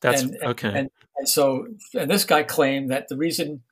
[0.00, 0.68] that's And- and- okay.
[0.68, 3.62] And, and so, and this guy claimed that the reason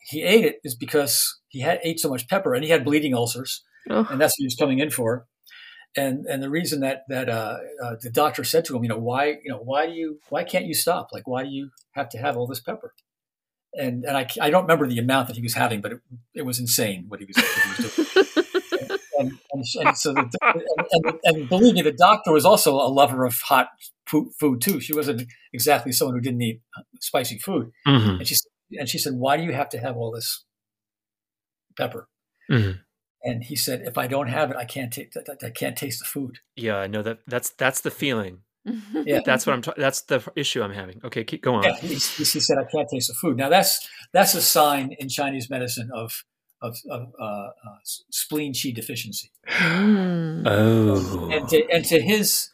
[0.00, 3.14] he ate it is because he had ate so much pepper and he had bleeding
[3.14, 4.06] ulcers, Oh.
[4.10, 5.26] and that's what he was coming in for.
[5.96, 8.98] And and the reason that that uh, uh, the doctor said to him, you know,
[8.98, 11.08] why you know why do you why can't you stop?
[11.12, 12.92] Like why do you have to have all this pepper?
[13.74, 16.00] And and I, I don't remember the amount that he was having, but it,
[16.34, 18.98] it was insane what he was, what he was doing.
[19.18, 20.28] and, and, and so the,
[20.92, 23.68] and, and, believe me, the doctor was also a lover of hot
[24.06, 24.80] food, food too.
[24.80, 26.60] She wasn't exactly someone who didn't eat
[27.00, 27.70] spicy food.
[27.86, 28.36] Mhm, And she
[28.78, 30.44] and she said, "Why do you have to have all this
[31.76, 32.08] pepper?"
[32.50, 32.80] mhm.
[33.22, 35.16] And he said, "If I don't have it, I can't taste.
[35.42, 37.20] I can't taste the food." Yeah, I know that.
[37.26, 38.40] That's that's the feeling.
[38.94, 39.20] Yeah.
[39.26, 39.62] That's what I'm.
[39.62, 41.00] Ta- that's the issue I'm having.
[41.04, 41.64] Okay, keep going.
[41.64, 45.08] Yeah, he, he said, "I can't taste the food." Now that's that's a sign in
[45.10, 46.24] Chinese medicine of
[46.62, 47.78] of, of uh, uh,
[48.10, 49.30] spleen qi deficiency.
[50.46, 52.50] Oh, and to, and to his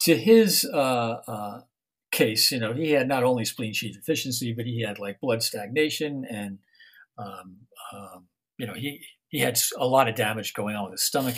[0.00, 1.60] to his uh, uh,
[2.10, 5.42] case, you know, he had not only spleen qi deficiency, but he had like blood
[5.42, 6.58] stagnation, and
[7.18, 7.56] um,
[7.92, 8.26] um,
[8.58, 11.34] you know, he he had a lot of damage going on with his stomach,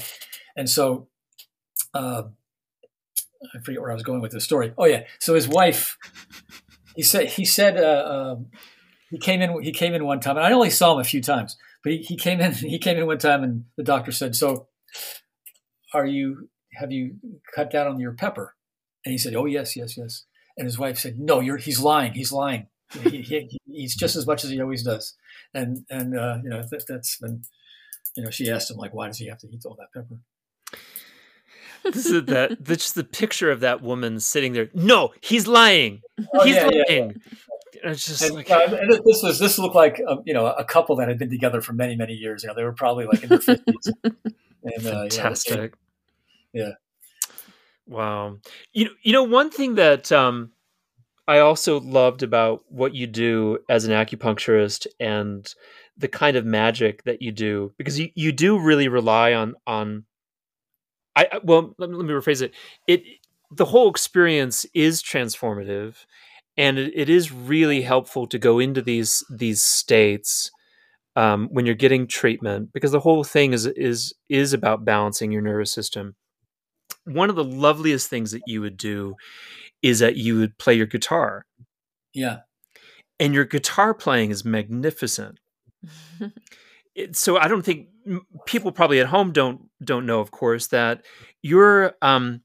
[0.56, 1.08] and so
[1.94, 2.24] uh,
[3.54, 4.72] I forget where I was going with this story.
[4.76, 5.96] Oh yeah, so his wife,
[6.96, 8.46] he said he said uh, um,
[9.10, 11.22] he came in he came in one time, and I only saw him a few
[11.22, 14.34] times, but he, he came in he came in one time, and the doctor said,
[14.34, 14.68] "So,
[15.92, 17.16] are you have you
[17.54, 18.56] cut down on your pepper?"
[19.04, 20.24] And he said, "Oh yes, yes, yes."
[20.56, 22.14] And his wife said, "No, you're he's lying.
[22.14, 22.68] He's lying.
[22.92, 25.14] He, he eats just as much as he always does."
[25.52, 27.42] And and uh, you know that, that's been,
[28.16, 30.20] you know, she asked him like, "Why does he have to eat all that pepper?"
[31.92, 34.70] this is that that's just the picture of that woman sitting there.
[34.74, 36.02] No, he's lying.
[36.34, 37.22] Oh, he's yeah, yeah, lying.
[37.84, 40.64] It's just And, like uh, and this was this looked like um, you know a
[40.64, 42.42] couple that had been together for many many years.
[42.42, 43.92] You know, they were probably like in their fifties.
[44.04, 45.74] and uh, fantastic.
[46.52, 46.72] Yeah.
[47.86, 48.38] Wow.
[48.72, 50.52] You know, you know one thing that um
[51.26, 55.52] I also loved about what you do as an acupuncturist and
[55.96, 60.04] the kind of magic that you do because you, you do really rely on on
[61.16, 62.52] I well let me, let me rephrase it.
[62.86, 63.02] It
[63.50, 65.94] the whole experience is transformative
[66.56, 70.50] and it, it is really helpful to go into these these states
[71.16, 75.42] um, when you're getting treatment because the whole thing is is is about balancing your
[75.42, 76.16] nervous system.
[77.04, 79.14] One of the loveliest things that you would do
[79.84, 81.44] is that you would play your guitar.
[82.12, 82.38] Yeah,
[83.20, 85.38] and your guitar playing is magnificent.
[86.96, 87.88] It, so i don't think
[88.46, 91.04] people probably at home don't don't know of course that
[91.42, 92.42] you're um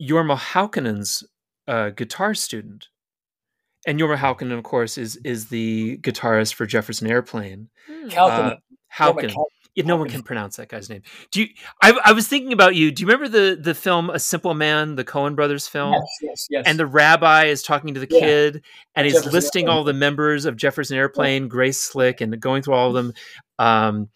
[0.00, 1.24] Jorma Haukinen's
[1.68, 2.88] uh, guitar student
[3.86, 7.68] and Jorma Haukinen of course is is the guitarist for Jefferson Airplane
[8.06, 8.54] uh,
[8.88, 9.42] Cal-
[9.74, 11.02] yeah, no one can pronounce that guy's name.
[11.30, 11.48] Do you?
[11.82, 12.90] I, I was thinking about you.
[12.90, 15.92] Do you remember the the film A Simple Man, the Coen Brothers film?
[15.92, 16.64] yes, yes, yes.
[16.66, 18.20] And the rabbi is talking to the Yeah.
[18.20, 18.64] kid,
[18.94, 19.76] and he's Jefferson listing Airplane.
[19.78, 23.12] all the members of Jefferson Airplane, Grace Slick, and going through all of them.
[23.58, 24.08] Um,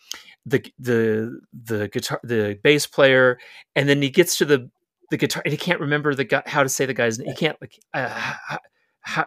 [0.46, 3.38] the the the guitar, the bass player,
[3.74, 4.70] and then he gets to the
[5.10, 7.28] the guitar, and he can't remember the guy how to say the guy's name.
[7.28, 8.58] He can't like uh, ha,
[9.00, 9.26] ha,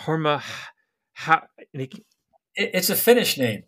[0.00, 0.42] Horma.
[1.16, 1.82] Ha, he,
[2.54, 3.62] It- it's a Finnish name,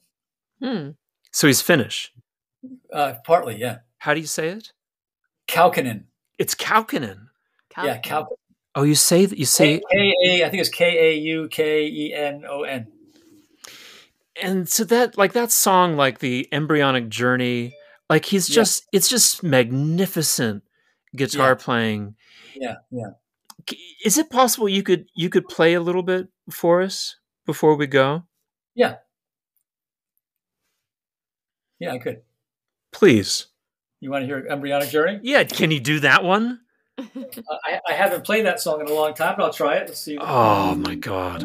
[0.63, 0.91] Hmm.
[1.33, 2.13] So he's Finnish.
[2.93, 3.57] uh, partly.
[3.57, 4.73] Yeah, How do you say it?
[5.49, 6.05] Kaukinen.
[6.39, 7.27] It's Kaukinen.
[7.77, 8.03] Yeah, Kalkinen.
[8.03, 8.27] Kaukinen.
[8.77, 10.45] Oh, you say that you say, K A.
[10.47, 12.87] I think it's K A U K E N O N.
[14.41, 17.75] and so that like that song, like the embryonic journey,
[18.09, 18.55] like he's Yeah.
[18.55, 20.63] just it's just magnificent
[21.17, 21.55] guitar Yeah.
[21.65, 22.15] playing.
[22.55, 23.11] Yeah, yeah.
[24.05, 27.17] Is it possible you could you could play a little bit for us
[27.47, 28.25] before we go,
[28.75, 28.97] Yeah.
[31.81, 32.23] Yeah, I could.
[32.93, 33.47] please?
[34.01, 35.19] You want to hear Embryonic Journey?
[35.23, 36.61] Yeah, can you do that one?
[37.01, 39.89] Uh, I, I haven't played that song in a long time, but I'll try it.
[39.89, 40.19] Let's see.
[40.21, 41.45] Oh my god!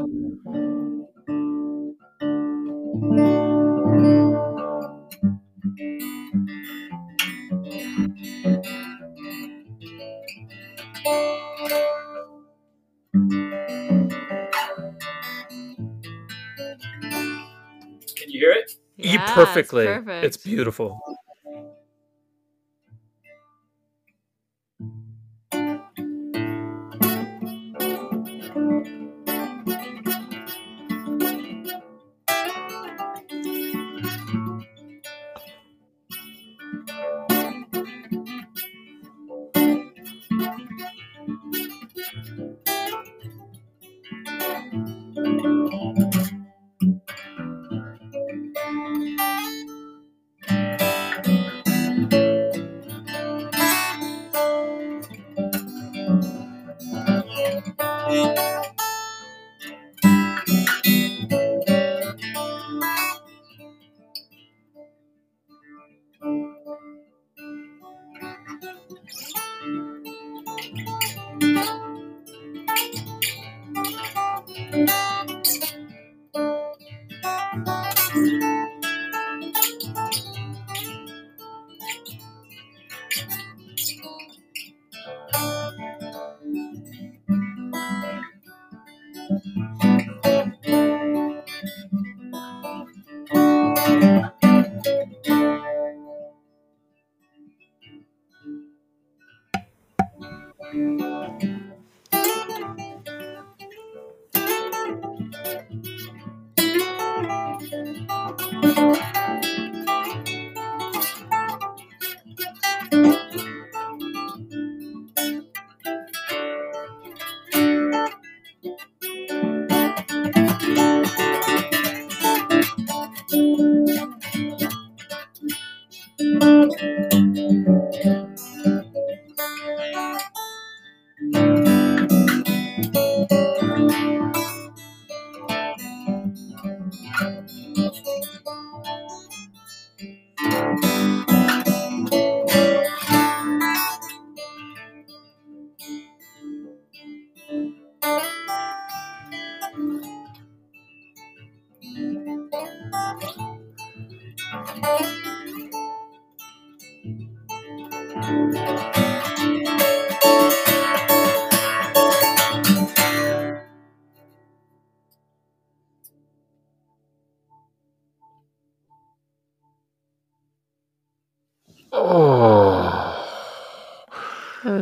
[18.16, 18.72] Can you hear it?
[19.06, 19.86] Yeah, it's perfectly.
[19.86, 20.26] perfect.
[20.26, 21.00] It's beautiful.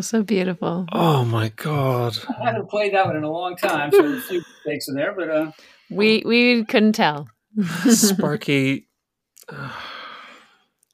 [0.04, 0.86] So beautiful.
[0.92, 2.18] Oh my god.
[2.40, 4.96] I haven't played that one in a long time, so there's a few mistakes in
[4.96, 5.52] there, but uh,
[5.90, 7.28] We we couldn't tell.
[7.90, 8.88] Sparky.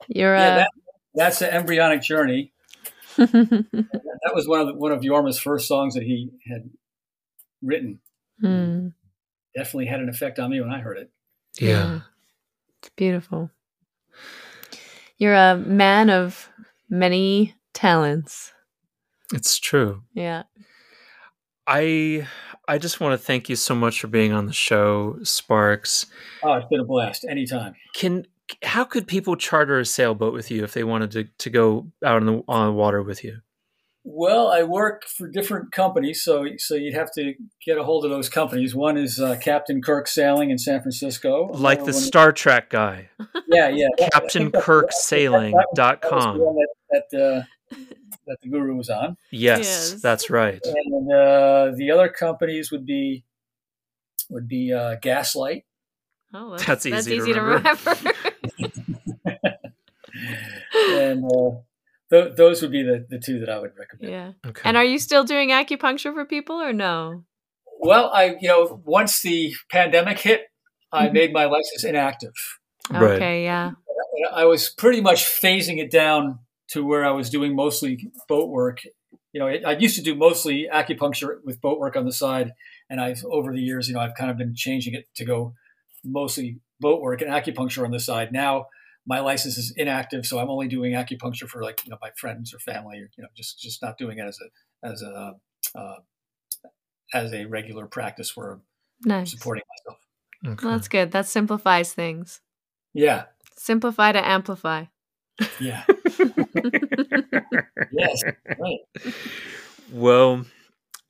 [0.08, 0.70] You're yeah, uh, that,
[1.14, 2.52] that's the embryonic journey.
[3.18, 6.70] That was one of the, one of Yorma's first songs that he had
[7.62, 8.00] written.
[8.42, 8.90] Hmm.
[9.56, 11.10] Definitely had an effect on me when I heard it.
[11.58, 12.02] Yeah.
[12.80, 13.50] It's beautiful.
[15.18, 16.50] You're a man of
[16.90, 18.52] many talents.
[19.34, 20.04] It's true.
[20.14, 20.44] Yeah.
[21.68, 22.28] I
[22.68, 26.06] I just want to thank you so much for being on the show, Sparks.
[26.44, 27.26] Oh, it's been a blast.
[27.30, 27.76] Anytime.
[27.94, 28.26] Can
[28.64, 32.16] how could people charter a sailboat with you if they wanted to, to go out
[32.18, 33.42] on the on the water with you?
[34.04, 37.34] Well, I work for different companies, so so you'd have to
[37.64, 38.74] get a hold of those companies.
[38.74, 42.70] One is uh, Captain Kirk Sailing in San Francisco, Like the Another one- Star Trek
[42.72, 43.10] guy,
[43.48, 44.66] yeah, yeah, I think that's-
[44.96, 45.70] CaptainKirkSailing.com.
[45.76, 46.56] that was the one
[46.90, 47.44] that that, uh,
[48.30, 49.18] that the guru was on.
[49.32, 49.60] Yes,
[49.94, 50.02] Yes.
[50.02, 50.62] that's right.
[50.64, 53.26] And uh, the other companies would be
[54.30, 55.66] would be uh, Gaslight
[56.34, 57.96] Oh, That's easy to to remember.
[57.96, 58.14] remember.
[60.74, 61.50] and uh,
[62.12, 64.12] th- those would be the, the two that I would recommend.
[64.12, 64.50] yeah.
[64.50, 64.62] Okay.
[64.64, 67.24] And are you still doing acupuncture for people or no?
[67.80, 70.42] Well, I you know once the pandemic hit,
[70.92, 71.14] I Mhm.
[71.14, 72.34] made my license inactive.
[72.92, 73.14] Right.
[73.14, 73.72] Okay, yeah.
[74.34, 76.40] I was pretty much phasing it down
[76.72, 78.82] to where I was doing mostly boat work.
[79.34, 82.54] You know, I I used to do mostly acupuncture with boat work on the side,
[82.90, 85.54] and I've over the years, you know, I've kind of been changing it to go
[86.04, 88.32] mostly boat work and acupuncture on the side.
[88.32, 88.68] Now
[89.06, 92.54] my license is inactive, so I'm only doing acupuncture for like you know my friends
[92.54, 95.36] or family, or you know, just just not doing it as a as a
[95.76, 95.96] uh,
[97.14, 98.62] as a regular practice where I'm
[99.04, 99.32] Nice.
[99.32, 100.00] supporting myself.
[100.46, 100.66] Okay.
[100.66, 101.12] Well, that's good.
[101.12, 102.42] That simplifies things.
[102.94, 103.26] Yeah,
[103.58, 104.86] Simplify to amplify.
[105.60, 105.84] yeah,
[107.92, 108.24] yes,
[108.60, 108.80] right.
[109.92, 110.46] Well,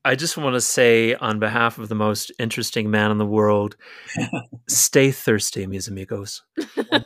[0.05, 3.75] I just want to say on behalf of the most interesting man in the world,
[4.69, 6.41] stay thirsty, mis amigos.
[6.57, 7.05] Right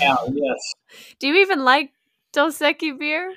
[0.00, 0.74] now, yes.
[1.18, 1.90] Do you even like
[2.32, 3.34] Dos Equis beer?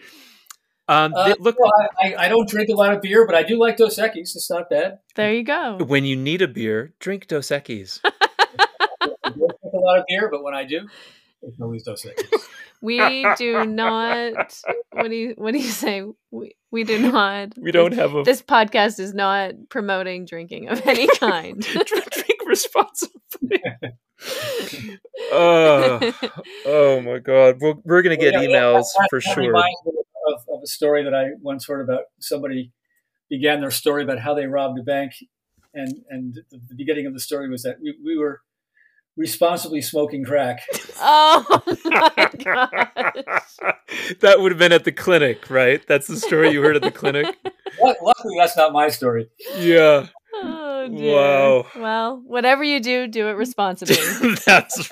[0.87, 3.59] Um, Uh, look, well, I, I don't drink a lot of beer, but I do
[3.59, 4.35] like Dos Equis.
[4.35, 4.99] It's not bad.
[5.15, 5.77] There you go.
[5.85, 7.99] when you need a beer, drink Dos Equis.
[8.05, 8.11] I
[9.23, 10.87] don't drink a lot of beer, but when I do,
[11.43, 12.47] it's always Dos Equis.
[12.81, 14.53] We do not.
[14.91, 16.03] What do you What do you say?
[16.31, 17.53] We we do not.
[17.57, 21.61] We don't have a This podcast is not promoting drinking of any kind.
[21.61, 23.61] drink, drink responsibly.
[25.31, 26.11] uh,
[26.65, 29.55] oh my god, we're, we're gonna get Yeah, yeah, emails that- for sure.
[29.57, 32.71] Of, of a story that I once heard about somebody
[33.29, 35.13] began their story about how they robbed a bank,
[35.73, 38.41] and and the, the beginning of the story was that we, we were
[39.17, 40.61] responsibly smoking crack.
[40.99, 42.89] oh my god!
[44.21, 45.85] that would have been at the clinic, right?
[45.87, 47.25] That's the story you heard at the clinic.
[47.81, 49.29] Lu- Luckily, that's not my story.
[49.57, 51.15] Yeah, Oh dear.
[51.15, 51.65] Wow.
[51.75, 53.95] Well, whatever you do, do it responsibly.
[54.45, 54.89] that's.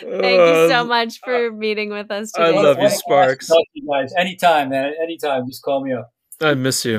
[0.00, 2.46] Thank you so um, much for meeting with us today.
[2.46, 3.48] I love you, Sparks.
[3.48, 4.92] talk to you guys anytime, man.
[5.02, 6.12] Anytime, just call me up.
[6.40, 6.98] I miss you.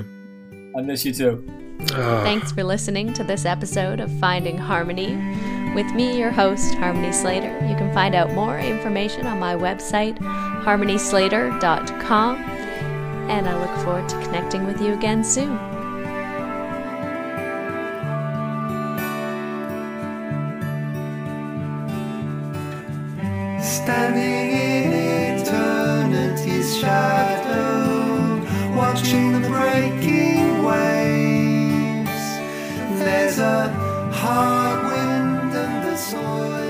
[0.78, 1.69] I miss you too.
[1.88, 5.16] Thanks for listening to this episode of Finding Harmony.
[5.74, 7.54] With me, your host, Harmony Slater.
[7.68, 12.36] You can find out more information on my website, harmonyslater.com.
[13.30, 15.58] And I look forward to connecting with you again soon.
[23.62, 28.44] Standing in eternity's shadow,
[28.76, 30.49] watching the breaking waves.
[33.30, 33.70] There's a
[34.12, 36.69] hard wind and the soil